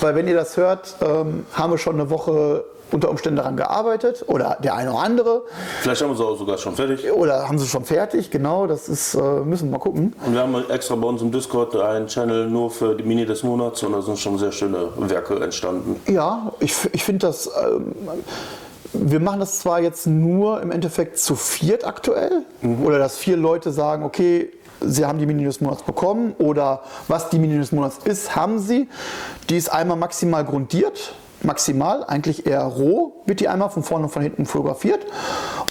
Weil 0.00 0.14
wenn 0.14 0.26
ihr 0.26 0.34
das 0.34 0.56
hört, 0.56 0.96
ähm, 1.00 1.46
haben 1.52 1.72
wir 1.72 1.78
schon 1.78 1.94
eine 1.94 2.10
Woche 2.10 2.64
unter 2.90 3.10
Umständen 3.10 3.36
daran 3.36 3.56
gearbeitet 3.56 4.24
oder 4.26 4.56
der 4.62 4.74
eine 4.74 4.90
oder 4.92 5.00
andere. 5.00 5.42
Vielleicht 5.82 6.02
haben 6.02 6.10
wir 6.10 6.16
sie 6.16 6.24
auch 6.24 6.38
sogar 6.38 6.58
schon 6.58 6.74
fertig. 6.74 7.10
Oder 7.12 7.46
haben 7.46 7.58
sie 7.58 7.66
schon 7.66 7.84
fertig, 7.84 8.30
genau, 8.30 8.66
das 8.66 8.88
ist, 8.88 9.14
äh, 9.14 9.18
müssen 9.18 9.68
wir 9.68 9.72
mal 9.72 9.78
gucken. 9.78 10.14
Und 10.24 10.32
wir 10.32 10.40
haben 10.40 10.54
extra 10.70 10.94
bei 10.94 11.06
uns 11.06 11.20
im 11.20 11.30
Discord 11.30 11.76
einen 11.76 12.06
Channel 12.06 12.46
nur 12.48 12.70
für 12.70 12.94
die 12.94 13.04
Mini 13.04 13.26
des 13.26 13.42
Monats 13.42 13.82
und 13.82 13.92
da 13.92 14.02
sind 14.02 14.18
schon 14.18 14.38
sehr 14.38 14.52
schöne 14.52 14.88
Werke 14.96 15.38
entstanden. 15.40 16.00
Ja, 16.10 16.52
ich, 16.60 16.74
ich 16.92 17.04
finde 17.04 17.26
das. 17.26 17.50
Ähm, 17.62 17.94
wir 18.92 19.20
machen 19.20 19.40
das 19.40 19.58
zwar 19.58 19.80
jetzt 19.80 20.06
nur 20.06 20.62
im 20.62 20.70
Endeffekt 20.70 21.18
zu 21.18 21.36
viert 21.36 21.86
aktuell, 21.86 22.44
oder 22.84 22.98
dass 22.98 23.16
vier 23.18 23.36
Leute 23.36 23.70
sagen, 23.72 24.04
okay, 24.04 24.50
sie 24.80 25.04
haben 25.04 25.18
die 25.18 25.26
Mini 25.26 25.44
des 25.44 25.60
Monats 25.60 25.82
bekommen, 25.82 26.34
oder 26.38 26.82
was 27.08 27.30
die 27.30 27.38
Mini 27.38 27.58
des 27.58 27.72
Monats 27.72 27.98
ist, 28.04 28.36
haben 28.36 28.58
sie. 28.58 28.88
Die 29.50 29.56
ist 29.56 29.70
einmal 29.72 29.96
maximal 29.96 30.44
grundiert, 30.44 31.14
maximal, 31.42 32.04
eigentlich 32.04 32.46
eher 32.46 32.62
roh, 32.62 33.12
wird 33.26 33.40
die 33.40 33.48
einmal 33.48 33.70
von 33.70 33.82
vorne 33.82 34.04
und 34.04 34.10
von 34.10 34.22
hinten 34.22 34.46
fotografiert, 34.46 35.06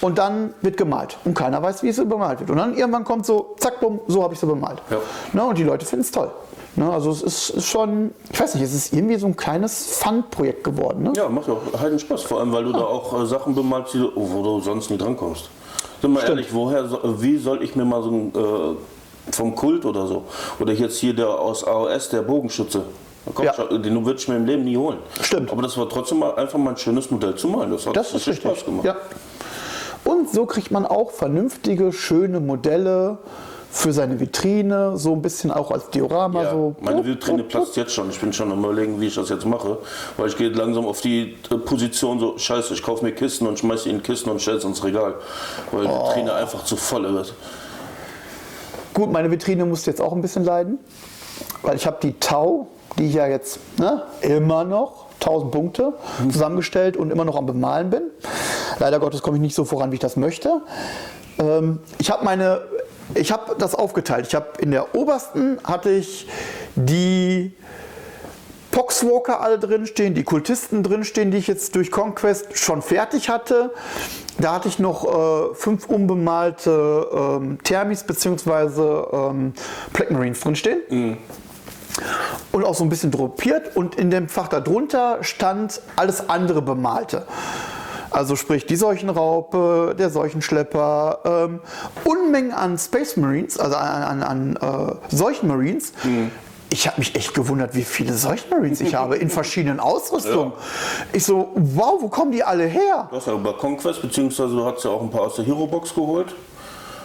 und 0.02 0.18
dann 0.18 0.54
wird 0.62 0.78
gemalt. 0.78 1.18
Und 1.26 1.34
keiner 1.34 1.62
weiß, 1.62 1.84
wie 1.84 1.92
sie 1.92 2.06
bemalt 2.06 2.40
wird. 2.40 2.50
Und 2.50 2.58
dann 2.58 2.76
irgendwann 2.76 3.04
kommt 3.04 3.26
so, 3.26 3.56
zack, 3.60 3.80
bumm, 3.80 4.00
so 4.08 4.24
habe 4.24 4.34
ich 4.34 4.40
sie 4.40 4.46
bemalt. 4.46 4.82
Ja. 4.90 4.98
Ne, 5.34 5.44
und 5.44 5.58
die 5.58 5.64
Leute 5.64 5.86
finden 5.86 6.02
es 6.02 6.12
toll. 6.12 6.32
Ne, 6.78 6.92
also 6.92 7.10
es 7.10 7.24
ist, 7.24 7.50
ist 7.50 7.66
schon, 7.68 8.12
ich 8.32 8.40
weiß 8.40 8.54
nicht, 8.54 8.64
es 8.64 8.74
ist 8.74 8.94
irgendwie 8.94 9.16
so 9.18 9.26
ein 9.26 9.36
kleines 9.36 9.98
Fun-Projekt 9.98 10.64
geworden. 10.64 11.04
Ne? 11.04 11.14
Ja, 11.18 11.28
macht 11.28 11.48
ja 11.48 11.56
auch 11.56 11.80
heiden 11.80 11.98
Spaß, 11.98 12.22
vor 12.22 12.40
allem 12.40 12.52
weil 12.54 12.66
du 12.66 12.72
da 12.72 12.82
auch 12.86 13.20
äh, 13.20 13.26
Sachen 13.26 13.56
bemalst, 13.56 13.96
die 13.96 14.02
oh, 14.04 14.12
wo 14.32 14.44
du 14.44 14.60
sonst 14.62 14.92
nie 14.92 14.98
drankommst. 14.98 15.50
Sind 16.02 16.12
wir 16.14 16.24
ehrlich, 16.24 16.54
woher, 16.54 16.88
so- 16.88 17.00
wie 17.20 17.38
soll 17.40 17.64
ich 17.64 17.76
mir 17.76 17.84
mal 17.84 18.04
so 18.04 18.12
ein, 18.12 18.32
äh, 18.36 19.32
vom 19.34 19.56
Kult 19.56 19.86
oder 19.86 20.06
so, 20.06 20.26
oder 20.60 20.72
jetzt 20.72 21.00
hier 21.00 21.16
der 21.16 21.30
aus 21.30 21.66
AOS, 21.66 22.10
der 22.10 22.22
Bogenschütze, 22.22 22.84
komm, 23.34 23.46
Ja. 23.46 23.54
den 23.54 24.06
würde 24.06 24.20
ich 24.20 24.28
mir 24.28 24.36
im 24.38 24.46
Leben 24.46 24.64
nie 24.64 24.78
holen. 24.78 25.00
Stimmt. 25.20 25.52
Aber 25.52 25.64
das 25.64 25.76
war 25.80 25.90
trotzdem 25.90 26.20
mal 26.20 26.36
einfach 26.36 26.60
mal 26.60 26.70
ein 26.72 26.78
schönes 26.78 27.10
Modell 27.10 27.34
zu 27.36 27.48
malen. 27.48 27.72
Das 27.72 27.88
hat 27.88 27.96
Das 27.98 28.10
ist 28.10 28.14
richtig 28.28 28.34
richtig. 28.46 28.52
Spaß 28.52 28.66
gemacht. 28.66 28.86
Ja. 28.86 28.96
Und 30.06 30.30
so 30.32 30.46
kriegt 30.46 30.70
man 30.70 30.86
auch 30.86 31.10
vernünftige, 31.10 31.92
schöne 31.92 32.40
Modelle 32.40 33.18
für 33.70 33.92
seine 33.94 34.20
Vitrine, 34.20 34.98
so 34.98 35.14
ein 35.14 35.22
bisschen 35.22 35.52
auch 35.52 35.72
als 35.72 35.90
Diorama. 35.90 36.44
Ja, 36.44 36.52
so. 36.52 36.76
meine 36.82 37.06
Vitrine 37.06 37.44
platzt 37.44 37.76
jetzt 37.78 37.92
schon. 37.94 38.10
Ich 38.10 38.20
bin 38.20 38.34
schon 38.34 38.52
am 38.52 38.64
überlegen, 38.64 39.00
wie 39.02 39.08
ich 39.08 39.16
das 39.16 39.30
jetzt 39.30 39.46
mache. 39.46 39.78
Weil 40.18 40.28
ich 40.30 40.38
gehe 40.38 40.50
langsam 40.50 40.86
auf 40.88 41.02
die 41.02 41.36
äh, 41.52 41.58
Position 41.58 42.20
so, 42.20 42.38
scheiße, 42.38 42.74
ich 42.74 42.82
kaufe 42.84 43.04
mir 43.06 43.12
Kisten 43.12 43.46
und 43.46 43.60
schmeiße 43.60 43.90
in 43.90 44.02
Kisten 44.02 44.30
und 44.30 44.42
stelle 44.42 44.58
es 44.58 44.64
ins 44.64 44.84
Regal. 44.84 45.16
Weil 45.72 45.84
die 45.86 45.92
Oh. 45.92 46.10
Vitrine 46.10 46.34
einfach 46.34 46.64
zu 46.64 46.76
voll 46.76 47.04
wird. 47.14 47.34
Gut, 48.94 49.12
meine 49.12 49.30
Vitrine 49.30 49.66
muss 49.66 49.86
jetzt 49.86 50.02
auch 50.02 50.14
ein 50.14 50.22
bisschen 50.22 50.44
leiden, 50.44 50.80
weil 51.62 51.76
ich 51.76 51.86
habe 51.86 51.98
die 52.02 52.14
Tau, 52.20 52.68
die 52.98 53.08
ich 53.08 53.14
ja 53.14 53.28
jetzt 53.28 53.60
ne, 53.78 54.02
immer 54.22 54.64
noch 54.64 55.06
1000 55.20 55.52
Punkte 55.52 55.94
zusammengestellt 56.32 56.98
und 56.98 57.12
immer 57.12 57.26
noch 57.26 57.36
am 57.36 57.46
Bemalen 57.46 57.90
bin. 57.92 58.04
Leider 58.80 59.00
Gottes 59.00 59.22
komme 59.22 59.38
ich 59.38 59.42
nicht 59.42 59.56
so 59.56 59.66
voran, 59.66 59.92
wie 59.92 59.96
ich 59.96 60.00
das 60.02 60.16
möchte. 60.16 60.62
Ähm, 61.38 61.80
ich 62.00 62.10
habe 62.10 62.26
meine, 62.26 62.62
ich 63.16 63.32
habe 63.32 63.56
das 63.58 63.76
aufgeteilt. 63.76 64.28
Ich 64.28 64.36
habe 64.36 64.48
in 64.60 64.72
der 64.72 64.96
obersten 64.96 65.60
hatte 65.64 65.90
ich 65.90 66.28
die 66.76 67.54
Poxwalker 68.72 69.42
alle 69.42 69.58
drinstehen, 69.58 70.14
die 70.14 70.24
Kultisten 70.24 70.84
drinstehen, 70.84 71.32
die 71.32 71.38
ich 71.38 71.48
jetzt 71.48 71.76
durch 71.76 71.90
Conquest 71.90 72.58
schon 72.58 72.82
fertig 72.82 73.30
hatte. 73.30 73.74
Da 74.38 74.54
hatte 74.54 74.68
ich 74.68 74.78
noch 74.78 75.52
äh, 75.52 75.56
fünf 75.56 75.88
unbemalte 75.88 77.08
ähm, 77.12 77.58
Thermis 77.64 78.04
bzw. 78.04 78.82
Ähm, 79.12 79.54
Black 79.94 80.12
Marines 80.12 80.42
drinstehen. 80.42 81.18
Und 82.52 82.64
auch 82.64 82.76
so 82.76 82.84
ein 82.84 82.90
bisschen 82.90 83.10
droppiert. 83.10 83.76
Und 83.76 83.96
in 83.96 84.12
dem 84.12 84.30
Fach 84.30 84.48
darunter 84.48 85.24
stand 85.24 85.82
alles 85.96 86.30
andere 86.30 86.62
Bemalte. 86.62 87.26
Also 88.12 88.36
sprich 88.36 88.66
die 88.66 88.76
Seuchenraupe, 88.76 89.96
der 89.98 90.10
Seuchenschlepper, 90.10 91.20
ähm, 91.26 91.60
Unmengen 92.04 92.52
an 92.52 92.78
Space 92.78 93.18
Marines, 93.18 93.60
also 93.60 93.76
an, 93.76 94.22
an, 94.22 94.24
an 94.24 95.00
äh, 95.10 95.16
Seuchenmarines. 95.16 95.94
Ich 96.70 96.88
habe 96.88 97.00
mich 97.00 97.16
echt 97.16 97.34
gewundert, 97.34 97.76
wie 97.76 97.84
viele 97.84 98.14
Seuchenmarines 98.14 98.82
ich 98.82 98.94
habe 98.94 99.16
in 99.16 99.30
verschiedenen 99.30 99.80
Ausrüstungen. 99.80 100.52
Ich 101.14 101.24
so, 101.24 101.50
wow, 101.56 102.02
wo 102.02 102.10
kommen 102.10 102.32
die 102.32 102.44
alle 102.44 102.66
her? 102.66 103.08
Du 103.10 103.16
hast 103.16 103.28
ja 103.28 103.34
über 103.34 103.54
Conquest, 103.58 104.02
beziehungsweise 104.02 104.54
du 104.54 104.66
hast 104.66 104.84
ja 104.84 104.92
auch 104.92 105.02
ein 105.02 105.10
paar 105.10 105.22
aus 105.22 105.36
der 105.36 105.46
Hero 105.46 105.66
Box 105.66 105.94
geholt. 105.94 106.36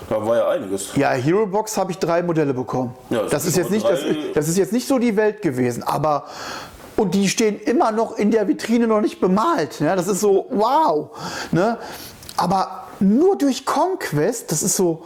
Da 0.08 0.26
war 0.26 0.36
ja 0.36 0.48
einiges. 0.48 0.94
Ja, 0.96 1.12
Hero 1.12 1.46
Box 1.46 1.76
habe 1.76 1.92
ich 1.92 1.98
drei 1.98 2.22
Modelle 2.22 2.52
bekommen. 2.52 2.94
Ja, 3.08 3.22
das, 3.22 3.30
das 3.30 3.44
ist 3.46 3.56
jetzt 3.56 3.70
nicht, 3.70 3.88
das, 3.88 4.00
das 4.34 4.48
ist 4.48 4.58
jetzt 4.58 4.72
nicht 4.72 4.86
so 4.86 4.98
die 4.98 5.16
Welt 5.16 5.42
gewesen, 5.42 5.82
aber 5.84 6.24
und 7.02 7.14
die 7.14 7.28
stehen 7.28 7.60
immer 7.60 7.90
noch 7.90 8.16
in 8.16 8.30
der 8.30 8.46
Vitrine 8.46 8.86
noch 8.86 9.00
nicht 9.00 9.20
bemalt. 9.20 9.80
Ja, 9.80 9.96
das 9.96 10.06
ist 10.06 10.20
so 10.20 10.46
wow. 10.50 11.10
Ne? 11.50 11.76
Aber 12.36 12.84
nur 13.00 13.36
durch 13.36 13.64
Conquest, 13.64 14.52
das 14.52 14.62
ist 14.62 14.76
so 14.76 15.02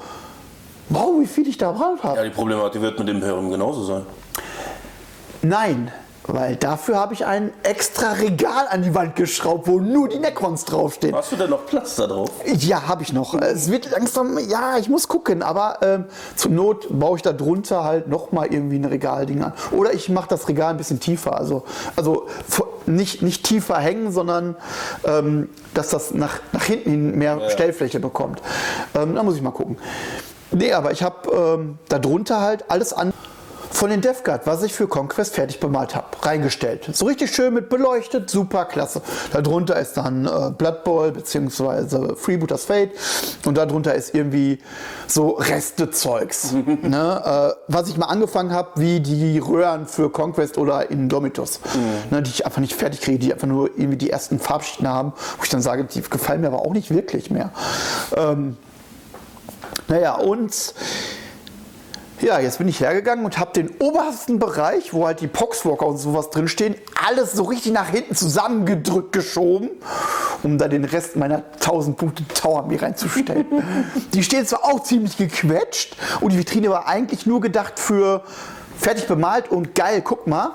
wow, 0.90 1.18
wie 1.18 1.26
viel 1.26 1.48
ich 1.48 1.58
da 1.58 1.72
drauf 1.72 2.02
habe. 2.02 2.16
Ja, 2.18 2.24
die 2.24 2.30
Problematik 2.30 2.82
wird 2.82 2.98
mit 2.98 3.08
dem 3.08 3.16
Imperium 3.16 3.50
genauso 3.50 3.84
sein. 3.84 4.06
Nein, 5.42 5.90
weil 6.26 6.56
dafür 6.56 6.96
habe 6.96 7.14
ich 7.14 7.24
ein 7.24 7.52
extra 7.62 8.12
Regal 8.12 8.66
an 8.68 8.82
die 8.82 8.94
Wand 8.94 9.16
geschraubt, 9.16 9.66
wo 9.66 9.78
nur 9.80 10.08
die 10.08 10.18
Necrons 10.18 10.64
draufstehen. 10.64 11.14
Hast 11.14 11.32
du 11.32 11.36
denn 11.36 11.50
noch 11.50 11.66
Platz 11.66 11.96
da 11.96 12.06
drauf? 12.06 12.30
Ja, 12.44 12.88
habe 12.88 13.02
ich 13.02 13.12
noch. 13.12 13.34
Es 13.34 13.70
wird 13.70 13.90
langsam, 13.90 14.38
ja, 14.38 14.76
ich 14.78 14.88
muss 14.88 15.08
gucken, 15.08 15.42
aber 15.42 15.78
ähm, 15.82 16.04
zur 16.34 16.50
Not 16.50 16.86
baue 16.90 17.16
ich 17.16 17.22
da 17.22 17.32
drunter 17.32 17.84
halt 17.84 18.08
nochmal 18.08 18.52
irgendwie 18.52 18.76
ein 18.76 18.84
Regalding 18.84 19.42
an. 19.42 19.52
Oder 19.70 19.92
ich 19.94 20.08
mache 20.08 20.28
das 20.28 20.48
Regal 20.48 20.70
ein 20.70 20.76
bisschen 20.76 21.00
tiefer. 21.00 21.36
Also, 21.36 21.64
also 21.94 22.26
nicht, 22.86 23.22
nicht 23.22 23.44
tiefer 23.44 23.78
hängen, 23.78 24.12
sondern 24.12 24.56
ähm, 25.04 25.48
dass 25.74 25.90
das 25.90 26.12
nach, 26.12 26.40
nach 26.52 26.64
hinten 26.64 26.90
hin 26.90 27.18
mehr 27.18 27.50
Stellfläche 27.50 28.00
bekommt. 28.00 28.42
Ähm, 28.94 29.14
da 29.14 29.22
muss 29.22 29.36
ich 29.36 29.42
mal 29.42 29.50
gucken. 29.50 29.78
Nee, 30.50 30.72
aber 30.72 30.92
ich 30.92 31.02
habe 31.02 31.30
ähm, 31.30 31.78
da 31.88 31.98
drunter 31.98 32.40
halt 32.40 32.70
alles 32.70 32.92
an. 32.92 33.12
Von 33.70 33.90
den 33.90 34.00
Death 34.00 34.24
Guard, 34.24 34.46
was 34.46 34.62
ich 34.62 34.72
für 34.72 34.88
Conquest 34.88 35.34
fertig 35.34 35.60
bemalt 35.60 35.94
habe, 35.94 36.06
reingestellt. 36.22 36.88
So 36.92 37.06
richtig 37.06 37.34
schön 37.34 37.54
mit 37.54 37.68
beleuchtet, 37.68 38.30
super 38.30 38.64
klasse. 38.64 39.02
Darunter 39.32 39.78
ist 39.78 39.96
dann 39.96 40.26
äh, 40.26 40.50
Blood 40.56 40.84
Bowl 40.84 41.12
bzw. 41.12 42.14
Freebooters 42.16 42.64
Fate 42.64 42.90
und 43.44 43.56
darunter 43.56 43.94
ist 43.94 44.14
irgendwie 44.14 44.58
so 45.06 45.30
Reste-Zeugs. 45.30 46.52
ne? 46.82 47.22
äh, 47.24 47.60
was 47.68 47.88
ich 47.88 47.96
mal 47.96 48.06
angefangen 48.06 48.52
habe, 48.52 48.70
wie 48.76 49.00
die 49.00 49.38
Röhren 49.38 49.86
für 49.86 50.10
Conquest 50.10 50.58
oder 50.58 50.90
Indomitus, 50.90 51.60
ne? 52.10 52.22
die 52.22 52.30
ich 52.30 52.46
einfach 52.46 52.60
nicht 52.60 52.74
fertig 52.74 53.00
kriege, 53.00 53.18
die 53.18 53.32
einfach 53.32 53.48
nur 53.48 53.70
irgendwie 53.76 53.98
die 53.98 54.10
ersten 54.10 54.38
Farbschichten 54.38 54.88
haben, 54.88 55.12
wo 55.36 55.44
ich 55.44 55.50
dann 55.50 55.62
sage, 55.62 55.84
die 55.84 56.00
gefallen 56.02 56.40
mir 56.40 56.48
aber 56.48 56.60
auch 56.60 56.72
nicht 56.72 56.90
wirklich 56.90 57.30
mehr. 57.30 57.50
Ähm, 58.16 58.56
naja, 59.88 60.14
und 60.16 60.74
ja, 62.20 62.40
jetzt 62.40 62.58
bin 62.58 62.68
ich 62.68 62.80
hergegangen 62.80 63.24
und 63.24 63.38
habe 63.38 63.52
den 63.52 63.70
obersten 63.78 64.38
Bereich, 64.38 64.94
wo 64.94 65.06
halt 65.06 65.20
die 65.20 65.26
Poxwalker 65.26 65.86
und 65.86 65.98
sowas 65.98 66.30
drinstehen, 66.30 66.74
alles 67.06 67.32
so 67.32 67.44
richtig 67.44 67.72
nach 67.72 67.88
hinten 67.88 68.14
zusammengedrückt 68.14 69.12
geschoben, 69.12 69.70
um 70.42 70.58
da 70.58 70.68
den 70.68 70.84
Rest 70.84 71.16
meiner 71.16 71.42
1000 71.54 71.96
Punkte 71.96 72.26
Tower 72.28 72.66
mir 72.66 72.80
reinzustellen. 72.80 73.46
die 74.14 74.22
stehen 74.22 74.46
zwar 74.46 74.64
auch 74.64 74.82
ziemlich 74.82 75.16
gequetscht 75.16 75.96
und 76.20 76.32
die 76.32 76.38
Vitrine 76.38 76.70
war 76.70 76.86
eigentlich 76.86 77.26
nur 77.26 77.40
gedacht 77.40 77.78
für 77.78 78.22
fertig 78.78 79.06
bemalt 79.06 79.50
und 79.50 79.74
geil, 79.74 80.00
guck 80.02 80.26
mal, 80.26 80.50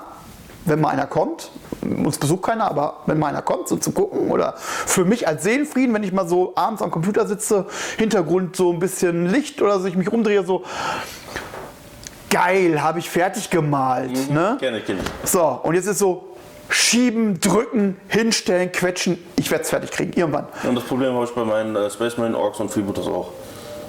wenn 0.64 0.80
mal 0.80 0.90
einer 0.90 1.06
kommt, 1.06 1.50
uns 1.82 2.18
besucht 2.18 2.42
keiner, 2.42 2.70
aber 2.70 3.02
wenn 3.06 3.18
mal 3.18 3.28
einer 3.28 3.42
kommt, 3.42 3.68
so 3.68 3.76
zu 3.76 3.92
gucken 3.92 4.30
oder 4.30 4.54
für 4.56 5.04
mich 5.04 5.26
als 5.26 5.42
Seelenfrieden, 5.42 5.94
wenn 5.94 6.04
ich 6.04 6.12
mal 6.12 6.28
so 6.28 6.52
abends 6.54 6.82
am 6.82 6.90
Computer 6.90 7.26
sitze, 7.26 7.66
Hintergrund 7.98 8.56
so 8.56 8.72
ein 8.72 8.78
bisschen 8.78 9.26
Licht 9.26 9.60
oder 9.60 9.80
so, 9.80 9.86
ich 9.86 9.96
mich 9.96 10.12
umdrehe, 10.12 10.44
so 10.44 10.62
geil, 12.32 12.82
habe 12.82 12.98
ich 12.98 13.08
fertig 13.08 13.50
gemalt. 13.50 14.30
Ne? 14.30 14.56
Gerne, 14.58 14.78
ich. 14.78 15.30
So, 15.30 15.60
und 15.62 15.74
jetzt 15.74 15.86
ist 15.86 15.98
so 15.98 16.32
schieben, 16.68 17.38
drücken, 17.38 18.00
hinstellen, 18.08 18.72
quetschen, 18.72 19.22
ich 19.38 19.50
werde 19.50 19.64
es 19.64 19.70
fertig 19.70 19.90
kriegen, 19.90 20.12
irgendwann. 20.18 20.46
Und 20.64 20.74
das 20.74 20.84
Problem 20.84 21.12
habe 21.14 21.24
ich 21.24 21.30
bei 21.32 21.44
meinen 21.44 21.76
äh, 21.76 21.90
Space 21.90 22.16
Marine 22.16 22.36
Orks 22.36 22.58
und 22.60 22.70
Freebooters 22.70 23.06
auch. 23.06 23.30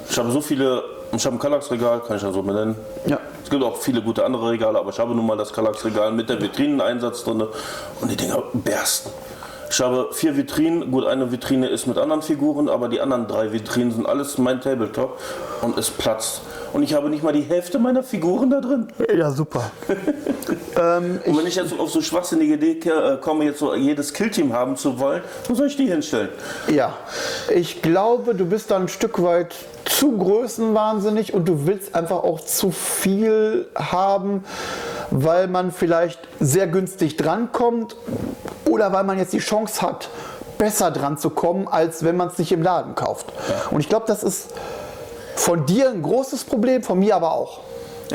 Ich 0.08 0.18
habe 0.18 0.30
so 0.30 0.40
viele, 0.42 0.82
ich 1.12 1.24
habe 1.24 1.36
ein 1.36 1.38
Kallax-Regal, 1.38 2.00
kann 2.00 2.18
ich 2.18 2.22
ja 2.22 2.30
so 2.30 2.42
benennen. 2.42 2.76
Ja. 3.06 3.18
Es 3.42 3.48
gibt 3.48 3.62
auch 3.62 3.76
viele 3.78 4.02
gute 4.02 4.24
andere 4.24 4.50
Regale, 4.50 4.78
aber 4.78 4.90
ich 4.90 4.98
habe 4.98 5.14
nun 5.14 5.26
mal 5.26 5.36
das 5.36 5.52
Kallax-Regal 5.52 6.12
mit 6.12 6.28
der 6.28 6.40
Vitrineneinsatz 6.40 7.24
drin 7.24 7.42
und 8.00 8.10
die 8.10 8.16
Dinger 8.16 8.42
bersten. 8.52 9.10
Ich 9.74 9.80
habe 9.80 10.10
vier 10.12 10.36
Vitrinen, 10.36 10.92
gut, 10.92 11.04
eine 11.04 11.32
Vitrine 11.32 11.66
ist 11.66 11.88
mit 11.88 11.98
anderen 11.98 12.22
Figuren, 12.22 12.68
aber 12.68 12.88
die 12.88 13.00
anderen 13.00 13.26
drei 13.26 13.52
Vitrinen 13.52 13.90
sind 13.90 14.06
alles 14.06 14.38
mein 14.38 14.60
Tabletop 14.60 15.18
und 15.62 15.76
es 15.76 15.90
platzt. 15.90 16.42
Und 16.72 16.84
ich 16.84 16.94
habe 16.94 17.10
nicht 17.10 17.24
mal 17.24 17.32
die 17.32 17.42
Hälfte 17.42 17.80
meiner 17.80 18.04
Figuren 18.04 18.50
da 18.50 18.60
drin. 18.60 18.86
Ja, 19.12 19.32
super. 19.32 19.72
ähm, 20.80 21.18
Und 21.26 21.38
wenn 21.38 21.46
ich 21.48 21.56
jetzt 21.56 21.76
auf 21.76 21.90
so 21.90 22.00
schwachsinnige 22.00 22.54
Idee 22.54 22.88
äh, 22.88 23.16
komme, 23.16 23.46
jetzt 23.46 23.58
so 23.58 23.74
jedes 23.74 24.12
Killteam 24.12 24.52
haben 24.52 24.76
zu 24.76 25.00
wollen, 25.00 25.22
wo 25.48 25.56
soll 25.56 25.66
ich 25.66 25.76
die 25.76 25.88
hinstellen? 25.88 26.28
Ja, 26.72 26.96
ich 27.52 27.82
glaube, 27.82 28.36
du 28.36 28.46
bist 28.46 28.70
da 28.70 28.76
ein 28.76 28.86
Stück 28.86 29.20
weit 29.24 29.56
zu 29.86 30.16
größenwahnsinnig 30.16 31.34
und 31.34 31.48
du 31.48 31.66
willst 31.66 31.96
einfach 31.96 32.22
auch 32.22 32.38
zu 32.38 32.70
viel 32.70 33.66
haben, 33.74 34.44
weil 35.10 35.48
man 35.48 35.72
vielleicht 35.72 36.20
sehr 36.38 36.68
günstig 36.68 37.16
drankommt 37.16 37.96
oder 38.74 38.92
weil 38.92 39.04
man 39.04 39.18
jetzt 39.18 39.32
die 39.32 39.38
Chance 39.38 39.82
hat, 39.82 40.08
besser 40.58 40.90
dran 40.90 41.16
zu 41.16 41.30
kommen, 41.30 41.68
als 41.68 42.04
wenn 42.04 42.16
man 42.16 42.28
es 42.28 42.36
sich 42.36 42.50
im 42.50 42.62
Laden 42.62 42.96
kauft. 42.96 43.32
Und 43.70 43.80
ich 43.80 43.88
glaube, 43.88 44.06
das 44.06 44.22
ist 44.24 44.48
von 45.36 45.64
dir 45.64 45.90
ein 45.90 46.02
großes 46.02 46.44
Problem, 46.44 46.82
von 46.82 46.98
mir 46.98 47.14
aber 47.14 47.32
auch. 47.32 47.60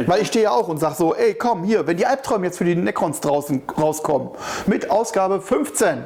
Weil 0.05 0.22
ich 0.22 0.28
stehe 0.28 0.45
ja 0.45 0.51
auch 0.51 0.68
und 0.68 0.78
sage 0.78 0.95
so, 0.95 1.16
ey 1.16 1.34
komm 1.34 1.64
hier, 1.64 1.88
wenn 1.88 1.97
die 1.97 2.05
Albträume 2.05 2.45
jetzt 2.45 2.57
für 2.57 2.66
die 2.66 2.76
Necrons 2.76 3.22
draußen 3.22 3.64
rauskommen, 3.78 4.30
mit 4.68 4.91
Ausgabe 4.91 5.41
15, 5.41 6.05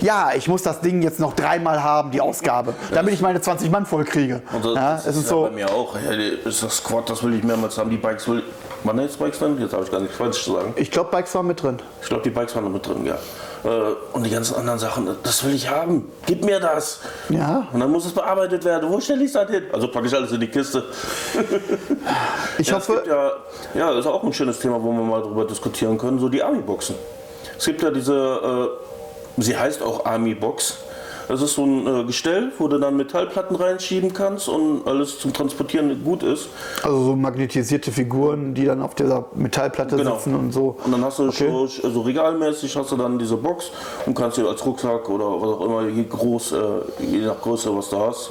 ja, 0.00 0.32
ich 0.34 0.48
muss 0.48 0.62
das 0.62 0.80
Ding 0.80 1.00
jetzt 1.00 1.20
noch 1.20 1.34
dreimal 1.34 1.82
haben, 1.82 2.10
die 2.10 2.20
Ausgabe, 2.20 2.74
damit 2.92 3.14
ich 3.14 3.20
meine 3.20 3.40
20 3.40 3.70
Mann 3.70 3.86
voll 3.86 4.04
kriege. 4.04 4.42
Und 4.52 4.64
das, 4.64 4.74
ja, 4.74 4.92
das 4.94 5.06
es 5.06 5.06
ist 5.06 5.16
ist 5.16 5.24
ja 5.24 5.28
so, 5.30 5.42
bei 5.42 5.50
mir 5.50 5.70
auch. 5.70 5.94
Ja, 5.94 6.10
das 6.44 6.58
Squad, 6.76 7.08
das 7.08 7.22
will 7.22 7.34
ich 7.34 7.44
mehrmals 7.44 7.78
haben. 7.78 7.90
Die 7.90 7.98
Bikes 7.98 8.26
will 8.26 8.42
Wann 8.84 8.98
jetzt 9.00 9.18
Bikes 9.18 9.38
drin? 9.38 9.56
Jetzt 9.60 9.72
habe 9.72 9.84
ich 9.84 9.90
gar 9.90 10.00
nichts 10.00 10.16
falsch 10.16 10.42
zu 10.42 10.54
sagen. 10.54 10.72
ich 10.76 10.90
glaube, 10.90 11.10
Bikes 11.10 11.34
waren 11.34 11.46
mit 11.46 11.62
drin. 11.62 11.78
Ich 12.02 12.08
glaube, 12.08 12.22
die 12.24 12.30
Bikes 12.30 12.54
waren 12.56 12.64
noch 12.64 12.70
mit 12.70 12.86
drin, 12.86 13.04
ja. 13.06 13.14
Äh, 13.64 13.94
Und 14.12 14.24
die 14.24 14.30
ganzen 14.30 14.56
anderen 14.56 14.78
Sachen, 14.80 15.08
das 15.22 15.44
will 15.44 15.54
ich 15.54 15.68
haben. 15.70 16.10
Gib 16.26 16.44
mir 16.44 16.58
das. 16.58 17.00
Ja. 17.28 17.68
Und 17.72 17.78
dann 17.78 17.90
muss 17.92 18.04
es 18.06 18.12
bearbeitet 18.12 18.64
werden. 18.64 18.90
Wo 18.90 19.00
stelle 19.00 19.22
ich 19.24 19.32
dann 19.32 19.46
hin? 19.48 19.64
Also 19.72 19.86
packe 19.88 20.06
ich 20.08 20.14
alles 20.14 20.32
in 20.32 20.40
die 20.40 20.48
Kiste. 20.48 20.84
Ich 22.58 22.66
Ja, 22.72 22.74
hoffe, 22.76 23.04
ja, 23.06 23.32
ja, 23.74 23.90
das 23.90 24.00
ist 24.00 24.06
auch 24.06 24.22
ein 24.24 24.32
schönes 24.32 24.58
Thema, 24.58 24.82
wo 24.82 24.90
wir 24.92 25.02
mal 25.02 25.22
drüber 25.22 25.44
diskutieren 25.44 25.96
können, 25.96 26.18
so 26.18 26.28
die 26.28 26.42
Army-Boxen. 26.42 26.96
Es 27.56 27.64
gibt 27.66 27.82
ja 27.82 27.90
diese, 27.90 28.70
äh, 29.38 29.40
sie 29.40 29.56
heißt 29.56 29.80
auch 29.82 30.04
Army-Box. 30.04 30.78
Das 31.28 31.40
ist 31.40 31.54
so 31.54 31.64
ein 31.64 31.86
äh, 31.86 32.04
Gestell, 32.04 32.52
wo 32.58 32.68
du 32.68 32.78
dann 32.78 32.96
Metallplatten 32.96 33.56
reinschieben 33.56 34.12
kannst 34.12 34.48
und 34.48 34.86
alles 34.86 35.18
zum 35.18 35.32
Transportieren 35.32 36.02
gut 36.04 36.22
ist. 36.22 36.48
also 36.82 37.04
so 37.04 37.16
magnetisierte 37.16 37.90
Figuren, 37.92 38.54
die 38.54 38.64
dann 38.64 38.82
auf 38.82 38.94
dieser 38.94 39.26
Metallplatte 39.34 39.96
Genau. 39.96 40.14
sitzen 40.16 40.34
und 40.34 40.52
so. 40.52 40.76
Und 40.84 40.92
dann 40.92 41.04
hast 41.04 41.18
du 41.18 41.28
Okay. 41.28 41.48
so, 41.50 41.66
so 41.66 42.00
regalmäßig 42.02 42.76
hast 42.76 42.90
du 42.92 42.96
dann 42.96 43.18
diese 43.18 43.36
Box 43.36 43.70
und 44.06 44.14
kannst 44.14 44.36
dir 44.38 44.46
als 44.48 44.64
Rucksack 44.64 45.08
oder 45.08 45.24
was 45.26 45.48
auch 45.48 45.64
immer, 45.64 45.88
je 45.88 46.04
groß, 46.04 46.52
äh, 46.52 46.56
je 47.10 47.18
nach 47.26 47.40
Größe, 47.40 47.74
was 47.76 47.88
du 47.90 47.98
hast. 47.98 48.30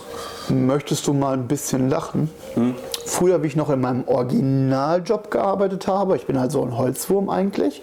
Möchtest 0.50 1.08
du 1.08 1.14
mal 1.14 1.34
ein 1.34 1.48
bisschen 1.48 1.89
lachen? 1.89 2.30
Früher, 3.06 3.42
wie 3.44 3.48
ich 3.48 3.56
noch 3.56 3.70
in 3.70 3.80
meinem 3.82 4.04
Originaljob 4.08 5.32
gearbeitet 5.32 5.88
habe, 5.88 6.16
ich 6.18 6.26
bin 6.26 6.39
halt 6.39 6.52
so 6.52 6.62
ein 6.64 6.78
Holzwurm 6.78 7.30
eigentlich, 7.30 7.82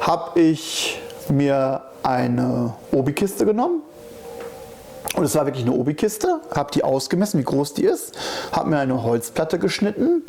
habe 0.00 0.38
ich 0.40 1.00
mir 1.30 1.82
eine 2.02 2.74
Obi-Kiste 2.92 3.44
genommen. 3.44 3.82
Und 5.14 5.24
es 5.24 5.34
war 5.34 5.46
wirklich 5.46 5.64
eine 5.64 5.74
Obi-Kiste, 5.74 6.40
habe 6.54 6.70
die 6.72 6.84
ausgemessen, 6.84 7.40
wie 7.40 7.44
groß 7.44 7.74
die 7.74 7.84
ist, 7.84 8.16
habe 8.52 8.70
mir 8.70 8.78
eine 8.78 9.02
Holzplatte 9.02 9.58
geschnitten, 9.58 10.24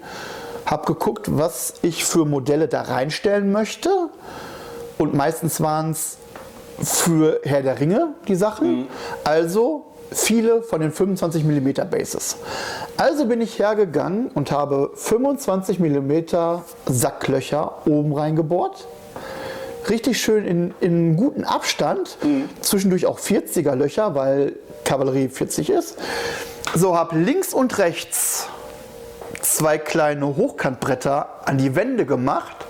habe 0.66 0.86
geguckt, 0.86 1.28
was 1.30 1.74
ich 1.82 2.06
für 2.06 2.26
Modelle 2.26 2.68
da 2.68 2.84
reinstellen 2.84 3.52
möchte. 3.52 3.90
Und 4.98 5.14
meistens 5.14 5.62
waren 5.62 5.92
es 5.92 6.18
für 6.82 7.42
Herr 7.44 7.64
der 7.64 7.80
Ringe 7.80 8.14
die 8.28 8.36
Sachen. 8.36 8.88
Also 9.24 9.86
viele 10.12 10.62
von 10.62 10.82
den 10.82 10.92
25 10.92 11.44
mm 11.44 11.90
Bases. 11.90 12.38
Also 12.96 13.26
bin 13.26 13.42
ich 13.42 13.60
hergegangen 13.60 14.30
und 14.34 14.52
habe 14.52 14.92
25 14.96 15.80
mm 15.80 16.12
Sacklöcher 16.86 17.86
oben 17.86 18.14
reingebohrt. 18.14 18.88
Richtig 19.90 20.22
schön 20.22 20.46
in, 20.46 20.74
in 20.82 21.16
guten 21.16 21.44
Abstand. 21.44 22.18
Zwischendurch 22.62 23.06
auch 23.06 23.20
40er 23.20 23.76
Löcher, 23.76 24.16
weil 24.16 24.54
Kavallerie 24.84 25.30
40 25.30 25.70
ist. 25.70 25.98
So, 26.76 26.98
habe 26.98 27.18
links 27.18 27.54
und 27.54 27.78
rechts 27.78 28.50
zwei 29.42 29.78
kleine 29.78 30.36
Hochkantbretter 30.36 31.48
an 31.48 31.58
die 31.58 31.76
Wände 31.76 32.06
gemacht. 32.06 32.66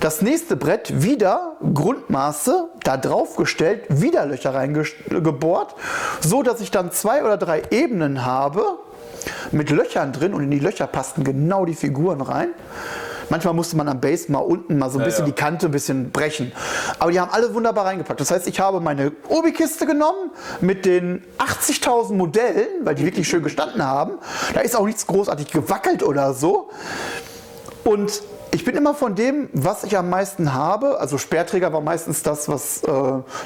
Das 0.00 0.22
nächste 0.22 0.56
Brett 0.56 1.02
wieder 1.02 1.56
Grundmaße 1.74 2.68
da 2.82 2.96
drauf 2.96 3.36
gestellt, 3.36 3.84
wieder 3.88 4.26
Löcher 4.26 4.54
reingebohrt, 4.54 5.74
so 6.20 6.42
dass 6.42 6.60
ich 6.60 6.70
dann 6.70 6.90
zwei 6.90 7.22
oder 7.22 7.36
drei 7.36 7.62
Ebenen 7.70 8.24
habe 8.24 8.78
mit 9.52 9.70
Löchern 9.70 10.12
drin 10.12 10.32
und 10.32 10.42
in 10.42 10.50
die 10.50 10.58
Löcher 10.58 10.86
passten 10.86 11.22
genau 11.22 11.64
die 11.66 11.74
Figuren 11.74 12.22
rein. 12.22 12.48
Manchmal 13.30 13.54
musste 13.54 13.76
man 13.76 13.88
am 13.88 14.00
Base 14.00 14.30
mal 14.30 14.40
unten 14.40 14.76
mal 14.76 14.90
so 14.90 14.98
ein 14.98 15.04
bisschen 15.04 15.24
ja. 15.26 15.32
die 15.32 15.40
Kante 15.40 15.66
ein 15.66 15.72
bisschen 15.72 16.10
brechen. 16.10 16.52
Aber 16.98 17.10
die 17.10 17.20
haben 17.20 17.30
alle 17.30 17.54
wunderbar 17.54 17.86
reingepackt. 17.86 18.20
Das 18.20 18.30
heißt, 18.30 18.46
ich 18.48 18.60
habe 18.60 18.80
meine 18.80 19.12
Obi-Kiste 19.28 19.86
genommen 19.86 20.30
mit 20.60 20.84
den 20.84 21.22
80.000 21.38 22.14
Modellen, 22.14 22.84
weil 22.84 22.96
die 22.96 23.04
wirklich 23.04 23.28
schön 23.28 23.42
gestanden 23.42 23.84
haben. 23.84 24.18
Da 24.52 24.60
ist 24.60 24.76
auch 24.76 24.84
nichts 24.84 25.06
großartig 25.06 25.50
gewackelt 25.50 26.02
oder 26.02 26.34
so. 26.34 26.70
Und 27.84 28.22
ich 28.52 28.64
bin 28.64 28.76
immer 28.76 28.94
von 28.94 29.14
dem, 29.14 29.48
was 29.52 29.84
ich 29.84 29.96
am 29.96 30.10
meisten 30.10 30.52
habe, 30.52 30.98
also 30.98 31.18
Sperrträger 31.18 31.72
war 31.72 31.80
meistens 31.80 32.22
das, 32.22 32.48
was 32.48 32.82
äh, 32.82 32.90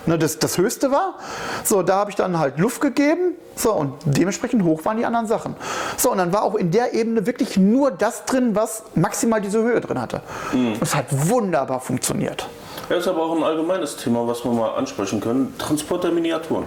ne, 0.06 0.18
das, 0.18 0.38
das 0.38 0.56
Höchste 0.58 0.90
war. 0.90 1.14
So, 1.62 1.82
da 1.82 1.96
habe 1.96 2.10
ich 2.10 2.16
dann 2.16 2.38
halt 2.38 2.58
Luft 2.58 2.80
gegeben. 2.80 3.34
So, 3.56 3.72
und 3.72 3.92
dementsprechend 4.04 4.64
hoch 4.64 4.84
waren 4.84 4.96
die 4.96 5.04
anderen 5.04 5.26
Sachen. 5.26 5.54
So, 5.96 6.10
und 6.10 6.18
dann 6.18 6.32
war 6.32 6.42
auch 6.42 6.54
in 6.54 6.70
der 6.70 6.94
Ebene 6.94 7.26
wirklich 7.26 7.56
nur 7.56 7.90
das 7.90 8.24
drin, 8.24 8.54
was 8.54 8.84
maximal 8.94 9.40
diese 9.40 9.62
Höhe 9.62 9.80
drin 9.80 10.00
hatte. 10.00 10.22
Und 10.52 10.80
es 10.80 10.94
hat 10.94 11.06
wunderbar 11.10 11.80
funktioniert. 11.80 12.48
Ja, 12.88 12.96
ist 12.96 13.08
aber 13.08 13.22
auch 13.22 13.36
ein 13.36 13.42
allgemeines 13.42 13.96
Thema, 13.96 14.26
was 14.26 14.44
wir 14.44 14.52
mal 14.52 14.74
ansprechen 14.74 15.20
können. 15.20 15.54
Transport 15.58 16.04
der 16.04 16.10
Miniaturen. 16.10 16.64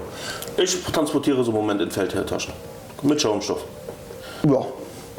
Ich 0.58 0.84
transportiere 0.84 1.44
so 1.44 1.52
im 1.52 1.58
Moment 1.58 1.82
in 1.82 1.92
Feldherrtaschen. 1.92 2.54
Mit 3.04 3.22
Schaumstoff. 3.22 3.64
Ja. 4.44 4.66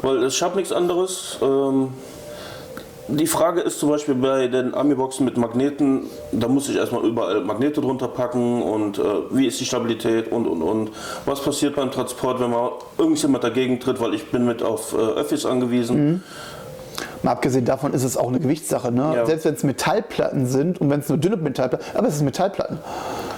Weil 0.01 0.23
ich 0.23 0.41
habe 0.41 0.57
nichts 0.57 0.71
anderes. 0.71 1.37
Ähm, 1.41 1.93
die 3.09 3.27
Frage 3.27 3.61
ist 3.61 3.79
zum 3.79 3.89
Beispiel 3.89 4.15
bei 4.15 4.47
den 4.47 4.73
Ami-Boxen 4.73 5.25
mit 5.25 5.37
Magneten, 5.37 6.03
da 6.31 6.47
muss 6.47 6.69
ich 6.69 6.75
erstmal 6.75 7.03
überall 7.03 7.41
Magnete 7.41 7.81
drunter 7.81 8.07
packen 8.07 8.61
und 8.61 8.99
äh, 8.99 9.03
wie 9.31 9.47
ist 9.47 9.59
die 9.59 9.65
Stabilität 9.65 10.31
und 10.31 10.47
und 10.47 10.61
und. 10.61 10.91
Was 11.25 11.41
passiert 11.41 11.75
beim 11.75 11.91
Transport, 11.91 12.39
wenn 12.39 12.51
mal 12.51 12.71
irgendjemand 12.97 13.43
dagegen 13.43 13.79
tritt, 13.79 13.99
weil 13.99 14.13
ich 14.13 14.31
bin 14.31 14.45
mit 14.45 14.61
auf 14.61 14.93
äh, 14.93 14.97
Öffis 14.97 15.45
angewiesen. 15.45 16.23
Mal 17.23 17.31
abgesehen 17.31 17.65
davon 17.65 17.93
ist 17.93 18.03
es 18.03 18.15
auch 18.15 18.29
eine 18.29 18.39
Gewichtssache. 18.39 18.91
Ne? 18.91 19.13
Ja. 19.15 19.25
Selbst 19.25 19.45
wenn 19.45 19.53
es 19.53 19.63
Metallplatten 19.63 20.45
sind 20.45 20.79
und 20.79 20.89
wenn 20.89 21.01
es 21.01 21.09
nur 21.09 21.17
dünne 21.17 21.37
Metallplatten, 21.37 21.85
aber 21.97 22.07
es 22.07 22.15
ist 22.15 22.21
Metallplatten. 22.21 22.79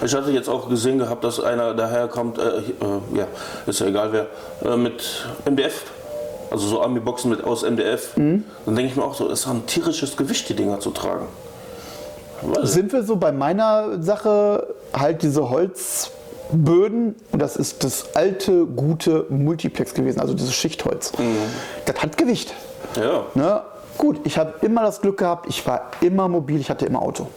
Ich 0.04 0.14
hatte 0.14 0.30
jetzt 0.30 0.48
auch 0.48 0.68
gesehen 0.68 0.98
gehabt, 0.98 1.24
dass 1.24 1.40
einer 1.40 1.74
daherkommt, 1.74 2.38
äh, 2.38 2.42
äh, 2.42 3.18
ja, 3.18 3.26
ist 3.66 3.80
ja 3.80 3.86
egal 3.86 4.12
wer, 4.12 4.26
äh, 4.70 4.76
mit 4.76 5.26
MDF, 5.44 5.84
also 6.52 6.66
so 6.66 6.82
Ami-Boxen 6.82 7.30
mit 7.30 7.42
aus 7.42 7.62
MDF. 7.62 8.12
Dann 8.14 8.44
denke 8.66 8.84
ich 8.84 8.96
mir 8.96 9.02
auch 9.02 9.14
so, 9.14 9.28
es 9.28 9.40
ist 9.40 9.46
ein 9.48 9.66
tierisches 9.66 10.16
Gewicht, 10.16 10.48
die 10.48 10.54
Dinger 10.54 10.78
zu 10.80 10.90
tragen. 10.90 11.26
Weil, 12.42 12.66
Sind 12.66 12.92
wir 12.92 13.02
so 13.04 13.16
bei 13.16 13.32
meiner 13.32 14.02
Sache 14.02 14.74
halt 14.92 15.22
diese 15.22 15.48
Holzböden 15.48 17.14
und 17.30 17.42
das 17.42 17.56
ist 17.56 17.84
das 17.84 18.14
alte, 18.14 18.66
gute 18.66 19.26
Multiplex 19.30 19.94
gewesen, 19.94 20.20
also 20.20 20.34
dieses 20.34 20.52
Schichtholz. 20.54 21.12
Das 21.86 22.02
hat 22.02 22.16
Gewicht. 22.16 22.52
ja, 22.96 23.24
Ne? 23.34 23.62
Gut, 23.98 24.20
ich 24.24 24.38
habe 24.38 24.54
immer 24.62 24.82
das 24.82 25.00
Glück 25.00 25.18
gehabt, 25.18 25.46
ich 25.48 25.66
war 25.66 25.90
immer 26.00 26.26
mobil, 26.26 26.60
ich 26.60 26.70
hatte 26.70 26.86
immer 26.86 27.02
Auto. 27.02 27.28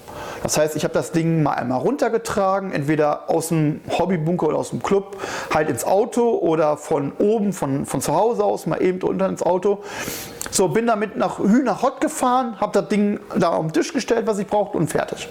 Das 0.46 0.60
heißt, 0.60 0.76
ich 0.76 0.84
habe 0.84 0.93
das 0.93 1.12
Ding 1.12 1.41
mal 1.41 1.54
einmal 1.54 1.80
runtergetragen, 1.80 2.72
entweder 2.72 3.32
aus 3.32 3.48
dem 3.48 3.82
Hobbybunker 3.89 4.46
oder 4.46 4.58
aus 4.58 4.70
dem 4.70 4.84
Club, 4.84 5.18
halt 5.52 5.72
ins 5.72 5.84
Auto 5.84 6.38
oder 6.38 6.78
von 6.78 7.14
oben, 7.18 7.52
von, 7.52 7.88
von 7.88 8.00
zu 8.00 8.14
Hause 8.14 8.43
aus 8.43 8.68
mal 8.68 8.80
eben 8.80 9.02
unter 9.02 9.28
ins 9.28 9.41
Auto. 9.41 9.82
So, 10.52 10.68
bin 10.68 10.86
damit 10.86 11.18
nach 11.18 11.39
Hühner 11.39 11.82
Hott 11.82 12.00
gefahren, 12.00 12.62
habe 12.62 12.80
das 12.80 12.89
Ding 12.89 13.20
da 13.36 13.54
auf 13.54 13.66
den 13.66 13.74
Tisch 13.74 13.91
gestellt, 13.91 14.28
was 14.28 14.38
ich 14.38 14.46
brauchte 14.46 14.78
und 14.78 14.88
fertig. 14.88 15.28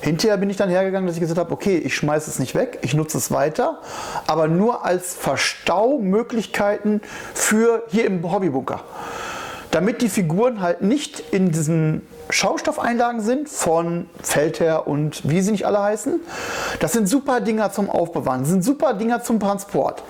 Hinterher 0.00 0.38
bin 0.38 0.48
ich 0.48 0.56
dann 0.56 0.70
hergegangen, 0.70 1.06
dass 1.06 1.16
ich 1.16 1.20
gesagt 1.20 1.38
habe, 1.38 1.52
okay, 1.52 1.76
ich 1.76 1.94
schmeiße 1.94 2.30
es 2.30 2.38
nicht 2.38 2.54
weg, 2.54 2.78
ich 2.80 2.94
nutze 2.94 3.18
es 3.18 3.30
weiter, 3.30 3.82
aber 4.26 4.48
nur 4.48 4.86
als 4.86 5.12
Verstaumöglichkeiten 5.12 7.02
für 7.34 7.82
hier 7.88 8.06
im 8.06 8.32
Hobbybunker. 8.32 8.80
Damit 9.72 10.00
die 10.00 10.08
Figuren 10.08 10.62
halt 10.62 10.80
nicht 10.80 11.22
in 11.32 11.50
diesen 11.50 12.00
Schaustoffeinlagen 12.30 13.20
sind 13.20 13.48
von 13.48 14.08
Feldherr 14.22 14.86
und 14.86 15.28
wie 15.28 15.40
sie 15.42 15.52
nicht 15.52 15.66
alle 15.66 15.82
heißen. 15.82 16.20
Das 16.80 16.92
sind 16.92 17.08
super 17.08 17.40
Dinger 17.40 17.72
zum 17.72 17.90
Aufbewahren, 17.90 18.44
sind 18.44 18.64
super 18.64 18.94
Dinger 18.94 19.22
zum 19.22 19.40
Transport. 19.40 20.02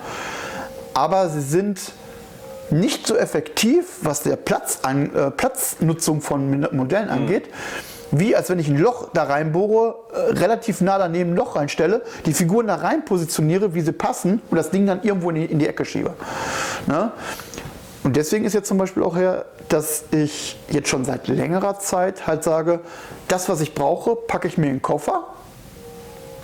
Aber 0.93 1.29
sie 1.29 1.41
sind 1.41 1.79
nicht 2.69 3.07
so 3.07 3.15
effektiv, 3.15 3.85
was 4.01 4.21
der 4.21 4.35
Platz 4.35 4.79
an, 4.83 5.13
äh, 5.13 5.31
Platznutzung 5.31 6.21
von 6.21 6.67
Modellen 6.71 7.09
angeht, 7.09 7.49
wie 8.11 8.35
als 8.35 8.49
wenn 8.49 8.59
ich 8.59 8.67
ein 8.67 8.77
Loch 8.77 9.09
da 9.13 9.23
reinbohre, 9.23 9.95
äh, 10.13 10.17
relativ 10.33 10.81
nah 10.81 10.97
daneben 10.97 11.31
ein 11.31 11.35
Loch 11.35 11.55
reinstelle, 11.55 12.03
die 12.25 12.33
Figuren 12.33 12.67
da 12.67 12.75
rein 12.75 13.05
positioniere, 13.05 13.73
wie 13.73 13.81
sie 13.81 13.91
passen 13.91 14.41
und 14.49 14.57
das 14.57 14.69
Ding 14.69 14.85
dann 14.85 15.03
irgendwo 15.03 15.29
in 15.29 15.35
die, 15.35 15.45
in 15.45 15.59
die 15.59 15.67
Ecke 15.67 15.83
schiebe. 15.85 16.13
Ne? 16.87 17.11
Und 18.03 18.17
deswegen 18.17 18.43
ist 18.43 18.53
jetzt 18.53 18.67
zum 18.67 18.77
Beispiel 18.77 19.03
auch 19.03 19.15
her, 19.15 19.45
dass 19.69 20.05
ich 20.11 20.59
jetzt 20.69 20.89
schon 20.89 21.05
seit 21.05 21.27
längerer 21.27 21.79
Zeit 21.79 22.27
halt 22.27 22.43
sage, 22.43 22.81
das, 23.27 23.47
was 23.47 23.61
ich 23.61 23.73
brauche, 23.73 24.15
packe 24.15 24.47
ich 24.47 24.57
mir 24.57 24.67
in 24.67 24.73
den 24.73 24.81
Koffer. 24.81 25.27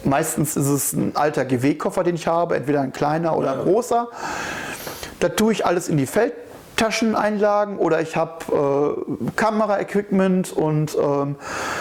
Meistens 0.05 0.55
ist 0.55 0.67
es 0.67 0.93
ein 0.93 1.17
alter 1.17 1.43
GW-Koffer, 1.43 2.03
den 2.03 2.15
ich 2.15 2.27
habe, 2.27 2.55
entweder 2.55 2.79
ein 2.79 2.93
kleiner 2.93 3.37
oder 3.37 3.53
ein 3.53 3.63
großer. 3.63 4.07
Da 5.19 5.29
tue 5.29 5.51
ich 5.51 5.65
alles 5.65 5.89
in 5.89 5.97
die 5.97 6.05
Tascheneinlagen 6.79 7.77
oder 7.77 7.99
ich 7.99 8.15
habe 8.15 8.95
äh, 9.05 9.31
Kameraequipment 9.35 10.53
und 10.53 10.95
ähm, 10.95 11.35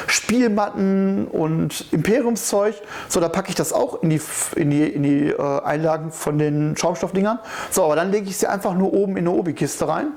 Spielmatten 0.09 1.29
und 1.29 1.85
Imperiumszeug. 1.93 2.75
So, 3.09 3.21
da 3.21 3.29
packe 3.29 3.49
ich 3.51 3.55
das 3.55 3.73
auch 3.73 4.03
in 4.03 4.11
die, 4.11 4.21
in 4.57 4.71
die, 4.71 4.83
in 4.83 5.03
die 5.05 5.29
äh, 5.29 5.63
Einlagen 5.63 6.11
von 6.11 6.37
den 6.37 6.77
Schaumstoffdingern. 6.77 7.39
So, 7.71 7.85
aber 7.85 7.95
dann 7.95 8.11
lege 8.11 8.29
ich 8.29 8.39
sie 8.39 8.49
einfach 8.49 8.75
nur 8.75 8.93
oben 8.93 9.17
in 9.17 9.29
eine 9.29 9.37
Obi-Kiste 9.37 9.87
rein, 9.87 10.09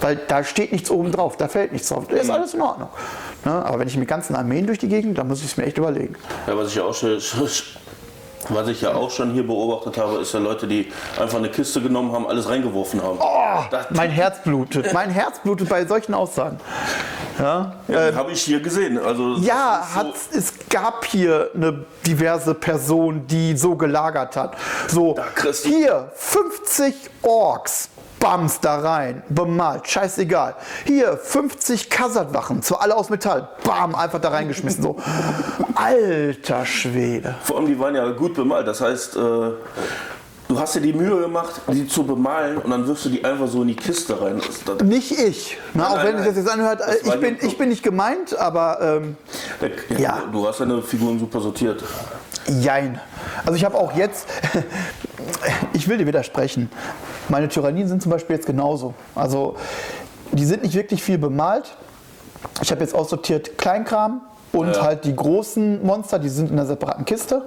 weil 0.00 0.14
da 0.28 0.44
steht 0.44 0.70
nichts 0.70 0.88
oben 0.88 1.10
drauf, 1.10 1.36
da 1.36 1.48
fällt 1.48 1.72
nichts 1.72 1.88
drauf. 1.88 2.06
Da 2.08 2.14
ist 2.14 2.30
alles 2.30 2.54
in 2.54 2.60
Ordnung. 2.60 2.90
Ne? 3.44 3.50
Aber 3.50 3.80
wenn 3.80 3.88
ich 3.88 3.96
mit 3.96 4.06
ganzen 4.06 4.36
Armeen 4.36 4.66
durch 4.66 4.78
die 4.78 4.88
Gegend, 4.88 5.18
dann 5.18 5.26
muss 5.26 5.40
ich 5.40 5.46
es 5.46 5.56
mir 5.56 5.64
echt 5.64 5.78
überlegen. 5.78 6.14
Ja, 6.46 6.56
was 6.56 6.68
ich 6.68 6.76
ja 6.76 6.84
auch 6.84 6.94
schon, 6.94 7.18
was 8.48 8.68
ich 8.68 8.80
ja 8.82 8.94
auch 8.94 9.10
schon 9.10 9.32
hier 9.32 9.46
beobachtet 9.46 9.98
habe, 9.98 10.18
ist 10.18 10.32
ja 10.32 10.40
Leute, 10.40 10.66
die 10.66 10.90
einfach 11.20 11.38
eine 11.38 11.48
Kiste 11.48 11.80
genommen 11.80 12.12
haben, 12.12 12.26
alles 12.26 12.48
reingeworfen 12.48 13.02
haben. 13.02 13.18
Oh, 13.20 13.78
mein 13.90 14.10
Herz 14.10 14.42
blutet. 14.42 14.92
Mein 14.92 15.10
Herz 15.10 15.40
blutet 15.40 15.68
bei 15.68 15.84
solchen 15.84 16.14
Aussagen. 16.14 16.58
Ja, 17.38 17.74
ja 17.88 18.08
äh, 18.08 18.14
habe 18.14 18.32
ich 18.32 18.42
hier 18.42 18.60
gesehen. 18.60 18.98
Also 18.98 19.36
ja, 19.36 19.86
so 19.94 20.12
es 20.36 20.52
gab 20.68 21.04
hier 21.04 21.50
eine 21.54 21.84
diverse 22.06 22.54
Person, 22.54 23.26
die 23.26 23.56
so 23.56 23.76
gelagert 23.76 24.36
hat. 24.36 24.56
So, 24.88 25.16
hier 25.64 26.10
50 26.14 26.94
Orks 27.22 27.90
Bams 28.18 28.60
da 28.60 28.80
rein, 28.80 29.22
bemalt, 29.28 29.88
scheißegal. 29.88 30.56
Hier 30.84 31.16
50 31.16 31.88
Kassertwachen, 31.90 32.62
zwar 32.62 32.82
alle 32.82 32.96
aus 32.96 33.10
Metall, 33.10 33.48
bam, 33.64 33.94
einfach 33.94 34.20
da 34.20 34.30
reingeschmissen. 34.30 34.82
So, 34.82 34.96
alter 35.74 36.66
Schwede. 36.66 37.36
Vor 37.42 37.58
allem, 37.58 37.66
die 37.66 37.78
waren 37.78 37.94
ja 37.94 38.10
gut 38.10 38.34
bemalt, 38.34 38.66
das 38.66 38.80
heißt, 38.80 39.16
äh, 39.16 39.20
du 39.20 40.58
hast 40.58 40.74
dir 40.74 40.80
die 40.80 40.92
Mühe 40.92 41.20
gemacht, 41.20 41.60
die 41.68 41.86
zu 41.86 42.02
bemalen 42.04 42.58
und 42.58 42.70
dann 42.70 42.86
wirfst 42.86 43.04
du 43.04 43.08
die 43.10 43.24
einfach 43.24 43.46
so 43.46 43.62
in 43.62 43.68
die 43.68 43.76
Kiste 43.76 44.20
rein. 44.20 44.40
Nicht 44.84 45.12
ich, 45.12 45.56
Na, 45.74 45.84
nein, 45.84 45.92
auch 45.92 46.04
wenn 46.04 46.16
sich 46.18 46.26
das 46.26 46.36
jetzt 46.36 46.50
anhört, 46.50 46.80
ich 47.04 47.20
bin, 47.20 47.36
ich 47.40 47.56
bin 47.56 47.68
nicht 47.68 47.82
gemeint, 47.82 48.36
aber 48.36 48.78
ähm, 48.80 49.16
ja, 49.90 49.98
ja. 49.98 50.22
Du 50.32 50.46
hast 50.46 50.60
deine 50.60 50.82
Figuren 50.82 51.18
super 51.18 51.40
sortiert. 51.40 51.84
Jein. 52.48 53.00
Also 53.44 53.54
ich 53.54 53.64
habe 53.64 53.76
auch 53.76 53.94
jetzt, 53.94 54.26
ich 55.74 55.86
will 55.86 55.98
dir 55.98 56.06
widersprechen. 56.06 56.70
Meine 57.28 57.48
Tyrannien 57.48 57.88
sind 57.88 58.02
zum 58.02 58.10
Beispiel 58.10 58.36
jetzt 58.36 58.46
genauso. 58.46 58.94
Also 59.14 59.56
die 60.32 60.44
sind 60.44 60.62
nicht 60.62 60.74
wirklich 60.74 61.02
viel 61.02 61.18
bemalt. 61.18 61.76
Ich 62.62 62.70
habe 62.70 62.80
jetzt 62.80 62.94
aussortiert 62.94 63.58
Kleinkram 63.58 64.22
und 64.52 64.74
ja. 64.74 64.82
halt 64.82 65.04
die 65.04 65.14
großen 65.14 65.84
Monster, 65.84 66.18
die 66.18 66.28
sind 66.28 66.50
in 66.50 66.58
einer 66.58 66.66
separaten 66.66 67.04
Kiste. 67.04 67.42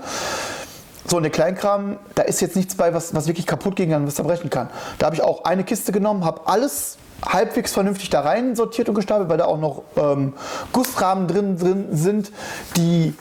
So, 1.07 1.17
und 1.17 1.23
der 1.23 1.31
Kleinkram, 1.31 1.97
da 2.15 2.23
ist 2.23 2.41
jetzt 2.41 2.55
nichts 2.55 2.75
bei, 2.75 2.93
was, 2.93 3.13
was 3.15 3.27
wirklich 3.27 3.47
kaputt 3.47 3.75
gehen 3.75 3.89
kann, 3.89 4.05
was 4.05 4.15
zerbrechen 4.15 4.49
kann. 4.49 4.69
Da 4.99 5.07
habe 5.07 5.15
ich 5.15 5.23
auch 5.23 5.45
eine 5.45 5.63
Kiste 5.63 5.91
genommen, 5.91 6.25
habe 6.25 6.41
alles 6.45 6.97
halbwegs 7.25 7.73
vernünftig 7.73 8.09
da 8.09 8.21
rein 8.21 8.55
sortiert 8.55 8.89
und 8.89 8.95
gestapelt, 8.95 9.29
weil 9.29 9.37
da 9.37 9.45
auch 9.45 9.59
noch 9.59 9.83
ähm, 9.95 10.33
Gussrahmen 10.71 11.27
drin, 11.27 11.57
drin 11.57 11.87
sind, 11.91 12.31
die 12.77 13.15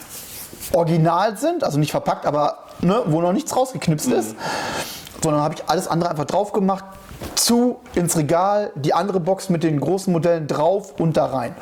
original 0.72 1.36
sind, 1.36 1.64
also 1.64 1.78
nicht 1.78 1.90
verpackt, 1.90 2.26
aber 2.26 2.58
ne, 2.80 3.02
wo 3.06 3.20
noch 3.20 3.32
nichts 3.32 3.56
rausgeknipst 3.56 4.08
mhm. 4.08 4.14
ist 4.14 4.36
sondern 5.22 5.42
habe 5.42 5.54
ich 5.54 5.62
alles 5.68 5.88
andere 5.88 6.10
einfach 6.10 6.24
drauf 6.24 6.52
gemacht, 6.52 6.84
zu 7.34 7.76
ins 7.94 8.16
Regal, 8.16 8.72
die 8.74 8.94
andere 8.94 9.20
Box 9.20 9.48
mit 9.48 9.62
den 9.62 9.80
großen 9.80 10.12
Modellen 10.12 10.46
drauf 10.46 10.94
und 10.98 11.16
da 11.16 11.26
rein. 11.26 11.54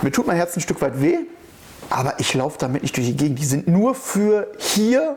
Mir 0.00 0.10
tut 0.10 0.26
mein 0.26 0.36
Herz 0.36 0.56
ein 0.56 0.60
Stück 0.60 0.80
weit 0.80 1.00
weh, 1.00 1.18
aber 1.90 2.14
ich 2.18 2.34
laufe 2.34 2.58
damit 2.58 2.82
nicht 2.82 2.96
durch 2.96 3.06
die 3.06 3.16
Gegend. 3.16 3.38
Die 3.38 3.44
sind 3.44 3.68
nur 3.68 3.94
für 3.94 4.48
hier, 4.58 5.16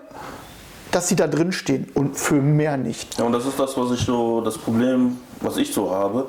dass 0.92 1.08
sie 1.08 1.16
da 1.16 1.28
drin 1.28 1.52
stehen 1.52 1.88
und 1.94 2.18
für 2.18 2.36
mehr 2.36 2.78
nicht. 2.78 3.18
Ja, 3.18 3.26
und 3.26 3.32
das 3.32 3.46
ist 3.46 3.60
das, 3.60 3.76
was 3.78 3.92
ich 3.92 4.02
so, 4.06 4.42
das 4.42 4.58
Problem, 4.58 5.18
was 5.42 5.58
ich 5.58 5.74
so 5.74 5.90
habe. 5.92 6.28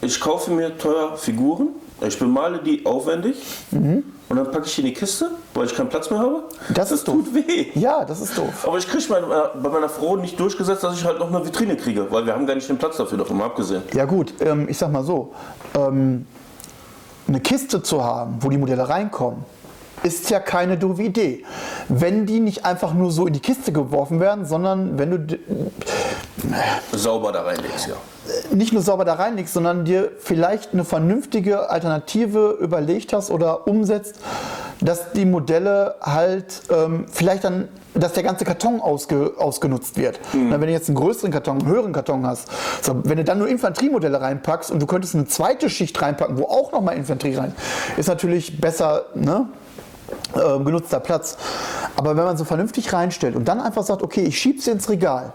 Ich 0.00 0.20
kaufe 0.20 0.50
mir 0.50 0.76
teuer 0.76 1.16
Figuren, 1.16 1.68
ich 2.06 2.18
bemale 2.18 2.58
die 2.58 2.84
aufwendig. 2.84 3.36
Mhm 3.70 4.13
und 4.28 4.36
dann 4.36 4.50
packe 4.50 4.66
ich 4.66 4.74
die 4.74 4.80
in 4.80 4.86
die 4.88 4.94
Kiste, 4.94 5.30
weil 5.52 5.66
ich 5.66 5.74
keinen 5.74 5.88
Platz 5.88 6.10
mehr 6.10 6.18
habe. 6.18 6.44
Das, 6.68 6.88
das 6.88 6.92
ist 6.92 7.04
tut 7.04 7.26
doof. 7.26 7.34
weh. 7.34 7.66
Ja, 7.74 8.04
das 8.04 8.20
ist 8.20 8.36
doof. 8.36 8.66
Aber 8.66 8.78
ich 8.78 8.88
kriege 8.88 9.04
mein, 9.10 9.24
äh, 9.24 9.62
bei 9.62 9.68
meiner 9.68 9.88
Frau 9.88 10.16
nicht 10.16 10.38
durchgesetzt, 10.40 10.82
dass 10.82 10.94
ich 10.94 11.04
halt 11.04 11.18
noch 11.18 11.28
eine 11.28 11.44
Vitrine 11.44 11.76
kriege, 11.76 12.10
weil 12.10 12.24
wir 12.24 12.32
haben 12.32 12.46
gar 12.46 12.54
nicht 12.54 12.68
den 12.68 12.78
Platz 12.78 12.96
dafür, 12.96 13.18
davon 13.18 13.36
mal 13.36 13.46
abgesehen. 13.46 13.82
Ja 13.92 14.04
gut, 14.06 14.34
ähm, 14.40 14.66
ich 14.68 14.78
sag 14.78 14.90
mal 14.90 15.04
so, 15.04 15.32
ähm, 15.74 16.26
eine 17.28 17.40
Kiste 17.40 17.82
zu 17.82 18.02
haben, 18.02 18.36
wo 18.40 18.48
die 18.48 18.58
Modelle 18.58 18.88
reinkommen, 18.88 19.44
ist 20.02 20.28
ja 20.30 20.40
keine 20.40 20.76
doofe 20.76 21.02
Idee. 21.02 21.44
Wenn 21.88 22.26
die 22.26 22.40
nicht 22.40 22.64
einfach 22.64 22.92
nur 22.92 23.10
so 23.10 23.26
in 23.26 23.32
die 23.32 23.40
Kiste 23.40 23.72
geworfen 23.72 24.20
werden, 24.20 24.44
sondern 24.44 24.98
wenn 24.98 25.10
du 25.10 25.38
sauber 26.92 27.32
da 27.32 27.42
reinlegst, 27.42 27.88
ja 27.88 27.96
nicht 28.50 28.72
nur 28.72 28.82
sauber 28.82 29.04
da 29.04 29.14
reinlegst, 29.14 29.52
sondern 29.52 29.84
dir 29.84 30.12
vielleicht 30.18 30.72
eine 30.72 30.84
vernünftige 30.84 31.70
Alternative 31.70 32.56
überlegt 32.60 33.12
hast 33.12 33.30
oder 33.30 33.66
umsetzt, 33.66 34.16
dass 34.80 35.12
die 35.12 35.24
Modelle 35.24 35.96
halt 36.00 36.62
ähm, 36.70 37.06
vielleicht 37.10 37.44
dann, 37.44 37.68
dass 37.94 38.12
der 38.12 38.22
ganze 38.22 38.44
Karton 38.44 38.80
ausge, 38.80 39.34
ausgenutzt 39.38 39.96
wird. 39.96 40.20
Mhm. 40.32 40.50
wenn 40.50 40.60
du 40.60 40.70
jetzt 40.70 40.88
einen 40.88 40.96
größeren 40.96 41.30
Karton, 41.30 41.60
einen 41.60 41.68
höheren 41.68 41.92
Karton 41.92 42.26
hast, 42.26 42.48
so, 42.82 42.94
wenn 43.04 43.16
du 43.16 43.24
dann 43.24 43.38
nur 43.38 43.48
Infanteriemodelle 43.48 44.20
reinpackst 44.20 44.70
und 44.70 44.80
du 44.80 44.86
könntest 44.86 45.14
eine 45.14 45.26
zweite 45.26 45.70
Schicht 45.70 46.00
reinpacken, 46.00 46.38
wo 46.38 46.44
auch 46.44 46.72
nochmal 46.72 46.96
Infanterie 46.96 47.36
rein, 47.36 47.54
ist 47.96 48.08
natürlich 48.08 48.60
besser, 48.60 49.06
ne? 49.14 49.48
Äh, 50.34 50.62
genutzter 50.62 51.00
Platz. 51.00 51.36
Aber 51.96 52.16
wenn 52.16 52.24
man 52.24 52.36
so 52.36 52.44
vernünftig 52.44 52.92
reinstellt 52.92 53.36
und 53.36 53.46
dann 53.46 53.60
einfach 53.60 53.84
sagt, 53.84 54.02
okay, 54.02 54.22
ich 54.22 54.38
schiebe 54.38 54.60
sie 54.60 54.70
ins 54.70 54.88
Regal, 54.90 55.32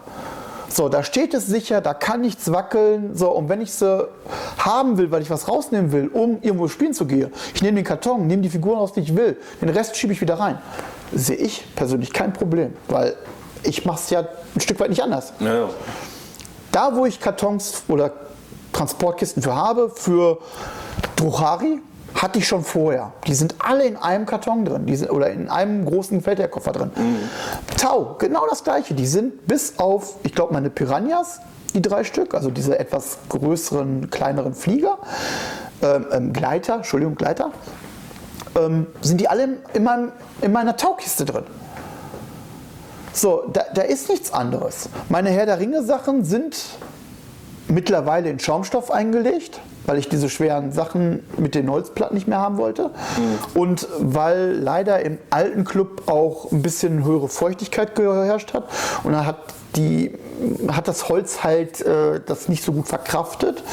so, 0.70 0.88
da 0.89 1.03
steht 1.03 1.34
es 1.34 1.47
sicher, 1.47 1.82
da 1.82 1.93
kann 1.93 2.22
nichts 2.22 2.51
wackeln. 2.51 3.15
So, 3.15 3.32
und 3.32 3.49
wenn 3.49 3.61
ich 3.61 3.74
sie 3.74 4.07
haben 4.57 4.97
will, 4.97 5.11
weil 5.11 5.22
ich 5.22 5.30
was 5.30 5.47
rausnehmen 5.47 5.91
will, 5.91 6.07
um 6.07 6.39
irgendwo 6.41 6.67
spielen 6.67 6.93
zu 6.93 7.05
gehen, 7.05 7.32
ich 7.53 7.61
nehme 7.61 7.76
den 7.76 7.86
Karton, 7.86 8.28
nehme 8.28 8.41
die 8.41 8.49
Figuren 8.49 8.78
aus, 8.78 8.93
die 8.93 9.01
ich 9.01 9.15
will, 9.15 9.38
den 9.61 9.70
Rest 9.70 9.95
schiebe 9.97 10.13
ich 10.13 10.22
wieder 10.22 10.39
rein. 10.39 10.59
Sehe 11.13 11.38
ich 11.38 11.63
persönlich 11.76 12.13
kein 12.13 12.34
Problem, 12.34 12.74
weil 12.88 13.15
ich 13.63 13.86
mache 13.86 13.99
es 13.99 14.09
ja 14.09 14.20
ein 14.55 14.61
Stück 14.61 14.80
weit 14.80 14.89
nicht 14.89 15.01
anders. 15.01 15.34
Ja. 15.39 15.70
Da, 16.72 16.95
wo 16.95 17.05
ich 17.05 17.20
Kartons 17.20 17.84
oder 17.88 18.11
Transportkisten 18.72 19.41
für 19.41 19.55
habe, 19.55 19.89
für 19.89 20.38
Druchari, 21.15 21.82
hatte 22.16 22.39
ich 22.39 22.47
schon 22.47 22.64
vorher. 22.64 23.14
Die 23.28 23.34
sind 23.34 23.55
alle 23.60 23.86
in 23.86 23.95
einem 23.97 24.26
Karton 24.26 24.66
drin 24.66 24.86
sind, 24.95 25.10
oder 25.12 25.30
in 25.30 25.49
einem 25.49 25.86
großen 25.86 26.22
Feldherrkoffer 26.22 26.72
drin. 26.72 26.91
Mhm. 26.95 27.18
Tau, 27.78 28.16
genau 28.20 28.45
das 28.49 28.64
gleiche. 28.64 28.93
Die 28.93 29.07
sind 29.07 29.47
bis 29.47 29.80
auf, 29.80 30.16
ich 30.24 30.34
glaube, 30.34 30.53
meine 30.53 30.70
Piranhas, 30.70 31.39
die 31.74 31.82
drei 31.82 32.03
Stück, 32.03 32.34
also 32.34 32.49
diese 32.49 32.80
etwas 32.80 33.20
größeren, 33.30 34.10
kleineren 34.10 34.53
Flieger, 34.53 34.97
ähm, 35.82 36.05
ähm, 36.12 36.34
Gleiter, 36.34 36.76
Entschuldigung, 36.76 37.16
Gleiter, 37.16 37.51
ähm, 38.55 38.88
sind 39.01 39.22
die 39.22 39.28
alle 39.28 39.43
in, 39.43 39.57
in, 39.74 39.84
meinem, 39.84 40.12
in 40.41 40.51
meiner 40.51 40.76
Taukiste 40.76 41.26
drin. 41.26 41.43
So, 43.14 43.49
da, 43.51 43.64
da 43.74 43.82
ist 43.82 44.10
nichts 44.10 44.34
anderes. 44.34 44.89
Meine 45.10 45.30
Herr 45.30 45.45
der 45.45 45.60
Ringe 45.60 45.84
Sachen 45.84 46.24
sind 46.24 46.57
mittlerweile 47.70 48.30
in 48.30 48.39
Schaumstoff 48.39 48.91
eingelegt 48.91 49.59
weil 49.89 49.97
ich 49.97 50.07
diese 50.07 50.30
schweren 50.30 50.72
Sachen 50.72 51.24
mit 51.38 51.55
den 51.55 51.67
Holzplatten 51.67 52.13
nicht 52.13 52.28
mehr 52.28 52.38
haben 52.38 52.57
wollte. 52.57 52.91
Mhm. 53.17 53.59
Und 53.59 53.88
weil 53.97 54.51
leider 54.51 55.03
im 55.03 55.17
alten 55.32 55.63
Club 55.63 56.03
auch 56.07 56.51
ein 56.51 56.61
bisschen 56.61 57.03
höhere 57.03 57.28
Feuchtigkeit 57.28 57.95
geherrscht 57.95 58.53
hat. 58.53 58.65
Und 59.03 59.13
dann 59.13 59.26
hat 59.26 59.38
die 59.76 60.13
hat 60.72 60.88
das 60.88 61.09
Holz 61.09 61.43
halt 61.43 61.82
äh, 61.82 62.22
das 62.24 62.49
nicht 62.49 62.63
so 62.63 62.72
gut 62.72 62.88
verkraftet. 62.88 63.63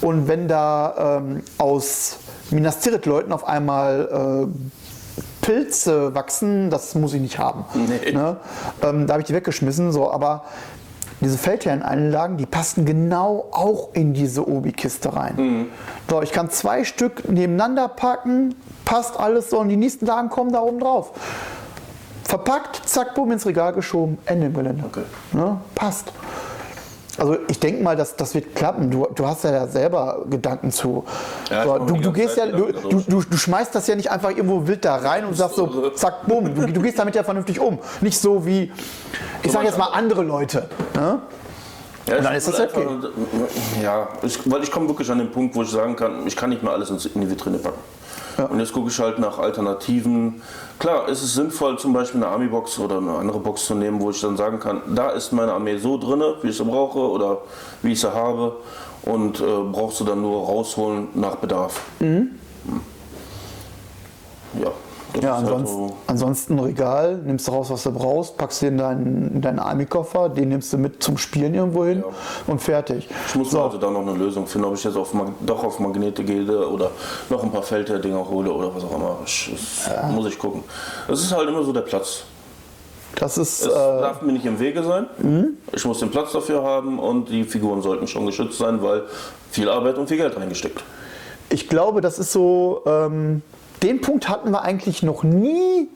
Und 0.00 0.26
wenn 0.26 0.48
da 0.48 1.18
ähm, 1.20 1.42
aus 1.58 2.16
Minas 2.50 2.80
Tirith-Leuten 2.80 3.30
auf 3.32 3.46
einmal 3.46 4.48
äh, 4.48 5.44
Pilze 5.44 6.14
wachsen, 6.14 6.70
das 6.70 6.94
muss 6.94 7.12
ich 7.12 7.20
nicht 7.20 7.38
haben. 7.38 7.66
Nee. 7.74 8.12
Ne? 8.12 8.36
Ähm, 8.82 9.06
da 9.06 9.14
habe 9.14 9.20
ich 9.20 9.26
die 9.26 9.34
weggeschmissen. 9.34 9.92
So, 9.92 10.10
aber 10.10 10.44
diese 11.20 11.38
Feldherreneinlagen, 11.38 12.36
die 12.36 12.46
passen 12.46 12.84
genau 12.84 13.46
auch 13.50 13.90
in 13.92 14.14
diese 14.14 14.48
Obi-Kiste 14.48 15.14
rein. 15.14 15.34
Mhm. 15.36 15.66
So, 16.08 16.22
ich 16.22 16.32
kann 16.32 16.50
zwei 16.50 16.84
Stück 16.84 17.28
nebeneinander 17.28 17.88
packen, 17.88 18.54
passt 18.84 19.18
alles 19.18 19.50
so 19.50 19.58
und 19.58 19.68
die 19.68 19.76
nächsten 19.76 20.06
Lagen 20.06 20.28
kommen 20.28 20.52
da 20.52 20.60
oben 20.60 20.78
drauf. 20.80 21.12
Verpackt, 22.24 22.88
zack, 22.88 23.14
bumm, 23.14 23.32
ins 23.32 23.46
Regal 23.46 23.72
geschoben, 23.72 24.18
Ende 24.26 24.46
im 24.46 24.54
Gelände. 24.54 24.84
Okay. 24.86 25.04
Ne? 25.32 25.58
Passt. 25.74 26.12
Also 27.18 27.36
ich 27.48 27.58
denke 27.58 27.82
mal, 27.82 27.96
dass 27.96 28.14
das 28.16 28.34
wird 28.34 28.54
klappen. 28.54 28.90
Du, 28.90 29.06
du 29.12 29.26
hast 29.26 29.42
ja 29.44 29.66
selber 29.66 30.24
Gedanken 30.30 30.70
zu. 30.70 31.04
Ja, 31.50 31.64
so, 31.64 31.78
du, 31.78 31.96
du 31.96 32.12
gehst 32.12 32.36
ja, 32.36 32.46
du, 32.46 32.70
du, 32.72 33.22
du, 33.22 33.36
schmeißt 33.36 33.74
das 33.74 33.86
ja 33.88 33.96
nicht 33.96 34.10
einfach 34.10 34.30
irgendwo 34.30 34.66
wild 34.66 34.84
da 34.84 34.96
rein 34.96 35.24
und 35.24 35.34
sagst 35.36 35.56
so, 35.56 35.90
zack, 35.94 36.26
bumm. 36.26 36.54
Du, 36.54 36.66
du 36.66 36.80
gehst 36.80 36.98
damit 36.98 37.16
ja 37.16 37.24
vernünftig 37.24 37.58
um. 37.58 37.78
Nicht 38.00 38.18
so 38.18 38.46
wie, 38.46 38.70
ich 39.42 39.50
sage 39.50 39.66
jetzt 39.66 39.78
mal 39.78 39.86
andere 39.88 40.22
Leute. 40.22 40.68
Ne? 40.94 41.20
Ja, 42.06 42.16
Und 42.16 42.24
dann 42.24 42.34
ist 42.36 42.48
das 42.48 42.60
okay. 42.60 42.86
einfach- 42.86 43.10
Ja, 43.82 44.08
ich, 44.22 44.50
weil 44.50 44.62
ich 44.62 44.70
komme 44.70 44.88
wirklich 44.88 45.10
an 45.10 45.18
den 45.18 45.30
Punkt, 45.30 45.54
wo 45.56 45.62
ich 45.62 45.70
sagen 45.70 45.96
kann, 45.96 46.26
ich 46.26 46.36
kann 46.36 46.50
nicht 46.50 46.62
mehr 46.62 46.72
alles 46.72 46.90
in 46.90 47.20
die 47.20 47.28
Vitrine 47.28 47.58
packen. 47.58 47.80
Und 48.44 48.60
jetzt 48.60 48.72
gucke 48.72 48.88
ich 48.88 48.98
halt 49.00 49.18
nach 49.18 49.38
Alternativen. 49.38 50.42
Klar, 50.78 51.08
ist 51.08 51.22
es 51.22 51.34
sinnvoll, 51.34 51.78
zum 51.78 51.92
Beispiel 51.92 52.22
eine 52.22 52.30
Army-Box 52.30 52.78
oder 52.78 52.98
eine 52.98 53.12
andere 53.12 53.40
Box 53.40 53.66
zu 53.66 53.74
nehmen, 53.74 54.00
wo 54.00 54.10
ich 54.10 54.20
dann 54.20 54.36
sagen 54.36 54.60
kann, 54.60 54.82
da 54.94 55.10
ist 55.10 55.32
meine 55.32 55.52
Armee 55.52 55.76
so 55.78 55.98
drin, 55.98 56.22
wie 56.42 56.48
ich 56.48 56.56
sie 56.56 56.64
brauche 56.64 57.00
oder 57.00 57.38
wie 57.82 57.92
ich 57.92 58.00
sie 58.00 58.12
habe. 58.12 58.56
Und 59.02 59.40
äh, 59.40 59.44
brauchst 59.72 60.00
du 60.00 60.04
dann 60.04 60.20
nur 60.20 60.44
rausholen 60.44 61.08
nach 61.14 61.36
Bedarf. 61.36 61.82
Mhm. 61.98 62.30
Hm. 62.64 62.80
Ja, 64.62 64.72
das 65.14 65.22
Ja, 65.24 65.30
ist 65.38 65.44
halt 65.44 65.52
ansonsten, 65.54 65.76
so. 65.88 65.96
ansonsten 66.06 66.58
Regal, 66.58 67.16
nimmst 67.24 67.48
du 67.48 67.52
raus, 67.52 67.70
was 67.70 67.82
du 67.82 67.92
brauchst, 67.92 68.36
packst 68.36 68.62
dir 68.62 68.68
in 68.68 68.78
deinen, 68.78 69.30
in 69.36 69.40
deinen 69.40 69.58
Army-Koffer, 69.58 70.28
den 70.28 70.50
nimmst 70.50 70.72
du 70.72 70.78
mit 70.78 71.02
zum 71.02 71.16
Spielen 71.18 71.54
irgendwo 71.54 71.84
hin 71.84 72.00
Ja. 72.06 72.14
und 72.52 72.60
fertig. 72.60 73.08
Ich 73.28 73.34
muss 73.34 73.50
So. 73.50 73.62
also 73.62 73.78
da 73.78 73.90
noch 73.90 74.02
eine 74.02 74.12
Lösung 74.12 74.46
finden, 74.46 74.66
ob 74.68 74.74
ich 74.74 74.84
jetzt 74.84 74.96
auf 74.96 75.12
doch 75.40 75.64
auf 75.64 75.78
Magnete 75.78 76.22
gehe 76.24 76.44
oder 76.68 76.90
noch 77.30 77.42
ein 77.42 77.50
paar 77.50 77.62
Feldherr-Dinger 77.62 78.28
hole 78.28 78.52
oder 78.52 78.74
was 78.74 78.84
auch 78.84 78.94
immer. 78.94 79.16
Ich, 79.24 79.50
das 79.86 80.12
Muss 80.12 80.26
ich 80.26 80.38
gucken. 80.38 80.62
Es 81.08 81.20
ist 81.20 81.34
halt 81.34 81.48
immer 81.48 81.62
so 81.64 81.72
der 81.72 81.80
Platz. 81.82 82.24
Das 83.16 83.36
ist, 83.38 83.62
Es 83.62 83.66
äh, 83.66 83.70
Mhm. 83.70 84.00
darf 84.00 84.22
mir 84.22 84.32
nicht 84.32 84.44
im 84.46 84.60
Wege 84.60 84.82
sein. 84.84 85.06
Ich 85.72 85.84
muss 85.84 85.98
den 85.98 86.10
Platz 86.10 86.32
dafür 86.32 86.62
haben 86.62 86.98
und 86.98 87.28
die 87.30 87.44
Figuren 87.44 87.82
sollten 87.82 88.06
schon 88.06 88.26
geschützt 88.26 88.58
sein, 88.58 88.80
weil 88.82 89.02
viel 89.50 89.68
Arbeit 89.68 89.96
und 89.98 90.06
viel 90.08 90.18
Geld 90.18 90.36
reingesteckt. 90.36 90.84
ich 91.50 91.68
glaube, 91.68 92.00
das 92.02 92.18
ist 92.18 92.30
so, 92.30 92.82
ähm, 92.86 93.42
den 93.82 94.00
Punkt 94.00 94.28
hatten 94.28 94.50
wir 94.50 94.62
eigentlich 94.62 95.02
noch 95.02 95.22
nie, 95.22 95.88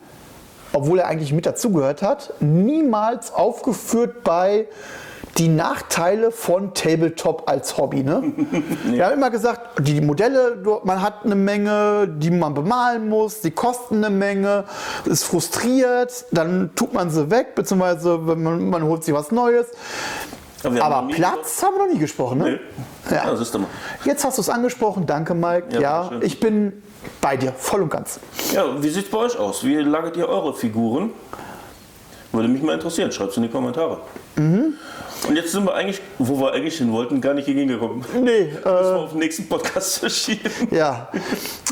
obwohl 0.73 0.99
er 0.99 1.07
eigentlich 1.07 1.33
mit 1.33 1.45
dazugehört 1.45 2.01
hat, 2.01 2.33
niemals 2.39 3.33
aufgeführt 3.33 4.23
bei 4.23 4.67
die 5.37 5.47
Nachteile 5.47 6.31
von 6.31 6.73
Tabletop 6.73 7.49
als 7.49 7.77
Hobby. 7.77 8.03
Ne? 8.03 8.33
Wir 8.85 9.05
haben 9.05 9.13
immer 9.13 9.31
gesagt, 9.31 9.79
die 9.87 9.99
Modelle, 9.99 10.63
man 10.83 11.01
hat 11.01 11.25
eine 11.25 11.35
Menge, 11.35 12.07
die 12.07 12.29
man 12.29 12.53
bemalen 12.53 13.09
muss, 13.09 13.41
die 13.41 13.51
kosten 13.51 14.03
eine 14.03 14.11
Menge, 14.11 14.65
ist 15.05 15.23
frustriert, 15.23 16.25
dann 16.31 16.71
tut 16.75 16.93
man 16.93 17.09
sie 17.09 17.31
weg, 17.31 17.55
beziehungsweise 17.55 18.27
wenn 18.27 18.43
man, 18.43 18.69
man 18.69 18.83
holt 18.83 19.03
sich 19.03 19.13
was 19.13 19.31
Neues. 19.31 19.67
haben 20.63 20.77
Aber 20.77 21.07
nie 21.07 21.15
Platz 21.15 21.63
haben 21.63 21.75
wir 21.77 21.87
noch 21.87 21.93
nie 21.93 21.99
gesprochen. 21.99 22.37
Ne? 22.37 22.59
Nee. 23.09 23.15
Ja. 23.15 23.33
Ja. 23.33 23.37
Jetzt 24.05 24.23
hast 24.23 24.37
du 24.37 24.41
es 24.41 24.49
angesprochen, 24.49 25.07
danke 25.07 25.33
Mike. 25.33 25.67
Ja, 25.71 25.79
Ja, 25.79 26.11
ich 26.21 26.39
bin 26.39 26.83
bei 27.21 27.37
dir, 27.37 27.53
voll 27.53 27.81
und 27.83 27.89
ganz. 27.89 28.19
Ja, 28.53 28.81
wie 28.81 28.89
sieht 28.89 29.05
es 29.05 29.11
bei 29.11 29.17
euch 29.19 29.37
aus? 29.37 29.63
Wie 29.63 29.75
lagert 29.75 30.17
ihr 30.17 30.27
eure 30.27 30.53
Figuren? 30.53 31.11
Würde 32.31 32.47
mich 32.47 32.61
mal 32.63 32.73
interessieren. 32.73 33.11
Schreibt 33.11 33.31
es 33.31 33.37
in 33.37 33.43
die 33.43 33.49
Kommentare. 33.49 33.99
Mhm. 34.35 34.73
Und 35.27 35.35
jetzt 35.37 35.51
sind 35.51 35.63
wir 35.65 35.73
eigentlich, 35.75 36.01
wo 36.17 36.37
wir 36.39 36.51
eigentlich 36.51 36.77
hin 36.77 36.91
wollten, 36.91 37.21
gar 37.21 37.33
nicht 37.33 37.45
hingekommen. 37.45 38.03
Nee, 38.21 38.45
Müssen 38.51 38.63
wir 38.65 38.95
auf 38.97 39.09
den 39.11 39.19
nächsten 39.19 39.47
Podcast 39.47 39.99
verschieben. 39.99 40.49
ja. 40.71 41.07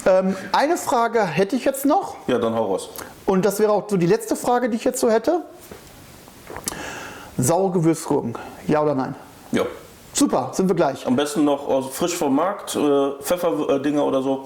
ähm, 0.05 0.35
eine 0.51 0.77
Frage 0.77 1.25
hätte 1.25 1.55
ich 1.55 1.65
jetzt 1.65 1.85
noch 1.85 2.15
Ja, 2.27 2.37
dann 2.37 2.53
hau 2.55 2.65
raus. 2.67 2.89
und 3.25 3.43
das 3.43 3.59
wäre 3.59 3.71
auch 3.73 3.89
so 3.89 3.97
die 3.97 4.05
letzte 4.05 4.35
Frage, 4.37 4.69
die 4.69 4.77
ich 4.77 4.83
jetzt 4.85 4.99
so 5.01 5.09
hätte. 5.09 5.41
Saure 7.37 7.71
Gewürzgurken, 7.71 8.35
ja 8.67 8.81
oder 8.81 8.93
nein? 8.95 9.15
Ja. 9.51 9.63
Super, 10.13 10.51
sind 10.53 10.69
wir 10.69 10.75
gleich. 10.75 11.05
Am 11.07 11.15
besten 11.15 11.43
noch 11.45 11.91
frisch 11.91 12.15
vom 12.15 12.35
Markt, 12.35 12.75
äh, 12.75 13.11
Pfefferdinger 13.21 14.05
oder 14.05 14.21
so. 14.21 14.43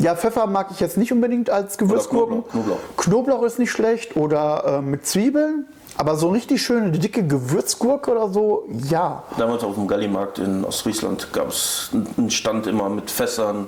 Ja, 0.00 0.16
Pfeffer 0.16 0.46
mag 0.46 0.68
ich 0.70 0.80
jetzt 0.80 0.96
nicht 0.96 1.12
unbedingt 1.12 1.50
als 1.50 1.76
Gewürzgurken. 1.76 2.44
Knoblauch, 2.48 2.78
Knoblauch. 2.96 3.42
Ist 3.42 3.58
nicht 3.58 3.70
schlecht 3.70 4.16
oder 4.16 4.78
äh, 4.78 4.82
mit 4.82 5.06
Zwiebeln. 5.06 5.66
Aber 5.96 6.16
so 6.16 6.30
richtig 6.30 6.62
schöne, 6.62 6.92
dicke 6.92 7.26
Gewürzgurke 7.26 8.12
oder 8.12 8.30
so, 8.30 8.64
ja. 8.88 9.22
Damals 9.36 9.62
auf 9.62 9.74
dem 9.74 9.86
Gallimarkt 9.86 10.38
in 10.38 10.64
Ostfriesland 10.64 11.30
gab 11.32 11.48
es 11.48 11.90
einen 12.16 12.30
Stand 12.30 12.66
immer 12.66 12.88
mit 12.88 13.10
Fässern, 13.10 13.66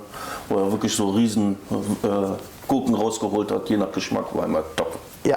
wo 0.48 0.56
er 0.56 0.72
wirklich 0.72 0.96
so 0.96 1.10
riesen 1.10 1.58
äh, 2.02 2.06
Gurken 2.68 2.94
rausgeholt 2.94 3.50
hat. 3.50 3.68
Je 3.68 3.76
nach 3.76 3.92
Geschmack 3.92 4.34
war 4.34 4.46
immer 4.46 4.62
top. 4.76 4.98
Ja, 5.24 5.36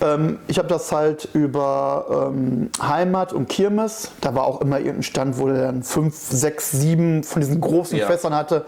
ähm, 0.00 0.38
ich 0.48 0.58
habe 0.58 0.68
das 0.68 0.90
halt 0.90 1.28
über 1.34 2.30
ähm, 2.32 2.70
Heimat 2.80 3.32
und 3.34 3.48
Kirmes. 3.48 4.10
Da 4.22 4.34
war 4.34 4.44
auch 4.44 4.62
immer 4.62 4.78
irgendein 4.78 5.02
Stand, 5.02 5.38
wo 5.38 5.48
der 5.48 5.66
dann 5.66 5.82
fünf, 5.82 6.16
sechs, 6.16 6.70
sieben 6.70 7.22
von 7.24 7.42
diesen 7.42 7.60
großen 7.60 7.98
Ja. 7.98 8.06
Fässern 8.06 8.34
hatte. 8.34 8.64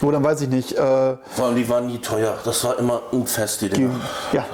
Wo 0.00 0.10
dann 0.10 0.24
weiß 0.24 0.40
ich 0.40 0.48
nicht. 0.48 0.72
Äh, 0.72 0.78
Vor 0.78 1.44
allem, 1.46 1.56
die 1.56 1.68
waren 1.68 1.86
nie 1.86 1.98
teuer. 1.98 2.38
Das 2.44 2.64
war 2.64 2.78
immer 2.78 3.02
ein 3.12 3.26
Fest, 3.26 3.60
die 3.60 3.68
Dinger. 3.68 3.90
ja. 4.32 4.46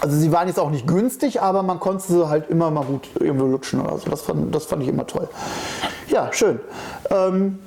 Also 0.00 0.16
sie 0.18 0.30
waren 0.32 0.48
jetzt 0.48 0.58
auch 0.60 0.68
nicht 0.70 0.86
günstig, 0.86 1.40
aber 1.40 1.62
man 1.62 1.80
konnte 1.80 2.04
sie 2.06 2.28
halt 2.28 2.50
immer 2.50 2.70
mal 2.70 2.84
gut 2.84 3.08
irgendwo 3.18 3.46
lutschen 3.46 3.80
oder 3.80 3.96
so. 3.96 4.10
Das 4.10 4.20
fand, 4.20 4.54
das 4.54 4.66
fand 4.66 4.82
ich 4.82 4.88
immer 4.90 5.06
toll. 5.06 5.28
Ja, 6.08 6.30
schön. 6.32 6.60
Ähm, 7.08 7.58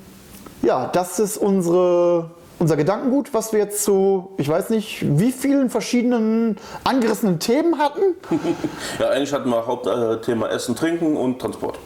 ja, 0.61 0.87
das 0.93 1.17
ist 1.17 1.37
unsere, 1.37 2.29
unser 2.59 2.75
Gedankengut, 2.77 3.33
was 3.33 3.51
wir 3.53 3.59
jetzt 3.59 3.83
zu, 3.83 4.31
ich 4.37 4.47
weiß 4.49 4.69
nicht, 4.69 5.05
wie 5.17 5.31
vielen 5.31 5.69
verschiedenen 5.69 6.57
angerissenen 6.83 7.39
Themen 7.39 7.77
hatten. 7.77 8.01
Ja, 8.99 9.09
eigentlich 9.09 9.31
hatten 9.33 9.49
wir 9.49 9.65
Hauptthema 9.65 10.47
Essen, 10.47 10.75
Trinken 10.75 11.15
und 11.15 11.39
Transport. 11.39 11.77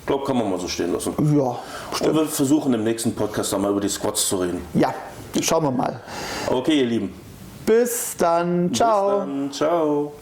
Ich 0.00 0.06
glaube, 0.06 0.24
kann 0.24 0.36
man 0.36 0.50
mal 0.50 0.58
so 0.58 0.68
stehen 0.68 0.92
lassen. 0.92 1.14
Ja, 1.36 1.58
Und 2.06 2.14
wir 2.14 2.26
versuchen 2.26 2.74
im 2.74 2.84
nächsten 2.84 3.14
Podcast 3.14 3.52
dann 3.52 3.62
mal 3.62 3.70
über 3.70 3.80
die 3.80 3.88
Squats 3.88 4.28
zu 4.28 4.36
reden. 4.36 4.60
Ja, 4.74 4.92
schauen 5.40 5.64
wir 5.64 5.70
mal. 5.70 6.00
Okay, 6.48 6.80
ihr 6.80 6.86
Lieben. 6.86 7.14
Bis 7.64 8.16
dann. 8.16 8.72
Ciao. 8.74 9.20
Bis 9.20 9.26
dann. 9.26 9.52
Ciao. 9.52 10.12